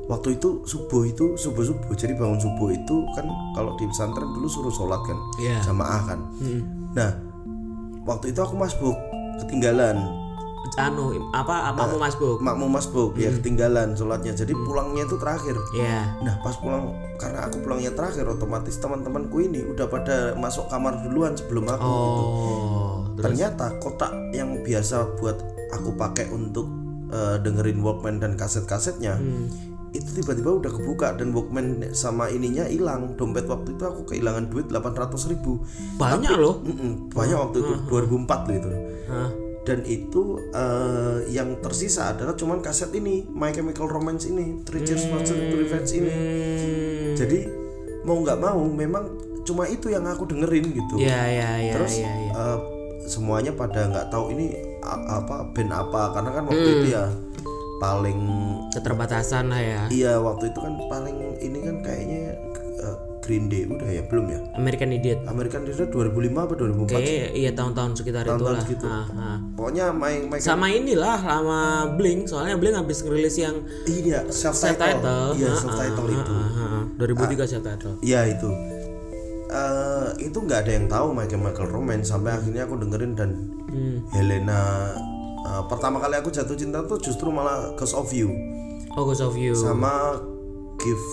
[0.04, 3.24] waktu itu subuh itu subuh subuh jadi bangun subuh itu kan
[3.56, 5.58] kalau di pesantren dulu suruh sholat kan Iya.
[5.64, 6.20] jamaah kan.
[6.92, 7.10] Nah
[8.04, 8.96] waktu itu aku masbuk
[9.40, 9.96] ketinggalan.
[10.80, 12.36] Anu apa makmu masbuk?
[12.40, 14.36] Makmu masbuk ya ketinggalan sholatnya.
[14.36, 15.56] Jadi pulangnya itu terakhir.
[15.72, 21.00] Ya nah pas pulang karena aku pulangnya terakhir otomatis teman-temanku ini udah pada masuk kamar
[21.00, 22.24] duluan sebelum aku gitu.
[22.28, 23.24] Oh terus?
[23.30, 25.38] Ternyata kotak yang biasa buat
[25.72, 26.66] aku pakai untuk
[27.10, 29.18] eh, dengerin Walkman dan kaset-kasetnya
[29.94, 33.14] itu tiba-tiba udah kebuka dan Walkman sama ininya hilang.
[33.14, 35.62] Dompet waktu itu aku kehilangan duit 800 ribu.
[35.96, 36.58] Banyak loh.
[37.14, 38.70] banyak waktu itu 2004 loh itu.
[39.06, 39.30] Hah?
[39.64, 45.08] dan itu eh, yang tersisa adalah cuman kaset ini My Chemical Romance ini Three Cheers
[45.08, 46.10] for Sweet Revenge ini.
[46.12, 47.16] Hmm.
[47.16, 47.38] jadi
[48.04, 49.08] mau nggak mau memang
[49.48, 51.00] cuma itu yang aku dengerin gitu.
[51.00, 52.32] Ya ya ya terus ya, ya.
[52.36, 52.58] eh,
[53.00, 56.76] semuanya pada nggak tahu ini apa band apa karena kan waktu Hmm.
[56.76, 57.04] itu ya
[57.76, 58.18] paling
[58.70, 62.20] keterbatasan lah ya iya waktu itu kan paling ini kan kayaknya
[62.78, 67.28] eh, Green Day udah ya belum ya American Idiot American Idol 2005 apa 2004 Kayak
[67.32, 68.62] iya tahun-tahun sekitar itu Tahun-tahun lah.
[68.62, 68.86] segitu.
[68.86, 69.38] Ah, ah.
[69.54, 74.76] pokoknya main main Sama inilah lama Blink, soalnya Blink habis ngerilis yang iya self self
[74.76, 75.28] title title.
[75.34, 77.94] iya self title itu Ah, 2003 self title.
[78.00, 78.48] Iya itu
[79.44, 83.30] Eh, itu nggak ada yang tahu My Chemical Romance sampai akhirnya aku dengerin dan
[83.64, 84.06] Hmm.
[84.08, 84.86] Helena
[85.42, 88.30] eh, pertama kali aku jatuh cinta tuh justru malah Cause of You.
[88.94, 89.52] Oh, Ghost of You.
[89.52, 90.22] sama
[90.78, 91.04] Give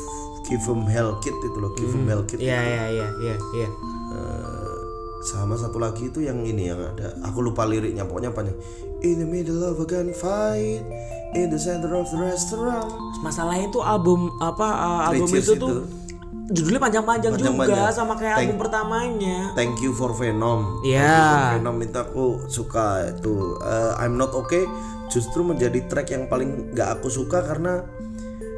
[0.46, 3.70] Give 'em Hell Kid itu loh Give 'em Hell Kid Iya, iya, iya, iya, iya.
[4.12, 4.76] Eh,
[5.24, 7.14] sama satu lagi itu yang ini yang ada.
[7.26, 8.58] Aku lupa liriknya pokoknya panjang
[9.02, 10.86] In the middle of a gunfight
[11.34, 12.90] In the center of the restaurant.
[13.20, 15.82] Masalahnya itu album apa uh, album itu Cheers tuh
[16.52, 17.92] judulnya panjang-panjang juga Panjang-panjang.
[17.92, 19.38] sama kayak album pertamanya.
[19.54, 20.80] Thank you for Venom.
[20.82, 21.00] Iya.
[21.04, 23.36] Thank you for Venom itu aku suka itu.
[23.60, 24.64] Eh, I'm not okay
[25.08, 27.84] justru menjadi track yang paling nggak aku suka karena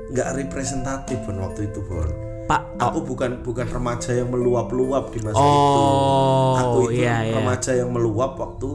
[0.10, 2.06] nggak representatif Bon waktu itu Bon.
[2.44, 5.48] Pak Aku bukan bukan remaja yang meluap-luap di masa itu.
[5.48, 7.40] Oh, Aku itu iya, iya.
[7.40, 8.70] remaja yang meluap waktu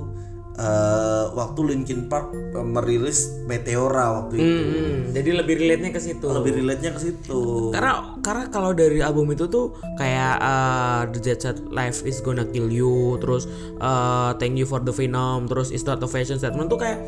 [0.59, 4.45] eh, waktu Linkin Park eh, merilis Meteora waktu itu.
[4.45, 6.27] Hmm, jadi lebih relate-nya ke situ.
[6.27, 7.41] Lebih relate-nya ke situ.
[7.73, 12.45] karena karena kalau dari album itu tuh kayak uh, The Jet Set Life is Gonna
[12.49, 13.47] Kill You terus
[13.79, 16.99] uh, Thank You for the Venom terus It's Not a Fashion Statement tuh kayak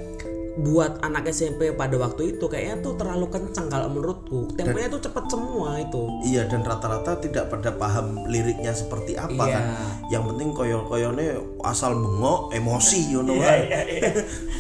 [0.60, 5.24] buat anak SMP pada waktu itu kayaknya tuh terlalu kencang kalau menurutku temponya tuh cepet
[5.26, 9.54] semua itu Iya dan rata-rata tidak pada paham liriknya seperti apa Iya.
[9.54, 9.64] kan.
[10.08, 11.26] Yang penting koyo-koyone
[11.62, 13.62] asal bengok emosi ngono wae.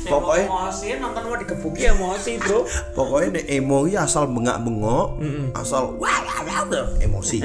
[0.02, 2.64] Pokoknya emosi nonton mau digebuki emosi bro
[2.96, 5.06] pokoknya nek emo iki asal bengak-bengok,
[5.52, 7.44] asal wah wah, wah, wah, emosi.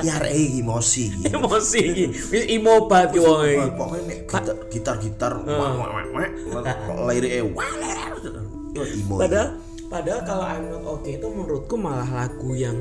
[0.00, 1.10] Ya rei emosi.
[1.34, 1.82] emosi
[2.30, 5.74] wis emo banget wong Pokoknya nek gitar gitar, gitar wah
[7.96, 8.44] wah,
[8.76, 9.14] wah, emo.
[9.16, 9.48] Padahal
[9.86, 12.76] padahal kalau I'm Not Okay itu menurutku malah lagu yang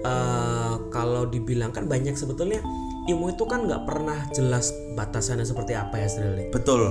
[0.00, 2.62] eh, kalau dibilang kan banyak sebetulnya
[3.06, 6.48] ilmu itu kan nggak pernah jelas batasannya seperti apa ya sebenarnya.
[6.50, 6.82] Betul.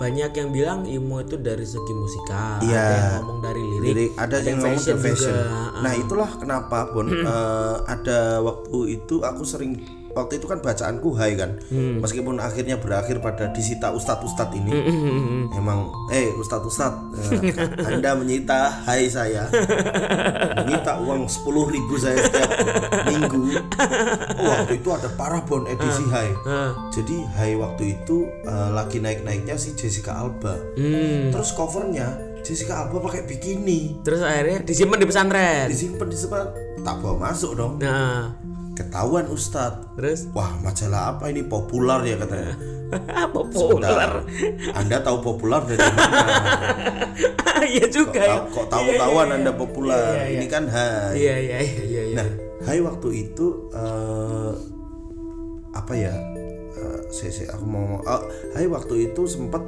[0.00, 2.74] Banyak yang bilang ilmu itu dari segi musikal, Iya.
[2.74, 5.34] ada yang ngomong dari lirik, Lirik ada yang ngomong fashion dari fashion.
[5.36, 5.78] juga.
[5.78, 9.72] Nah itulah kenapa Bon eh, ada waktu itu aku sering
[10.12, 11.98] waktu itu kan bacaanku high kan, Hmm.
[11.98, 14.70] meskipun akhirnya berakhir pada disita ustadz ustadz ini.
[14.70, 17.40] Hmm, Emang eh ustadz ustadz, eh,
[17.88, 19.48] anda menyita high saya,
[20.58, 22.50] menyita uang sepuluh ribu saya setiap
[23.06, 23.56] minggu.
[24.34, 26.32] Oh, waktu itu ada parah Bon edisi high.
[26.90, 30.54] Jadi high waktu itu eh, lagi naik naiknya si Jessica Alba.
[30.74, 31.28] Hmm.
[31.30, 32.08] Terus covernya
[32.40, 35.66] Jessica Alba pakai bikini Terus akhirnya disimpan di pesantren.
[35.66, 36.50] disimpan di sepat
[36.82, 38.34] tak bawa masuk dong Nah,
[38.82, 39.94] ketahuan Ustadz.
[39.94, 40.26] Terus?
[40.34, 41.46] Wah majalah apa ini?
[41.46, 42.54] Populer ya katanya.
[43.34, 44.10] Populer.
[44.74, 46.04] Anda tahu populer dari mana?
[47.62, 48.42] Iya juga ya.
[48.42, 51.14] Tahu- kok tahu tahuan anda populer ini kan hai.
[51.14, 52.02] Iya iya iya iya.
[52.10, 52.16] iya.
[52.18, 52.28] nah
[52.66, 54.52] hai waktu itu eh,
[55.72, 56.10] apa ya
[57.12, 58.22] Saya, saya aku mau oh,
[58.52, 59.60] hai waktu itu sempat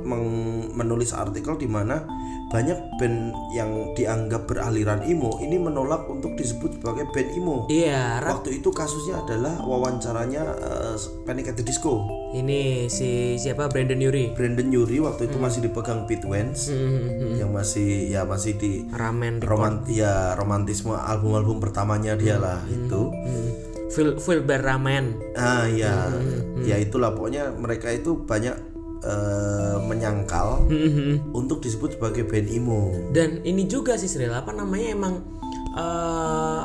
[0.73, 2.01] menulis artikel di mana
[2.49, 3.19] banyak band
[3.53, 9.21] yang dianggap beraliran emo ini menolak untuk disebut sebagai band emo Iya, Waktu itu kasusnya
[9.21, 12.01] adalah wawancaranya eh, Panic at the Disco.
[12.33, 14.35] ini si siapa Brandon Yuri.
[14.35, 19.39] Brandon Yuri waktu itu masih dipegang Pete Wentz Hmm, yang masih ya masih di Ramen
[19.39, 23.13] romant ya romantisme album-album pertamanya dia lah itu.
[23.95, 25.15] Phil Philbert Ramen.
[25.33, 26.11] Ah ya,
[26.61, 28.55] ya itulah pokoknya mereka itu banyak
[29.01, 32.91] eh, menyangkal Hmm, untuk disebut sebagai band emo.
[33.11, 35.15] dan ini juga sih Sril apa namanya emang
[35.75, 36.63] eh,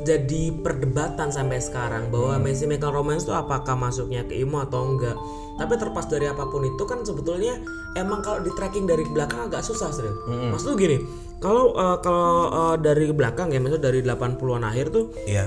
[0.00, 2.44] jadi perdebatan sampai sekarang bahwa Hmm.
[2.44, 5.14] My Chemical Romance itu apakah masuknya ke emo atau enggak
[5.56, 7.60] tapi terlepas dari apa pun itu kan sebetulnya
[7.94, 10.50] emang kalau di tracking dari belakang agak susah Sril Hmm.
[10.50, 10.98] maksud lu gini
[11.38, 15.46] kalau eh, kalau eh, dari belakang ya maksud dari 80-an akhir tuh Iya.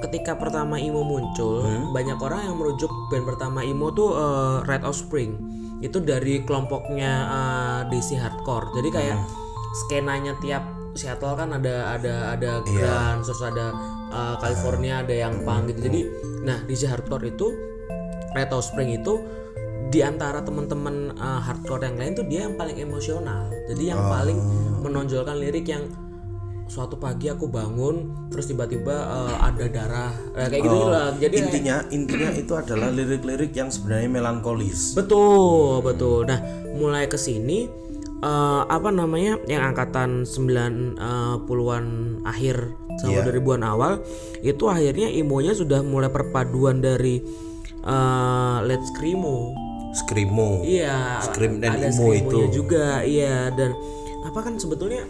[0.00, 1.90] Ketika pertama emo muncul Hmm.
[1.90, 5.36] banyak orang yang merujuk band pertama emo tuh eh, Red Offspring
[5.78, 9.28] itu dari kelompoknya eh, DC Hardcore jadi kayak Hmm.
[9.76, 12.64] skenanya tiap Seattle kan ada ada ada Iya.
[12.64, 13.66] grunge terus ada
[14.08, 16.00] eh, California ada yang punk gitu jadi
[16.42, 17.46] nah DC Hardcore itu
[18.30, 19.14] Red Offspring itu
[19.88, 24.38] di antara teman-teman eh, hardcore yang lain tuh dia yang paling emosional jadi yang paling
[24.38, 24.84] Oh.
[24.84, 25.86] menonjolkan lirik yang
[26.68, 31.76] suatu pagi aku bangun terus tiba-tiba eh, ada darah Eh, kayak gitu lah jadi Intinya
[31.88, 34.92] intinya itu adalah lirik-lirik yang sebenarnya melankolis.
[34.92, 36.38] betul betul nah
[36.72, 37.66] mulai ke sini
[38.20, 41.84] eh, apa namanya yang angkatan 90-an
[42.22, 42.56] akhir
[42.98, 43.92] sama 2000-an awal
[44.40, 47.24] itu akhirnya imonya sudah mulai perpaduan dari
[47.80, 50.62] eh, Let's Screamo Screamo.
[50.62, 52.52] Iya, Scream dan ada emo screamonya itu.
[52.52, 53.72] juga, iya dan
[54.20, 55.00] apa kan sebetulnya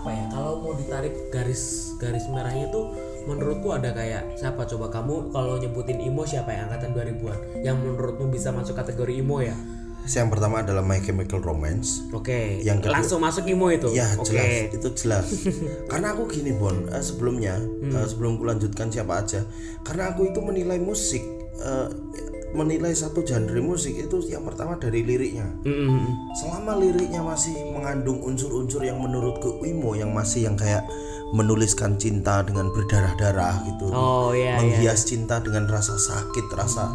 [0.00, 1.62] apa ya kalau mau ditarik garis
[1.96, 2.88] garis merahnya tuh
[3.22, 8.32] menurutku ada kayak siapa coba kamu kalau nyebutin emo siapa yang angkatan 2000-an yang menurutmu
[8.32, 9.52] bisa masuk kategori emo ya?
[10.00, 12.00] Yang pertama adalah My Chemical Romance.
[12.10, 12.64] Oke.
[12.64, 13.92] Yang kedua- langsung masuk emo itu.
[13.92, 15.28] Ya jelas itu jelas.
[15.92, 17.92] karena aku gini Bon, eh, sebelumnya Hmm.
[17.92, 19.44] eh, sebelum kulanjutkan siapa aja,
[19.84, 21.20] karena aku itu menilai musik,
[21.60, 21.86] eh,
[22.50, 25.46] menilai satu genre musik itu yang pertama dari liriknya.
[25.62, 26.34] Mm-mm.
[26.34, 30.82] Selama liriknya masih mengandung unsur-unsur yang menurutku emo yang masih yang kayak
[31.30, 33.86] menuliskan cinta dengan berdarah-darah gitu.
[33.94, 34.58] Oh iya iya.
[34.58, 36.90] menghias cinta dengan rasa sakit, rasa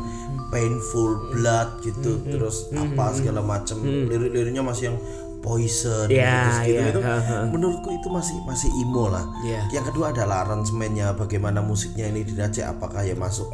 [0.51, 2.27] painful, blood gitu, Hmm.
[2.35, 3.79] terus apa segala macam.
[3.79, 4.97] Lirik-liriknya masih yang
[5.39, 6.99] poison Iya, gitu, iya, itu
[7.53, 9.23] menurutku itu masih masih emo lah.
[9.45, 9.61] Iya.
[9.77, 13.45] Yang kedua adalah aransemennya, bagaimana musiknya ini diracik, apakah ya masuk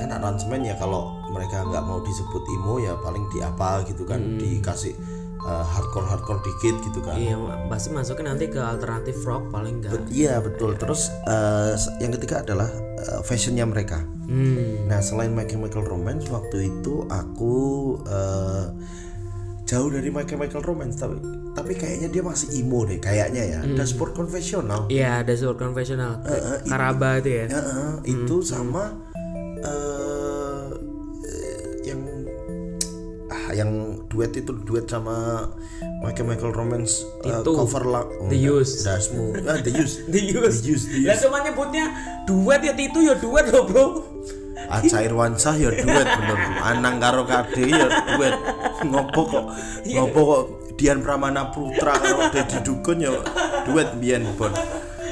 [0.00, 4.40] kan aransemen ya kalau mereka nggak mau disebut emo ya paling di apa gitu kan
[4.40, 4.96] dikasih
[5.40, 7.16] hardcore hardcore dikit gitu kan.
[7.16, 7.36] Iya,
[7.72, 9.96] pasti masuknya nanti ke alternatif rock paling enggak.
[10.12, 10.76] Iya betul.
[10.76, 11.74] Terus eh,
[12.04, 12.68] yang ketiga adalah
[13.00, 14.04] eh, fashionnya mereka.
[14.04, 14.86] Hmm.
[14.86, 17.56] Nah selain My Chemical Romance waktu itu aku
[18.04, 18.66] eh,
[19.64, 21.16] jauh dari My Chemical Romance tapi
[21.50, 23.60] tapi kayaknya dia masih emo deh kayaknya ya.
[23.64, 23.80] Hmm.
[23.80, 24.92] Sport konvensional.
[24.92, 26.20] Iya, ada sport konvensional.
[26.68, 27.44] Karaba itu ya.
[27.48, 28.92] Ya, eh, itu sama
[29.64, 30.64] eh,
[31.84, 32.00] yang
[33.30, 33.70] ah yang
[34.10, 35.46] duet itu duet sama
[36.02, 37.52] My Chemical Romance eh, Itu.
[37.54, 38.82] cover lah The Used.
[38.84, 40.56] Dasmu ah, The Used The Used.
[40.56, 41.84] The The Lah cuma nyebutnya
[42.26, 43.86] duet ya itu ya duet loh, Bro.
[44.70, 48.34] Aca Irwansah ya duet bener Anang karo Kade ya duet
[48.86, 49.44] ngopo kok
[49.82, 50.42] ngopo kok
[50.78, 53.10] Dian Pramana Putra karo Dedi Dukun ya
[53.66, 54.52] duet biyen Bon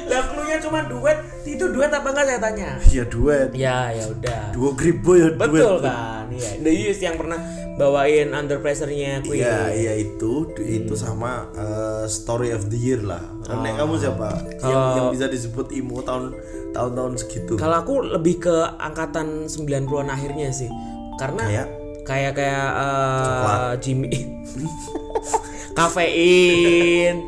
[0.09, 0.21] Lah
[0.69, 1.17] cuma duet.
[1.43, 2.69] Itu duet apa enggak saya tanya?
[2.93, 4.41] ya duet Ya, ya udah.
[4.53, 6.29] duo Gribo ya duet Betul kan?
[6.29, 6.49] Iya.
[6.61, 7.39] The Used yang pernah
[7.75, 9.41] bawain Under Pressure-nya Queen.
[9.41, 13.23] Iya, iya itu itu sama eh, Story of the Year lah.
[13.49, 14.29] Nek kamu siapa?
[14.61, 16.35] Yang, yang bisa disebut emo tahun
[16.75, 17.57] tahun-tahun segitu.
[17.57, 20.69] Kalau aku lebih ke angkatan 90-an akhirnya sih.
[21.17, 21.67] Karena Kayak?
[22.03, 24.09] Kayak kayak eh, Jimmy.
[25.79, 27.23] Kafein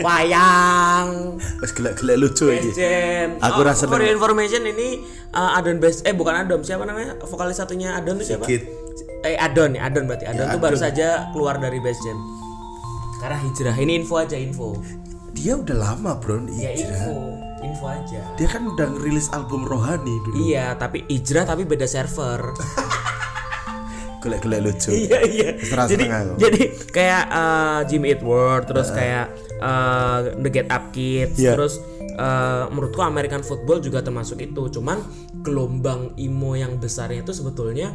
[0.00, 1.36] wayang.
[1.60, 2.48] Wes gelek-gelek lucu.
[2.72, 7.20] Jam Aku Oh, rasa for information ini eh, Adon Best eh bukan Adon siapa namanya?
[7.20, 8.48] Vokalis satunya Adon itu siapa?
[9.22, 10.24] Eh Adon ya Adon berarti.
[10.24, 12.16] Adon Ya, tuh baru saja keluar dari Best Jam.
[13.20, 13.74] Karena hijrah.
[13.76, 14.74] Ini info aja info.
[15.32, 16.48] Dia udah lama, Bro.
[16.50, 16.96] ya Hijrah.
[16.96, 17.14] info.
[17.62, 18.20] Info aja.
[18.34, 20.34] Dia kan udah ngerilis album Rohani dulu.
[20.40, 22.40] iya tapi hijrah tapi beda server
[24.22, 24.90] Gelek-gelek lucu.
[25.02, 25.48] iya iya
[25.84, 26.34] jadi aku.
[26.38, 29.26] jadi kayak eh, Jimmy Eat World terus kayak
[29.56, 31.52] eh, The Get Up Kids Iya.
[31.52, 35.02] terus eh, menurutku American Football juga termasuk itu cuman
[35.40, 37.90] gelombang emo yang besarnya itu sebetulnya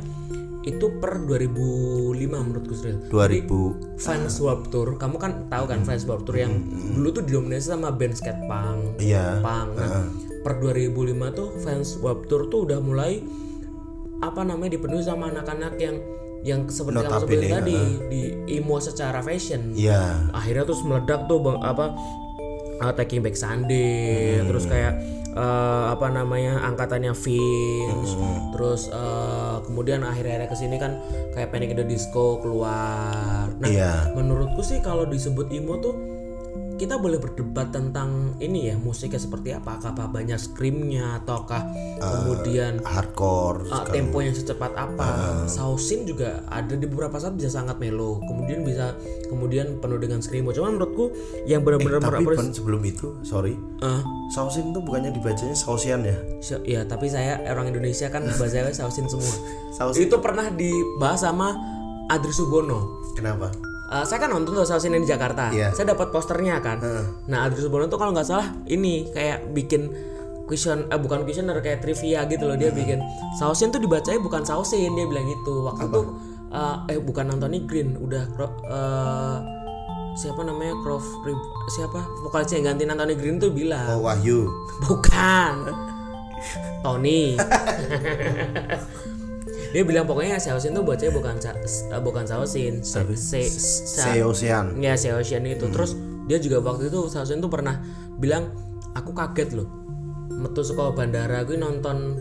[0.61, 6.27] itu per 2005 menurutku Sril 2000 Fans Warped Tour kamu kan tahu kan Fans Warped
[6.27, 6.59] Tour yang
[6.91, 9.39] dulu tuh didominasi sama band skate punk Iya.
[9.39, 10.03] punk nah
[10.37, 10.91] per 2005
[11.33, 13.23] tuh Fans Warped Tour tuh udah mulai
[14.18, 15.98] apa namanya dipenuhi sama anak-anak yang
[16.41, 17.77] yang seperti kamu sebutin tadi
[18.07, 18.22] di
[18.56, 20.31] emo secara fashion Iya.
[20.31, 21.85] akhirnya terus meledak tuh bang, apa
[22.80, 24.48] uh, Taking Back Sunday Hmm.
[24.48, 24.94] terus kayak
[25.34, 28.53] uh, apa namanya angkatannya Vince Hmm.
[28.53, 31.02] terus uh, kemudian akhir-akhirnya ke sini kan
[31.34, 31.73] kayak Panic!
[31.73, 34.14] the Disco keluar nah Iya.
[34.14, 35.94] menurutku sih kalau disebut emo tuh
[36.77, 39.77] kita boleh berdebat tentang ini ya musiknya seperti apa?
[39.77, 41.65] Apakah banyak screamnya ataukah
[41.97, 45.43] kemudian hardcore uh, tempo yang secepat apa?
[45.45, 48.21] Sausin juga ada di beberapa saat bisa sangat melo.
[48.23, 48.93] Kemudian bisa
[49.27, 50.53] kemudian penuh dengan screamo.
[50.53, 51.11] Cuman menurutku
[51.43, 53.57] yang benar-benar tapi merapres- Ban, sebelum itu sorry.
[53.81, 56.17] Ah, sausin tuh bukannya dibacanya sausian ya?
[56.39, 59.35] So- ya tapi saya orang Indonesia kan bahasa sausin semua.
[59.73, 61.57] Sausin itu pernah dibahas sama
[62.07, 63.01] Adri Subono.
[63.17, 63.49] Kenapa
[63.88, 65.47] Uh, saya kan nonton tuh yang di Jakarta.
[65.47, 65.72] Iya.
[65.72, 66.84] Saya dapat posternya kan.
[67.31, 69.88] Nah, Adri Subono tuh kalau nggak salah ini kayak bikin
[70.43, 72.59] question eh bukan questioner kayak trivia gitu loh.
[72.59, 72.99] Dia bikin.
[73.39, 75.72] Sausin tuh dibacanya bukan Sausin dia bilang gitu.
[75.72, 76.01] Waktu itu
[76.51, 78.27] uh, eh bukan Anthony Green udah
[78.68, 79.39] uh,
[80.19, 82.03] siapa namanya Croft Rib- siapa?
[82.27, 83.88] Vokalisnya yang gantiin Anthony Green tuh bilang.
[83.88, 84.51] Oh Wahyu.
[84.84, 85.55] Bukan.
[86.85, 87.34] Tony
[89.77, 91.53] dia bilang pokoknya Sausin tuh bacanya bukan Sa-
[91.93, 95.93] eh, bukan Sausin se, se, sa- Seosian Ya si Ocean itu Terus
[96.25, 97.77] dia juga waktu itu Sausin tuh pernah
[98.17, 98.49] bilang
[98.97, 99.69] Aku kaget loh.
[100.33, 102.17] Metu sekolah bandara Gue nonton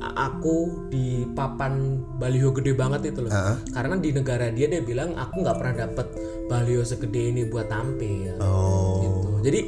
[0.00, 3.32] aku di papan baliho gede banget itu loh.
[3.68, 6.06] Karena di negara dia dia bilang aku nggak pernah dapet
[6.48, 8.40] baliho segede ini buat tampil.
[8.40, 9.02] Oh.
[9.04, 9.28] Gitu.
[9.44, 9.60] Jadi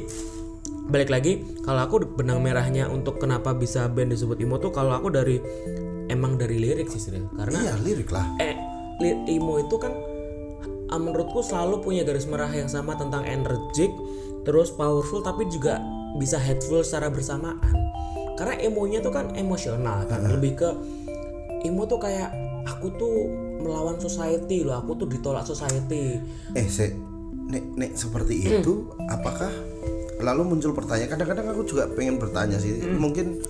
[0.89, 5.07] balik lagi kalau aku benang merahnya untuk kenapa bisa band disebut emo tuh kalau aku
[5.13, 5.39] dari
[6.11, 7.31] emang dari lirik sih Sril.
[7.31, 8.27] karena iya lirik lah.
[8.37, 8.53] Eh
[8.99, 9.95] li- emo itu kan
[10.87, 13.89] ah, menurutku selalu punya garis merah yang sama tentang energik
[14.41, 15.79] terus powerful tapi juga
[16.15, 17.61] bisa hateful secara bersamaan.
[18.35, 20.27] Karena emonya tuh kan emosional kan.
[20.27, 20.69] Lebih ke
[21.63, 22.33] emo tuh kayak
[22.63, 23.15] aku tuh
[23.59, 24.77] melawan society loh.
[24.77, 26.17] Aku tuh ditolak society.
[26.51, 26.91] Eh se
[27.47, 28.59] nek nek seperti Hmm.
[28.59, 28.73] itu
[29.07, 29.51] apakah
[30.19, 32.77] lalu muncul pertanyaan kadang-kadang aku juga pengen bertanya sih.
[32.77, 32.97] Hmm.
[32.97, 33.41] mungkin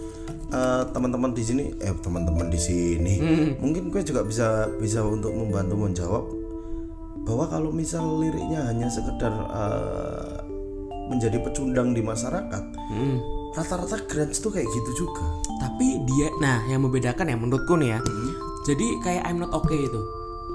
[0.51, 3.13] eh, teman-teman di sini eh teman-teman di sini.
[3.17, 3.49] Hmm.
[3.59, 6.23] mungkin gue juga bisa bisa untuk membantu menjawab
[7.21, 10.35] bahwa kalau misal liriknya hanya sekedar eh,
[11.07, 13.19] menjadi pecundang di masyarakat Hmm.
[13.51, 15.23] rata-rata grunge tuh kayak gitu juga.
[15.59, 17.99] Tapi dia nah yang membedakan ya menurutku nih ya.
[18.63, 20.01] Jadi kayak I'm not okay itu.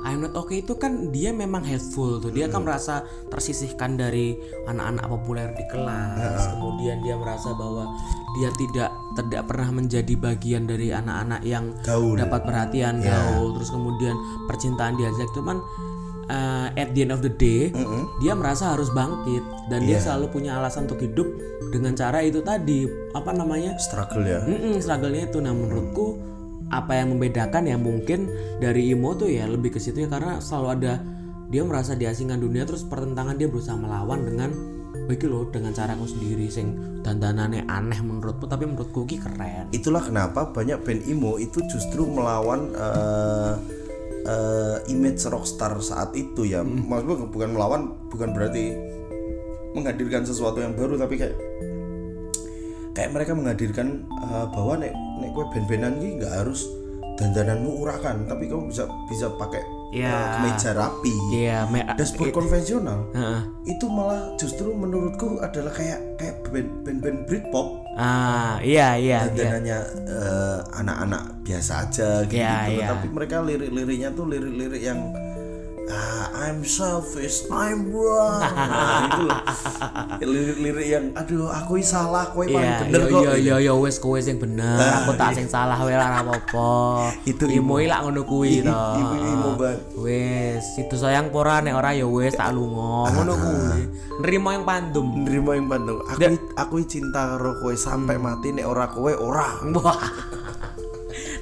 [0.06, 2.30] I'm not okay itu kan dia memang hateful tuh.
[2.30, 6.54] Dia kan merasa tersisihkan dari anak-anak populer di kelas.
[6.54, 7.90] Kemudian dia merasa bahwa
[8.36, 12.14] dia tidak tidak pernah menjadi bagian dari anak-anak yang gaul.
[12.14, 13.56] dapat perhatian gaul.
[13.56, 15.56] Terus kemudian percintaan diajak cuman
[16.28, 17.72] uh, at the end of the day
[18.20, 19.42] dia merasa harus bangkit.
[19.72, 21.26] Dan dia selalu punya alasan untuk hidup
[21.72, 22.84] dengan cara itu tadi.
[23.16, 23.74] Apa namanya?
[23.80, 24.44] Struggle ya.
[24.44, 25.40] Mm-mm, struggle-nya itu.
[25.40, 26.20] Nah menurutku
[26.66, 28.26] apa yang membedakan ya mungkin
[28.58, 30.08] dari Imo tuh ya lebih ke situ ya.
[30.12, 30.94] Karena selalu ada
[31.46, 34.75] dia merasa diasingkan dunia terus pertentangan dia berusaha melawan dengan
[35.06, 39.70] baik loh dengan caraku sendiri sing dandanannya aneh menurutku tapi menurutku ki keren.
[39.70, 43.54] Itulah kenapa banyak band emo itu justru melawan eh,
[44.26, 46.66] eh, image rockstar saat itu ya.
[46.66, 48.74] Maksud gue bukan melawan bukan berarti
[49.78, 51.36] menghadirkan sesuatu yang baru tapi kayak
[52.96, 54.92] kayak mereka menghadirkan eh, bahwa nek
[55.22, 56.66] nek kue band-bandan ini nggak harus
[57.16, 60.12] dandananmu urakan tapi kamu bisa bisa pakai Ya.
[60.12, 63.40] eh, kemeja rapi Iya, me- dashboard konvensional Heeh.
[63.66, 69.78] itu malah justru menurutku adalah kayak kayak band- band-band Britpop ah iya iya iya dandanannya
[70.04, 72.86] eh, anak-anak biasa aja gitu, Iya, iya.
[72.90, 75.00] tapi mereka lirik-liriknya tuh lirik-lirik yang
[75.90, 79.40] ah, I'm selfish, I'm wrong nah, itu loh
[80.26, 83.44] lirik-lirik yang aduh aku salah, ini paling Iya, bener iya, kok iya, gitu.
[83.46, 86.72] iya, iya, wes kowe sing bener, aku tak sing salah lah ora apa-apa.
[87.28, 88.72] Itu imo lak ngono kuwi to.
[88.72, 89.80] Ibu imo banget.
[90.00, 93.12] Wes, itu sayang pora nek ora ya wes tak lunga.
[93.12, 93.80] Ngono kuwi.
[94.16, 95.06] Nerimo yang pandum.
[95.28, 96.00] Nerima yang bantu.
[96.08, 99.60] Aku aku cinta karo kowe sampai mati nek ora kowe ora.
[99.76, 100.00] Wah.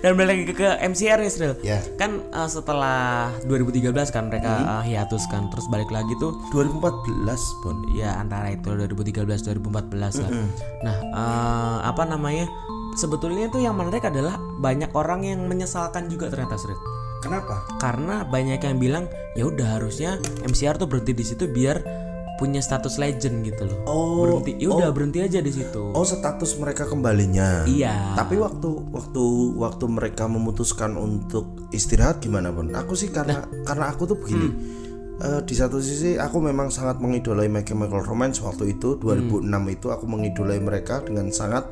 [0.05, 1.55] Dan balik lagi ke, ke MCR nih, Sril.
[1.64, 1.81] Ya.
[1.97, 7.81] Kan eh, setelah 2013 kan mereka eh, hiatus kan, terus balik lagi tuh 2014, Bon.
[7.97, 10.31] ya antara itu 2013 2014 lah.
[10.85, 12.44] Nah, eh, apa namanya?
[13.01, 16.76] Sebetulnya tuh yang menarik adalah banyak orang yang menyesalkan juga ternyata Srit.
[17.24, 17.64] Kenapa?
[17.81, 21.81] Karena banyak yang bilang ya udah harusnya MCR tuh berhenti di situ biar
[22.35, 23.78] punya status legend gitu loh.
[23.86, 24.59] Oh, berhenti.
[24.59, 25.94] Ya udah berhenti aja di situ.
[25.94, 27.62] Oh, status mereka kembalinya.
[27.66, 28.19] Iya.
[28.19, 29.24] Tapi waktu waktu
[29.59, 34.48] waktu mereka memutuskan untuk istirahat gimana pun, aku sih karena karena aku tuh begini.
[35.15, 39.86] Eh, di satu sisi aku memang sangat mengidolai My Chemical Romance waktu itu 2006 itu
[39.94, 41.70] aku mengidolai mereka dengan sangat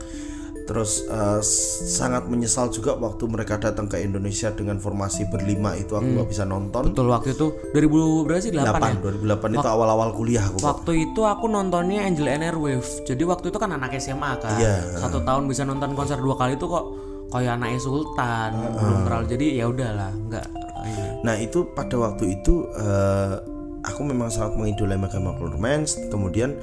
[0.63, 1.03] terus
[1.39, 1.59] s-
[1.93, 6.45] sangat menyesal juga waktu mereka datang ke Indonesia dengan formasi berlima itu aku nggak bisa
[6.45, 6.91] nonton.
[6.91, 8.95] Betul waktu itu 2000 berapa sih 8 ya?
[8.97, 10.59] 8 2008 itu awal-awal kuliah aku.
[10.61, 12.87] Waktu itu aku nontonnya Angel and Airwave.
[13.03, 14.57] Jadi waktu itu kan anak SMA kan.
[14.57, 14.99] Iya.
[14.99, 16.85] Satu tahun bisa nonton konser dua kali itu kok
[17.29, 18.51] kayak anaknya Sultan.
[18.73, 20.47] Belum terlalu jadi ya udahlah, enggak
[20.83, 21.05] ini.
[21.23, 23.35] Nah itu pada waktu itu eh,
[23.83, 26.55] aku memang sangat mengidolai Chemical Romance kemudian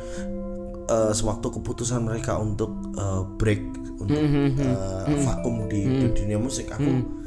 [0.90, 3.62] eh, sewaktu keputusan mereka untuk eh, break
[4.02, 7.20] untuk eh, vakum di, di dunia musik aku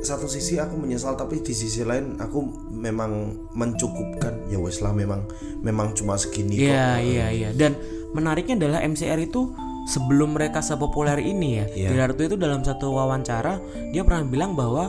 [0.00, 2.40] satu sisi aku menyesal tapi di sisi lain aku
[2.72, 4.48] memang mencukupkan.
[4.48, 5.28] Ya wes lah memang
[5.60, 6.72] memang cuma segini kok.
[6.72, 7.26] Iya iya.
[7.28, 7.76] Iya dan
[8.16, 9.52] menariknya adalah MCR itu
[9.84, 11.66] sebelum mereka sepopuler ini ya.
[11.68, 11.88] Iya.
[11.92, 13.60] Gerardo itu dalam satu wawancara
[13.92, 14.88] dia pernah bilang bahwa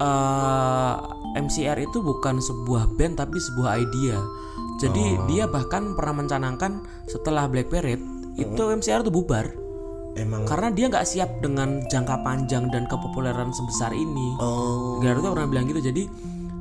[0.00, 0.94] eh,
[1.36, 4.16] MCR itu bukan sebuah band tapi sebuah idea
[4.76, 5.24] jadi Oh.
[5.26, 6.72] dia bahkan pernah mencanangkan
[7.04, 8.02] setelah Black Parade
[8.34, 9.48] itu MCR itu bubar.
[10.14, 10.44] Emang?
[10.44, 14.28] Karena dia nggak siap dengan jangka panjang dan kepopuleran sebesar ini.
[14.36, 14.96] Oh.
[14.98, 15.80] Gerardo pernah bilang gitu.
[15.82, 16.08] Jadi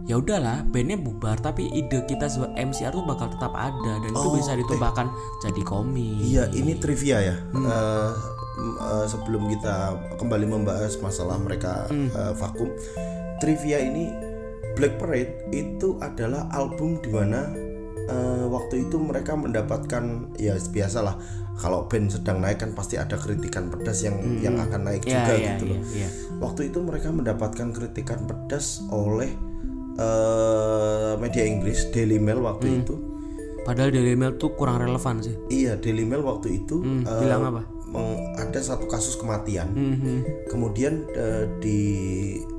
[0.06, 4.30] ya udahlah bandnya bubar tapi ide kita sebagai MCR tuh bakal tetap ada dan itu
[4.34, 5.08] bisa ditumpahkan
[5.42, 6.20] jadi komik.
[6.22, 7.36] Iya, ini trivia ya.
[7.48, 8.12] Eh,
[8.56, 9.76] m- eh, sebelum kita
[10.16, 12.70] kembali membahas masalah mereka eh, vakum,
[13.38, 14.12] trivia ini
[14.74, 17.08] Black Parade itu adalah album di
[18.06, 20.04] eh, waktu itu mereka mendapatkan
[20.36, 21.16] ya biasalah
[21.56, 25.34] kalau band sedang naik kan pasti ada kritikan pedas yang yang akan naik ya juga
[25.34, 25.80] ya gitu loh.
[25.90, 26.10] ya.
[26.38, 29.32] Waktu itu mereka mendapatkan kritikan pedas oleh
[29.96, 32.96] eh, media Inggris Daily Mail waktu itu.
[33.62, 37.62] padahal Daily Mail tuh kurang relevan sih Iya, Daily Mail waktu itu eh, bilang apa
[37.88, 39.72] meng- ada satu kasus kematian.
[39.72, 40.16] Mhm.
[40.46, 41.80] Kemudian eh, di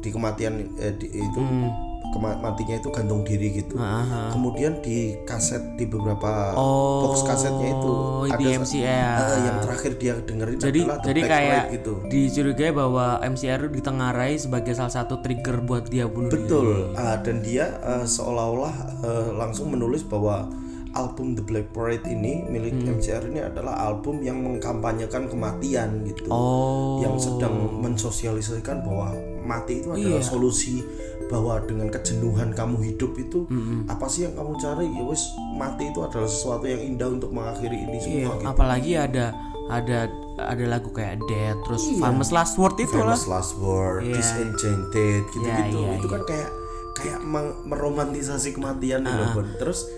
[0.00, 1.76] di kematian eh, di- itu kema-
[2.16, 3.74] matinya itu gantung diri gitu.
[3.74, 4.04] Hmm.
[4.04, 7.92] Ah, Kemudian di kaset di beberapa Oh, box kasetnya itu
[8.26, 9.16] ada MCR.
[9.18, 11.92] eh, yang terakhir dia dengerin jadi adalah The jadi Black kayak gitu.
[12.06, 16.42] dicurigai bahwa MCR itu ditengarai sebagai salah satu trigger buat dia bunuh diri.
[16.42, 16.68] Betul.
[16.94, 20.48] Ah, dan dia eh, seolah-olah eh, langsung menulis bahwa
[20.92, 22.96] album The Black Parade ini milik Hmm.
[22.96, 26.24] MCR ini adalah album yang mengkampanyekan kematian gitu.
[26.26, 29.12] oh yang sedang mensosialisasikan bahwa
[29.42, 30.24] mati itu adalah Iya.
[30.24, 30.80] solusi
[31.26, 33.44] bahwa dengan kejenuhan kamu hidup itu
[33.86, 35.22] apa sih yang kamu cari ya wes
[35.52, 38.46] mati itu adalah sesuatu yang indah untuk mengakhiri ini Iya, semua gitu.
[38.46, 39.26] apalagi ada
[39.66, 39.98] ada
[40.38, 43.12] ada lagu kayak Dead terus Famous Last Word itu lah.
[43.12, 44.14] Famous last word, Iya.
[44.14, 46.48] disenchanted gitu-gitu Iya, iya, itu kan kayak
[46.94, 49.48] kayak meng- meromantisasi kematian nih loh, Bon.
[49.56, 49.88] terus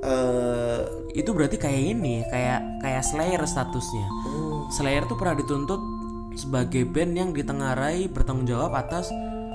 [0.00, 0.82] eh
[1.12, 4.06] Itu berarti kayak ini, kayak kayak Slayer statusnya.
[4.26, 4.64] Oh.
[4.68, 5.78] Slayer tuh pernah dituntut
[6.32, 9.12] sebagai band yang ditengarai bertanggung jawab atas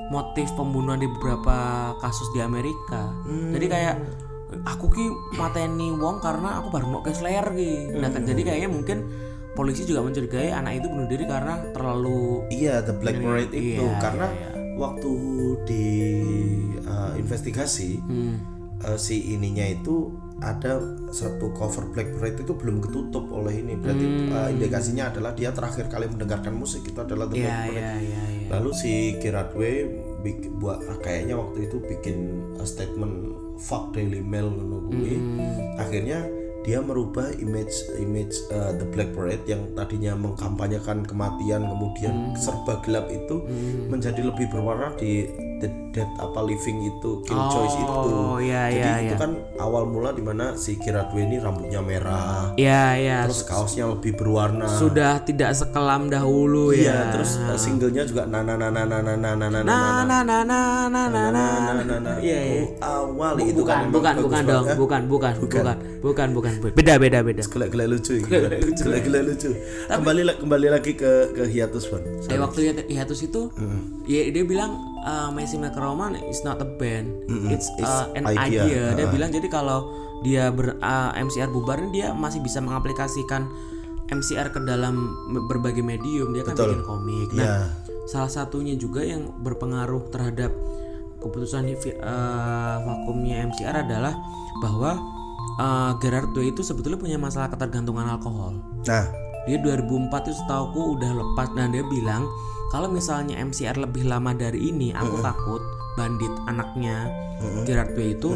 [0.08, 1.58] motif pembunuhan di beberapa
[1.98, 3.12] kasus di Amerika.
[3.24, 3.52] Hmm.
[3.52, 3.96] Jadi kayak
[4.64, 5.06] aku ki
[5.36, 7.96] mateni wong karena aku baru mau ke Slayer ki.
[7.96, 8.24] Nah, Hmm.
[8.24, 8.98] jadi kayaknya mungkin
[9.52, 13.98] polisi juga mencurigai anak itu bunuh diri karena terlalu Iya, The Black Parade itu Iya,
[13.98, 15.12] karena iya, waktu
[15.66, 15.88] di
[16.80, 18.36] uh, investigasi hmm,
[18.86, 20.78] uh, si ininya itu ada
[21.10, 24.30] satu cover Black Parade itu belum ketutup oleh ini berarti Hmm.
[24.30, 27.82] uh, indikasinya adalah dia terakhir kali mendengarkan musik itu adalah The Black ya Parade.
[27.82, 28.24] ya ya.
[28.48, 29.92] Lalu si Kiradwe
[30.24, 32.18] bik- buat ah, kayaknya waktu itu bikin
[32.64, 34.54] statement fuck Daily Mail
[34.88, 35.16] kuwi.
[35.18, 35.82] Hmm.
[35.82, 36.20] Akhirnya
[36.68, 43.08] dia merubah image image uh, The Black Parade yang tadinya mengkampanyekan kematian kemudian serba gelap
[43.08, 43.40] itu
[43.88, 47.90] menjadi lebih berwarna di The Dead apa Living itu Kill Choice itu.
[47.90, 49.18] Oh, iya, Jadi iya, itu iya.
[49.18, 54.14] kan awal mula di mana si Kiradwe ini rambutnya merah, Ya ya terus kaosnya lebih
[54.14, 54.70] berwarna.
[54.70, 57.00] sudah tidak sekelam dahulu Iya, ya.
[57.12, 60.18] terus uh, singlenya juga na na na na na na na na na na na
[60.22, 61.30] na na na na na na.
[61.34, 62.18] nah, nah, nah.
[62.20, 62.62] Iya iya.
[62.80, 64.78] awal itu Bukan kan bukan memang bukan bagus dong, banget.
[64.78, 67.42] bukan bukan bukan bukan bukan beda beda beda.
[67.44, 69.50] Gila gila lucu gila gila lucu
[69.88, 73.50] kembali la- kembali lagi ke ke hiatus Bon Dari waktu hiat- hiatus itu,
[74.06, 74.78] ya dia bilang
[75.08, 77.08] uh, Chemical Romance is not a band,
[77.48, 78.68] it's, uh, an idea.
[78.68, 78.84] idea.
[79.00, 79.88] Dia bilang jadi kalau
[80.28, 83.48] dia ber, uh, MCR bubar dia masih bisa mengaplikasikan
[84.12, 85.16] MCR ke dalam
[85.48, 86.36] berbagai medium.
[86.36, 87.32] Dia kan bikin komik.
[87.32, 87.56] Nah, ya
[88.08, 90.56] salah satunya juga yang berpengaruh terhadap
[91.20, 91.68] keputusan
[92.00, 94.16] uh, vakumnya MCR adalah
[94.64, 94.96] bahwa
[95.60, 98.56] uh, Gerardo itu sebetulnya punya masalah ketergantungan alkohol.
[98.88, 99.06] nah
[99.44, 102.24] Dia 2004 itu setauku udah lepas dan dia bilang
[102.68, 105.62] kalau misalnya MCR lebih lama dari ini, aku takut
[105.96, 107.10] bandit anaknya
[107.64, 108.30] Gerardo itu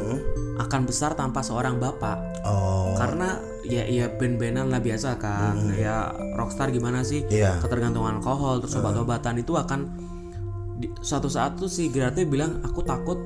[0.58, 2.18] akan besar tanpa seorang bapak.
[2.45, 5.58] oh Karena ya ya band-bandan lah biasa kan.
[5.74, 7.26] Ya rockstar gimana sih?
[7.28, 7.58] Iya.
[7.58, 9.90] Ketergantungan alkohol terus obat-obatan itu akan
[10.78, 13.18] di- suatu saat tuh si Gerardo bilang aku takut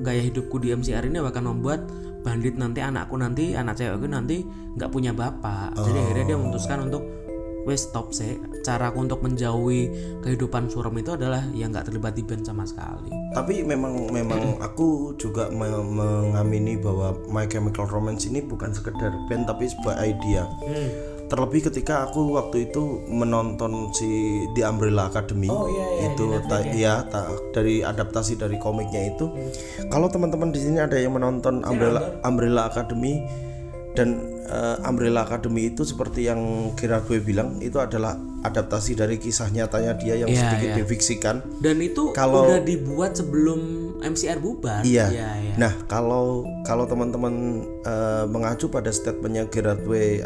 [0.00, 1.84] gaya hidupku di MCR ini akan membuat
[2.20, 4.44] bandit nanti anakku nanti anak cewekku nanti
[4.76, 7.02] nggak punya bapak jadi akhirnya dia memutuskan untuk
[7.64, 8.36] wes stop sih.
[8.60, 9.88] Caraku untuk menjauhi
[10.20, 13.08] kehidupan suram itu adalah yang nggak terlibat di band sama sekali.
[13.30, 19.46] Tapi memang memang aku juga me- mengamini bahwa My Chemical Romance ini bukan sekedar band
[19.46, 20.44] tapi sebuah idea.
[21.30, 24.10] Terlebih ketika aku waktu itu menonton si
[24.58, 25.46] The Umbrella Academy.
[25.46, 26.94] Oh, iya, iya, itu ta- ya.
[27.06, 29.30] ta- dari adaptasi dari komiknya itu.
[29.94, 33.22] Kalau teman-teman di sini ada yang menonton Umbrella Umbrella Academy
[33.92, 34.08] dan
[34.44, 36.38] eh, Umbrella Academy itu seperti yang
[36.74, 40.76] Gerard Way bilang itu adalah adaptasi dari kisah nyatanya dia yang Iya, sedikit iya.
[40.78, 43.60] difiksikan Dan itu Kalau- udah dibuat sebelum
[44.00, 44.80] MCR bubar.
[44.80, 45.06] Iya.
[45.06, 45.54] Iya, iya.
[45.56, 47.34] Nah, kalau kalau teman-teman
[47.82, 50.24] eh, mengacu pada statementnya Gerard Way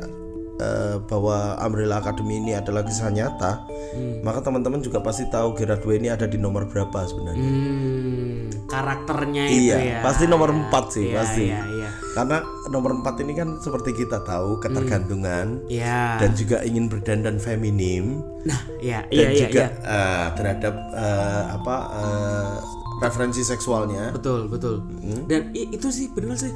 [0.55, 3.67] eh, bahwa Umbrella Academy ini adalah kisah nyata,
[4.23, 7.43] maka teman-teman juga pasti tahu Gerard Way ini ada di nomor berapa sebenarnya.
[7.43, 9.99] Hmm, karakternya itu Iya, ya.
[10.01, 11.45] pasti nomor 4 sih, Iya, pasti.
[11.45, 11.74] Iya, iya.
[12.15, 12.39] Karena
[12.71, 16.23] nomor 4 ini kan seperti kita tahu ketergantungan Iya.
[16.23, 19.69] dan juga ingin berdandan feminim Nah, iya, dan iya, iya, juga iya.
[19.83, 22.55] eh, terhadap eh, apa eh,
[23.03, 24.15] referensi seksualnya.
[24.15, 24.87] Betul, betul.
[25.03, 25.27] Hmm.
[25.27, 26.55] Dan itu sih bener sih.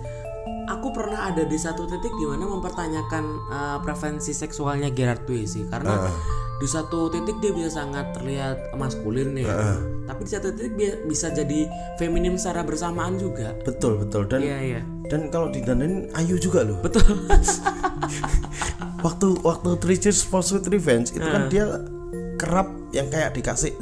[0.69, 5.65] Aku pernah ada di satu titik di mana mempertanyakan uh, preferensi seksualnya Gerard Way sih,
[5.65, 6.13] karena
[6.61, 9.49] di satu titik dia bisa sangat terlihat maskulin nih,
[10.05, 11.65] tapi di satu titik dia bisa jadi
[11.97, 13.57] feminim secara bersamaan juga.
[13.65, 14.29] Betul, betul.
[14.29, 14.83] Dan Iya, iya.
[15.09, 16.79] Dan kalau didandanin ayu juga loh.
[16.81, 17.05] Betul.
[19.07, 21.65] waktu waktu Three Cheers for Sweet Revenge itu kan dia
[22.39, 23.75] kerap yang kayak dikasih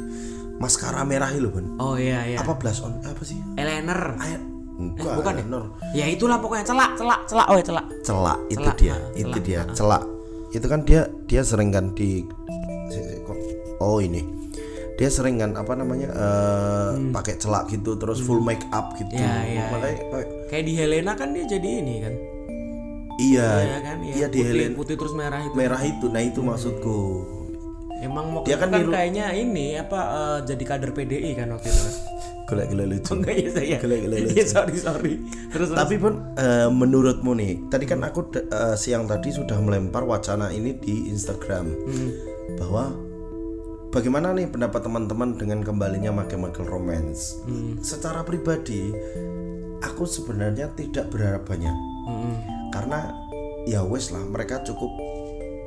[0.57, 2.37] maskara merah itu kan oh iya, iya.
[2.41, 4.17] apa blush on apa sih Eyeliner.
[4.17, 4.41] Air
[4.77, 5.41] enggak bukan ya?
[5.41, 5.63] eyeliner.
[5.93, 7.45] Ya itulah pokoknya celak, celak, celak.
[7.49, 7.85] Oh, ya celak.
[8.05, 10.03] celak itu Celak, dia ah, itu dia celak
[10.53, 12.23] itu kan dia dia sering kan di
[13.83, 14.36] oh ini
[14.97, 19.21] dia sering kan apa namanya eh, pakai celak gitu terus full make up gitu Hmm.
[19.21, 22.13] Iya, iya, Makanya pakai- Kayak di Helena kan dia jadi ini kan.
[23.19, 23.97] iya Iya kan?
[23.99, 25.53] Iya, iya di putih, Helen putih terus merah itu.
[25.53, 26.99] merah itu nah itu maksudku
[27.99, 31.67] Emang mau Dia kan, kan niru- kayaknya ini apa eh, jadi kader PDI kan waktu
[31.67, 31.77] itu.
[31.79, 31.95] kan?
[32.47, 33.77] gila-gila lucu Enggak ya saya.
[33.77, 35.13] Gila-gila Iya, sorry, sorry.
[35.51, 35.77] Terus terus.
[35.77, 40.73] Tapi pun eh, menurutmu nih, tadi kan aku eh, siang tadi sudah melempar wacana ini
[40.73, 42.09] di Instagram Hmm.
[42.55, 42.83] bahwa
[43.97, 47.41] bagaimana nih pendapat teman-teman dengan kembalinya Chemical Romance.
[47.49, 47.81] Hmm.
[47.81, 48.93] Secara pribadi,
[49.81, 51.73] aku sebenarnya tidak berharap banyak
[52.07, 52.35] Mm-mm.
[52.73, 53.13] karena
[53.69, 54.89] ya wes lah mereka cukup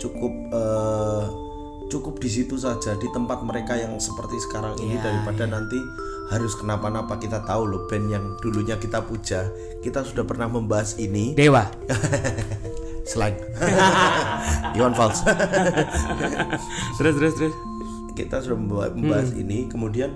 [0.01, 1.25] cukup eh,
[1.91, 5.79] cukup di situ saja di tempat mereka yang seperti sekarang ini Ya, daripada nanti
[6.31, 9.51] harus kenapa-napa kita tahu loh band yang dulunya kita puja
[9.83, 11.67] kita sudah pernah membahas ini Dewa.
[13.11, 13.35] selain
[14.79, 15.27] Iwan Fals
[16.99, 17.55] terus terus terus.
[18.13, 20.15] Kita sudah memba- membahas ini kemudian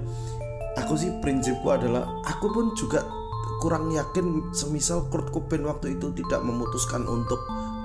[0.78, 3.06] aku sih prinsipku adalah aku pun juga
[3.62, 7.40] kurang yakin semisal Kurt Cobain waktu itu tidak memutuskan untuk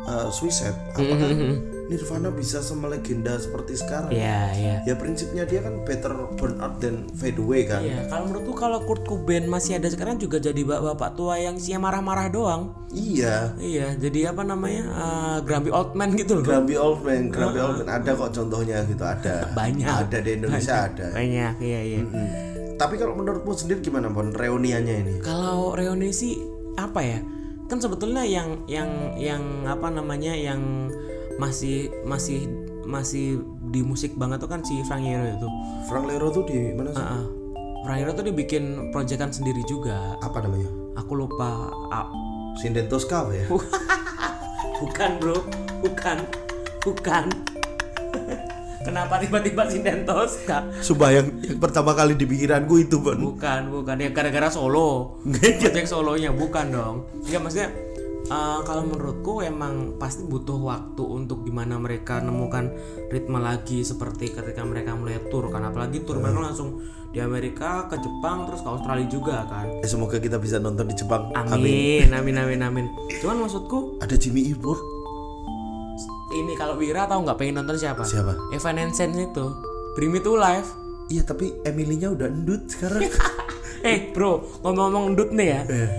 [0.10, 1.30] uh, suicide apakah
[1.90, 4.76] Nirvana bisa semelegenda seperti sekarang Iya, iya.
[4.86, 8.80] ya prinsipnya dia kan better burn out than fade away kan Iya, kalau menurutku kalau
[8.80, 12.62] Kurt Cobain masih ada sekarang juga jadi bapak-bapak tua yang isinya marah-marah doang.
[12.90, 14.84] iya Iya, jadi apa namanya?
[14.86, 16.46] eh, grumpy old man gitu loh.
[16.46, 19.90] Grumpy Old Man, Grumpy Old Man ada kok contohnya gitu ada Banyak.
[20.06, 22.00] ada di Indonesia ada Banyak, iya iya.
[22.00, 22.30] Hmm.
[22.76, 26.38] tapi kalau menurutmu sendiri gimana Bon reuniannya ini Kalau reuni sih
[26.76, 27.20] apa ya?
[27.66, 30.88] Kan sebetulnya yang yang yang apa namanya yang
[31.40, 32.46] masih masih
[32.84, 35.48] masih di musik banget tuh kan si Frank Hero itu.
[35.86, 37.24] Frank Lero tuh di mana sih Heeh.
[37.80, 40.20] Frank Hero tuh dibikin proyekan sendiri juga.
[40.20, 40.68] apa namanya
[40.98, 41.72] Aku lupa.
[41.90, 42.06] ah,
[42.56, 43.46] Sinden Tosca apa ya
[44.82, 45.40] bukan bro,
[45.80, 46.18] bukan,
[46.82, 47.24] bukan.
[48.80, 50.64] Kenapa tiba-tiba Sinden Tosca?
[50.80, 53.96] Sumpah yang, yang pertama kali di pikiranku itu Bon Bukan, bukan.
[53.96, 55.20] Ya gara-gara solo.
[55.24, 56.96] Project solonya bukan dong.
[57.22, 57.70] Enggak maksudnya
[58.28, 62.74] eh, kalau menurutku emang pasti butuh waktu untuk gimana mereka nemukan
[63.14, 65.64] ritme lagi seperti ketika mereka mulai tour kan.
[65.64, 69.66] Apalagi tour mereka langsung di Amerika ke Jepang terus ke Australia juga kan.
[69.82, 71.34] Eh, semoga kita bisa nonton di Jepang.
[71.34, 72.38] Amin amin.
[72.38, 72.86] amin amin
[73.20, 75.00] cuman maksudku ada Jimmy World
[76.30, 78.06] ini kalau Wira tahu nggak pengen nonton siapa?
[78.06, 78.38] Siapa?
[78.54, 79.46] Evanescence itu.
[79.98, 80.70] Bring Me to Life.
[81.10, 83.10] Iya tapi Emily-nya udah endut sekarang.
[83.80, 85.62] Eh bro ngomong-ngomong ndut nih ya.
[85.72, 85.90] Eh,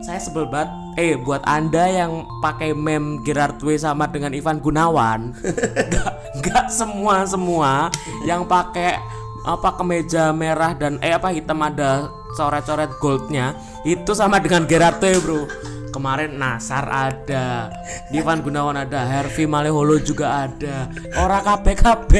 [0.00, 5.30] saya sebel banget eh buat anda yang pakai meme Gerard Way sama dengan Ivan Gunawan
[5.88, 6.12] nggak
[6.42, 7.86] nggak semua semua
[8.26, 8.98] yang pakai
[9.46, 13.54] apa kemeja merah dan eh apa hitam ada coret-coret goldnya
[13.86, 15.46] itu sama dengan Gerard Way bro.
[15.88, 17.72] Kemarin Nasar ada
[18.12, 20.84] Ivan Gunawan ada Harvey Maleholo juga ada.
[21.16, 22.12] Orang KPKP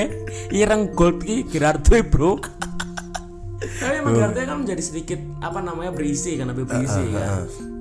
[0.57, 2.41] ireng gold ki Gerard Way bro.
[3.83, 7.77] Tapi emang Gerard Way kan menjadi sedikit apa namanya berisi kan lebih berisi kan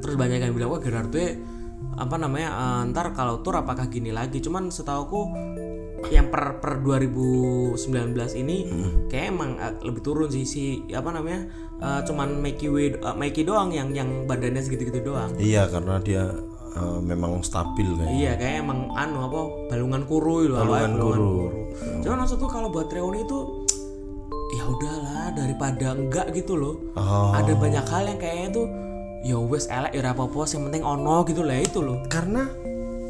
[0.00, 1.38] terus banyak yang bilang wah Gerard Way
[1.96, 5.32] apa namanya eh, ntar kalau tour apakah gini lagi cuman setauku
[6.08, 7.76] yang per per 2019
[8.40, 8.56] ini
[9.12, 10.64] kayak emang eh, lebih turun sih si
[10.96, 11.44] apa namanya
[11.76, 16.24] eh, cuman Mikey Way eh, Mikey doang yang yang badannya segitu-gitu doang iya karena dia
[16.72, 18.10] eh, memang stabil kayak.
[18.16, 21.34] Iya kayak emang anu apa balungan kuru itu Balungan kuru.
[22.00, 23.66] Cuman maksudku kalau buat reuni itu
[24.50, 26.74] ya udahlah daripada enggak gitu loh.
[26.96, 27.34] Oh.
[27.34, 28.66] Ada banyak hal yang kayaknya tuh
[29.20, 32.00] ya wes elek ya apa-apa yang penting ono gitu lah itu loh.
[32.08, 32.48] Karena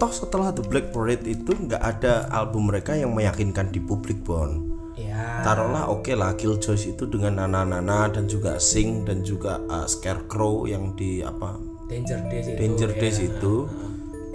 [0.00, 4.64] toh setelah The Black Parade itu nggak ada album mereka yang meyakinkan di publik Bon.
[4.96, 5.44] Ya.
[5.44, 10.68] Taruhlah oke lah Killjoys itu dengan Nana Nana dan juga Sing dan juga uh, Scarecrow
[10.68, 11.56] yang di apa
[11.88, 12.58] Danger Days itu.
[12.58, 12.98] Danger ya.
[13.00, 13.54] Days itu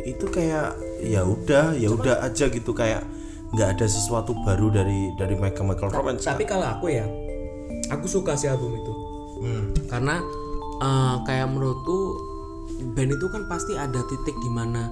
[0.05, 3.01] itu kayak ya udah ya udah aja gitu kayak
[3.53, 7.05] nggak ada sesuatu baru dari dari Michael Michael Romance Tapi kalau aku ya,
[7.89, 8.93] aku suka sih album itu.
[9.89, 10.21] Karena
[10.81, 11.99] eh, kayak menurutku
[12.95, 14.91] band itu kan pasti ada titik di mana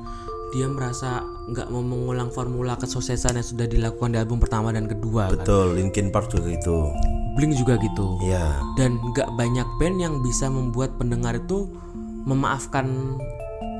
[0.54, 5.34] dia merasa nggak mau mengulang formula kesuksesan yang sudah dilakukan di album pertama dan kedua
[5.34, 5.42] kan.
[5.42, 6.94] betul Linkin Park juga gitu
[7.34, 8.22] Blink juga gitu.
[8.22, 11.66] ya Dan nggak banyak band yang bisa membuat pendengar itu
[12.30, 13.18] memaafkan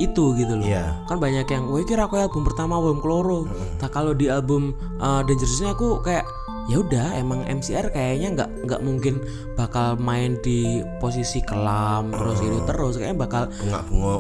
[0.02, 0.66] itu gitu loh.
[0.66, 1.06] Iya.
[1.06, 3.46] Kan banyak yang, wah kira aku album pertama album keloro.
[3.78, 6.26] Nah kalau di album uh, Dangerousnya aku kayak
[6.72, 9.20] ya udah emang MCR kayaknya nggak nggak mungkin
[9.60, 12.96] bakal main di posisi kelam terus ini terus.
[12.96, 13.44] Kayaknya bakal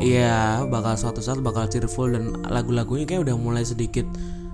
[0.03, 4.03] iya bakal suatu saat bakal cheerful dan lagu-lagunya kayak udah mulai sedikit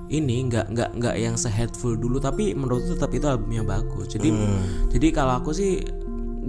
[0.10, 2.22] ini nggak nggak nggak yang sehatful dulu.
[2.22, 4.14] Tapi menurut tetap itu albumnya bagus.
[4.14, 4.30] Jadi
[4.94, 5.82] jadi kalau aku sih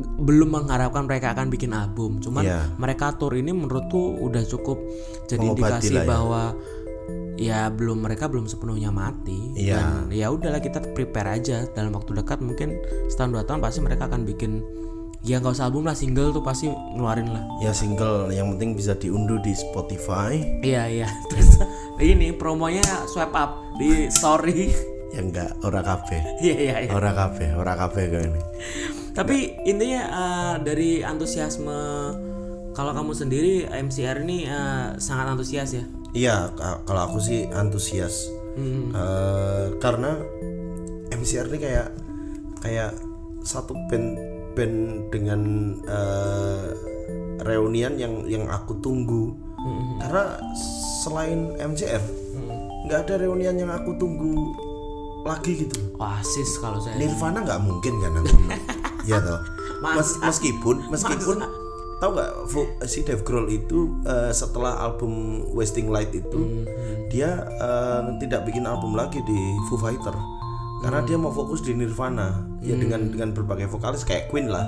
[0.01, 2.21] belum mengharapkan mereka akan bikin album.
[2.25, 2.61] Cuman Iya.
[2.77, 4.81] mereka tour ini menurutku udah cukup
[5.29, 6.05] jadi Mengobati indikasi ya.
[7.41, 9.57] Ya belum mereka belum sepenuhnya mati.
[9.57, 9.81] Iya.
[9.81, 11.65] dan ya udahlah kita prepare aja.
[11.73, 12.77] Dalam waktu dekat mungkin
[13.09, 14.61] setahun dua tahun pasti mereka akan bikin
[15.25, 17.43] ya nggak usah album lah single tuh pasti ngeluarin lah.
[17.65, 18.29] Ya single.
[18.29, 20.61] Yang penting bisa diunduh di Spotify.
[20.61, 21.09] Iya iya.
[21.33, 21.57] Terus
[22.05, 24.69] ini promonya swipe up di story.
[25.17, 26.21] ya enggak ora kabeh.
[26.45, 26.91] Iya iya iya.
[26.93, 27.57] ora kabeh.
[27.57, 28.41] Ora kabeh kayak ini.
[29.17, 31.81] Tapi intinya eh, dari antusiasme
[32.71, 35.85] kalau kamu sendiri MCR ini eh, sangat antusias ya.
[36.11, 38.91] iya ka- kalau aku sih antusias Hmm.
[38.91, 40.19] Eh, karena
[41.09, 41.89] MCR ini kayak
[42.59, 42.91] kayak
[43.41, 44.19] satu band
[44.53, 44.77] band
[45.09, 45.41] dengan
[45.81, 46.67] eh,
[47.41, 50.01] reunian yang yang aku tunggu Hmm.
[50.01, 50.41] karena
[50.99, 52.01] selain MCR
[52.81, 54.57] nggak ada reunian yang aku tunggu
[55.23, 56.97] lagi gitu Oasis kalau saya.
[56.97, 58.35] Nirvana nggak mungkin kan aku
[59.11, 59.37] ya toh
[59.81, 61.45] Mes- meskipun meskipun
[62.01, 62.33] tahu nggak
[62.89, 66.65] si Dave Grohl itu eh, setelah album Wasting Light itu
[67.13, 70.17] dia eh, tidak bikin album lagi di Foo Fighter.
[70.81, 72.41] Karena dia mau fokus di Nirvana.
[72.65, 74.65] Ya dengan dengan berbagai vokalis kayak Queen lah.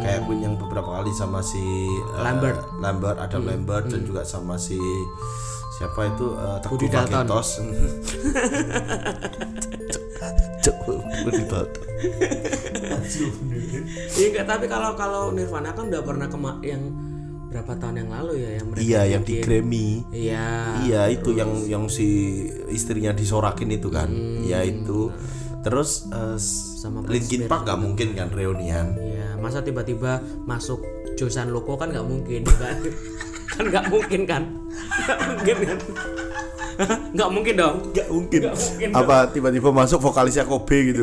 [0.00, 2.64] Kayak Queen yang beberapa kali sama si eh, Lambert.
[2.80, 4.80] Lambert Adam Lambert dan juga sama si
[5.76, 6.32] siapa itu
[6.64, 7.28] Teguh Budi Dalton.
[10.60, 10.76] Cuk,
[11.24, 11.84] Budi Dalton.
[14.16, 16.82] Iya enggak tapi kalau kalau Nirvana kan udah pernah kema yang
[17.50, 19.34] berapa tahun yang lalu ya yang mereka Iya yang di.
[19.42, 19.88] Grammy.
[20.14, 20.46] Iya.
[20.86, 22.08] Iya itu yang yang si
[22.70, 24.08] istrinya disorakin itu kan.
[24.46, 25.10] Ya itu.
[25.60, 28.96] Terus eh, Sama Linkin Park gak mungkin kan reunian.
[28.96, 30.80] Iya, masa tiba-tiba masuk
[31.20, 32.80] Josan Loko kan nggak mungkin kan?
[33.52, 34.42] kan nggak mungkin kan?
[35.04, 35.78] Nggak mungkin kan?
[37.14, 37.76] Nggak mungkin dong.
[37.92, 38.40] Gak mungkin.
[38.50, 41.02] mungkin Apa tiba-tiba masuk vokalisnya Kobe gitu.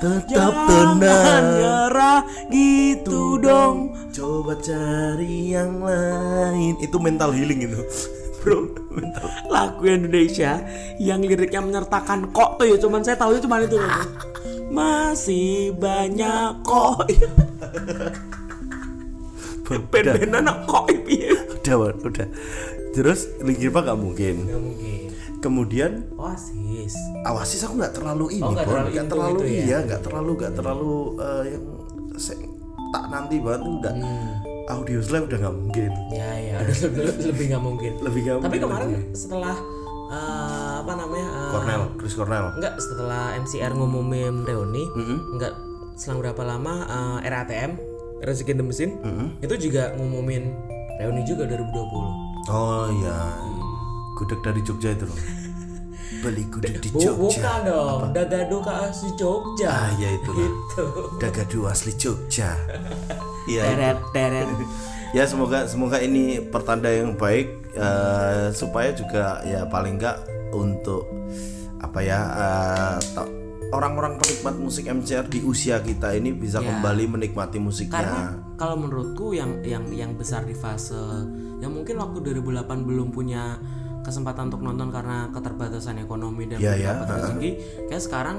[0.00, 1.44] Tetap Jangan tenang.
[1.56, 3.92] nyerah gitu dong.
[4.10, 6.74] Coba cari yang lain.
[6.80, 7.80] Itu mental healing itu.
[8.40, 9.28] Bro, mental.
[9.52, 10.64] Lagu Indonesia
[10.96, 13.76] yang liriknya menyertakan kok tuh ya cuman saya tahu cuma itu.
[14.76, 17.04] Masih banyak kok.
[19.92, 21.30] Ben-benan kok piye?
[21.60, 22.26] Udah, Wan, udah.
[22.90, 24.34] Terus Linkin Park gak mungkin.
[24.46, 24.89] Nggak mungkin.
[25.40, 26.92] Kemudian Oasis.
[27.22, 28.72] Awasis aku nggak terlalu ini, Oh, nggak Bon.
[28.76, 29.62] terlalu nggak terlalu gitu ya?
[29.62, 31.64] iya, nggak terlalu nggak terlalu eh, yang
[32.14, 32.42] se-
[32.90, 34.30] tak nanti banget udah Hmm.
[34.70, 35.90] audio slave udah nggak mungkin.
[36.10, 36.56] Ya ya,
[37.26, 37.92] lebih, nggak mungkin.
[37.98, 39.04] Lebih nggak Tapi mungkin kemarin lagi.
[39.14, 39.56] setelah
[40.10, 41.28] eh, apa namanya?
[41.30, 42.46] eh, Cornell, Chris Cornell.
[42.52, 44.84] Enggak, setelah MCR ngumumin reuni,
[45.32, 45.54] enggak
[45.94, 46.74] selang berapa lama
[47.18, 47.72] eh, RATM,
[48.20, 48.90] Rezeki the Mesin,
[49.38, 50.52] itu juga ngumumin
[50.98, 52.28] reuni juga 2020.
[52.46, 53.18] Oh iya,
[54.20, 55.16] gudeg dari Jogja itu loh.
[56.22, 57.16] Beli gudeg di Jogja.
[57.16, 59.68] bukan dong, Dagado KFC Jogja.
[59.70, 60.08] Ah ya.
[60.12, 60.30] Itu.
[61.16, 62.52] Dagadu asli Jogja.
[63.48, 63.66] Iya.
[63.66, 64.46] Teret teret.
[65.16, 70.22] ya semoga semoga ini pertanda yang baik eh, supaya juga ya paling enggak
[70.52, 71.08] untuk
[71.80, 72.20] apa ya
[73.10, 73.26] ta-
[73.72, 76.68] orang-orang penikmat musik MCR di usia kita ini bisa Ya.
[76.68, 77.96] kembali menikmati musiknya.
[77.96, 78.22] Karena
[78.54, 80.94] kalau menurutku yang yang yang besar di fase
[81.58, 83.56] yang mungkin waktu 2008 belum punya
[84.00, 87.50] kesempatan untuk nonton karena keterbatasan ekonomi dan Iya, belum ya, dapat rezeki,
[87.86, 88.36] kayak sekarang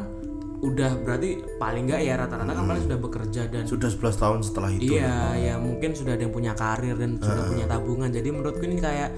[0.60, 4.70] udah berarti paling nggak ya rata-rata kan paling sudah bekerja dan Sudah 11 tahun setelah
[4.72, 4.94] itu.
[4.94, 8.78] iya ya mungkin sudah ada yang punya karir dan sudah punya tabungan jadi menurutku ini
[8.78, 9.10] kayak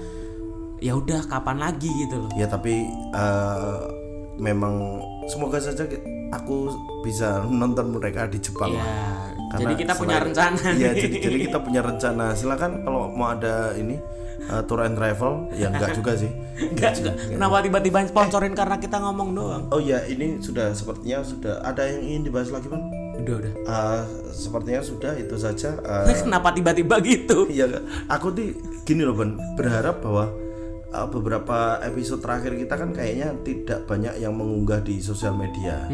[0.80, 3.78] ya udah kapan lagi gitu loh Ya tapi eh,
[4.36, 5.84] memang semoga saja
[6.30, 6.72] aku
[7.02, 8.72] bisa nonton mereka di Jepang.
[8.72, 9.28] ya lah.
[9.54, 12.24] jadi kita punya selain- rencana Iya, jadi, jadi kita punya rencana.
[12.32, 14.00] Silakan kalau mau ada ini
[14.50, 16.30] eh, tour and travel, ya enggak juga sih.
[16.74, 17.12] Enggak juga.
[17.18, 19.62] Kenapa tiba-tiba sponsorin karena kita ngomong doang?
[19.74, 22.86] Oh ya, ini sudah sepertinya sudah ada yang ingin dibahas lagi, Bang?
[23.18, 23.52] Udah, udah.
[23.58, 25.74] Eh, sepertinya sudah itu saja.
[25.82, 27.46] Eh, Kenapa tiba-tiba gitu?
[27.54, 28.54] Iya, aku tuh
[28.86, 30.30] gini loh, Ban, berharap bahwa
[30.94, 35.90] uh, beberapa episode terakhir kita kan kayaknya tidak banyak yang mengunggah di sosial media.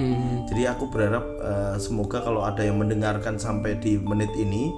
[0.52, 4.68] Jadi aku berharap uh, semoga kalau ada yang mendengarkan sampai di menit ini,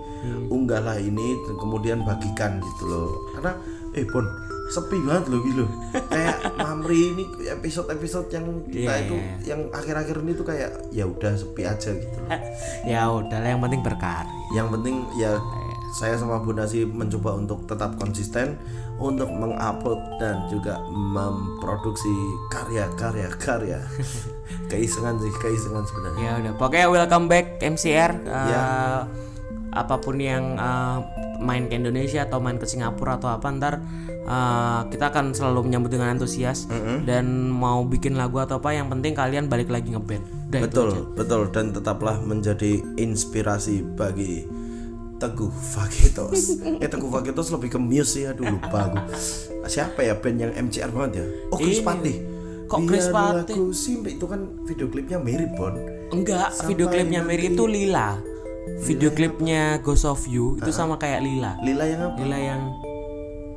[0.48, 3.10] unggahlah ini dan kemudian bagikan gitu loh.
[3.34, 3.52] Karena
[3.92, 4.24] eh Bon,
[4.72, 5.64] sepi banget loh gitu.
[6.08, 11.04] kayak Mamri ini episode-episode yang kita Iya, itu iya, yang akhir-akhir ini tuh kayak ya
[11.04, 12.30] udah sepi aja gitu loh.
[12.92, 14.32] ya udahlah yang penting berkarya.
[14.56, 15.36] Yang penting ya
[15.92, 18.56] saya sama Bu Nasi mencoba untuk tetap konsisten
[19.02, 22.14] untuk mengupload dan juga memproduksi
[22.54, 23.80] karya-karya karya.
[24.70, 26.22] keisengan sih, keisengan sebenarnya.
[26.22, 28.12] Ya udah, pokoknya welcome back MCR.
[28.22, 28.64] Uh, Ya.
[29.72, 31.00] Apa pun yang uh,
[31.40, 33.80] main ke Indonesia atau main ke Singapura atau apa ntar
[34.28, 36.68] uh, kita akan selalu menyambut dengan antusias
[37.08, 40.22] dan mau bikin lagu atau apa yang penting kalian balik lagi ngeband.
[40.52, 44.44] Udah Betul, betul dan tetaplah menjadi inspirasi bagi
[45.22, 46.58] Teguh Fakitos.
[46.82, 48.98] eh Teguh Fakitos lebih ke Muse sih, aduh lupa aku.
[49.70, 51.24] Siapa ya band yang MCR banget ya?
[51.54, 51.86] Oh Chris Ini.
[51.86, 52.16] Patih.
[52.66, 53.56] Kok Chris Patih?
[54.18, 55.78] itu kan video klipnya mirip Bon.
[56.10, 58.18] Enggak, video klipnya Mary itu Lila.
[58.82, 61.54] Video klipnya Ghost of You itu sama kayak Lila.
[61.62, 62.16] Lila yang apa?
[62.18, 62.62] Lila yang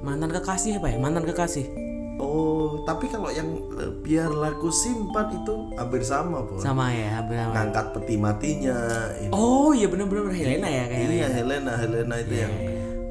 [0.05, 0.97] mantan kekasih apa ya?
[1.01, 1.84] Mantan kekasih.
[2.15, 6.55] Oh, tapi kalau yang eh, biarlah ku simpan itu hampir sama, Bon.
[6.55, 7.51] Sama ya, hampir sama.
[7.51, 8.77] Ngangkat peti matinya.
[9.19, 9.31] Ini.
[9.35, 11.11] Oh iya bener-bener Helena ya kayaknya.
[11.11, 12.53] Iya, Helena, Helena itu yang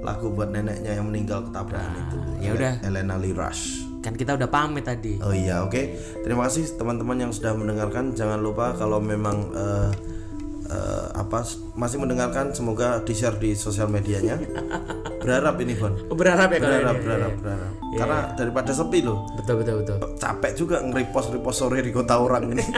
[0.01, 2.19] lagu buat neneknya yang meninggal ketabrakan itu.
[2.41, 2.73] ya udah.
[2.81, 3.85] Helena Lee Rush.
[4.05, 5.17] Kan kita udah pamit tadi.
[5.21, 5.81] Oh iya, oke.
[6.25, 8.13] Terima kasih teman-teman yang sudah mendengarkan.
[8.13, 9.91] Jangan lupa kalau memang eh,
[10.67, 14.39] eh, apa masih mendengarkan, semoga di share di sosial medianya.
[15.25, 15.93] Berharap ini, Bon.
[16.13, 17.05] Berharap ya Berharap, ini.
[17.05, 17.73] berharap, berharap.
[17.97, 19.25] Karena daripada sepi loh.
[19.41, 19.97] Betul betul betul.
[20.21, 22.65] Capek juga nge-repost repost sore di kota orang ini.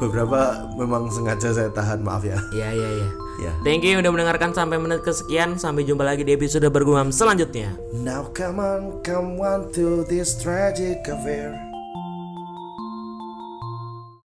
[0.00, 2.40] Beberapa memang sengaja saya tahan, maaf ya.
[2.56, 3.08] Iya iya iya.
[3.40, 3.52] Ya.
[3.64, 5.56] Thank you udah mendengarkan sampai menit kesekian.
[5.56, 7.72] Sampai jumpa lagi di episode bergumam selanjutnya.
[7.92, 11.69] Now come on, come on to this tragic affair.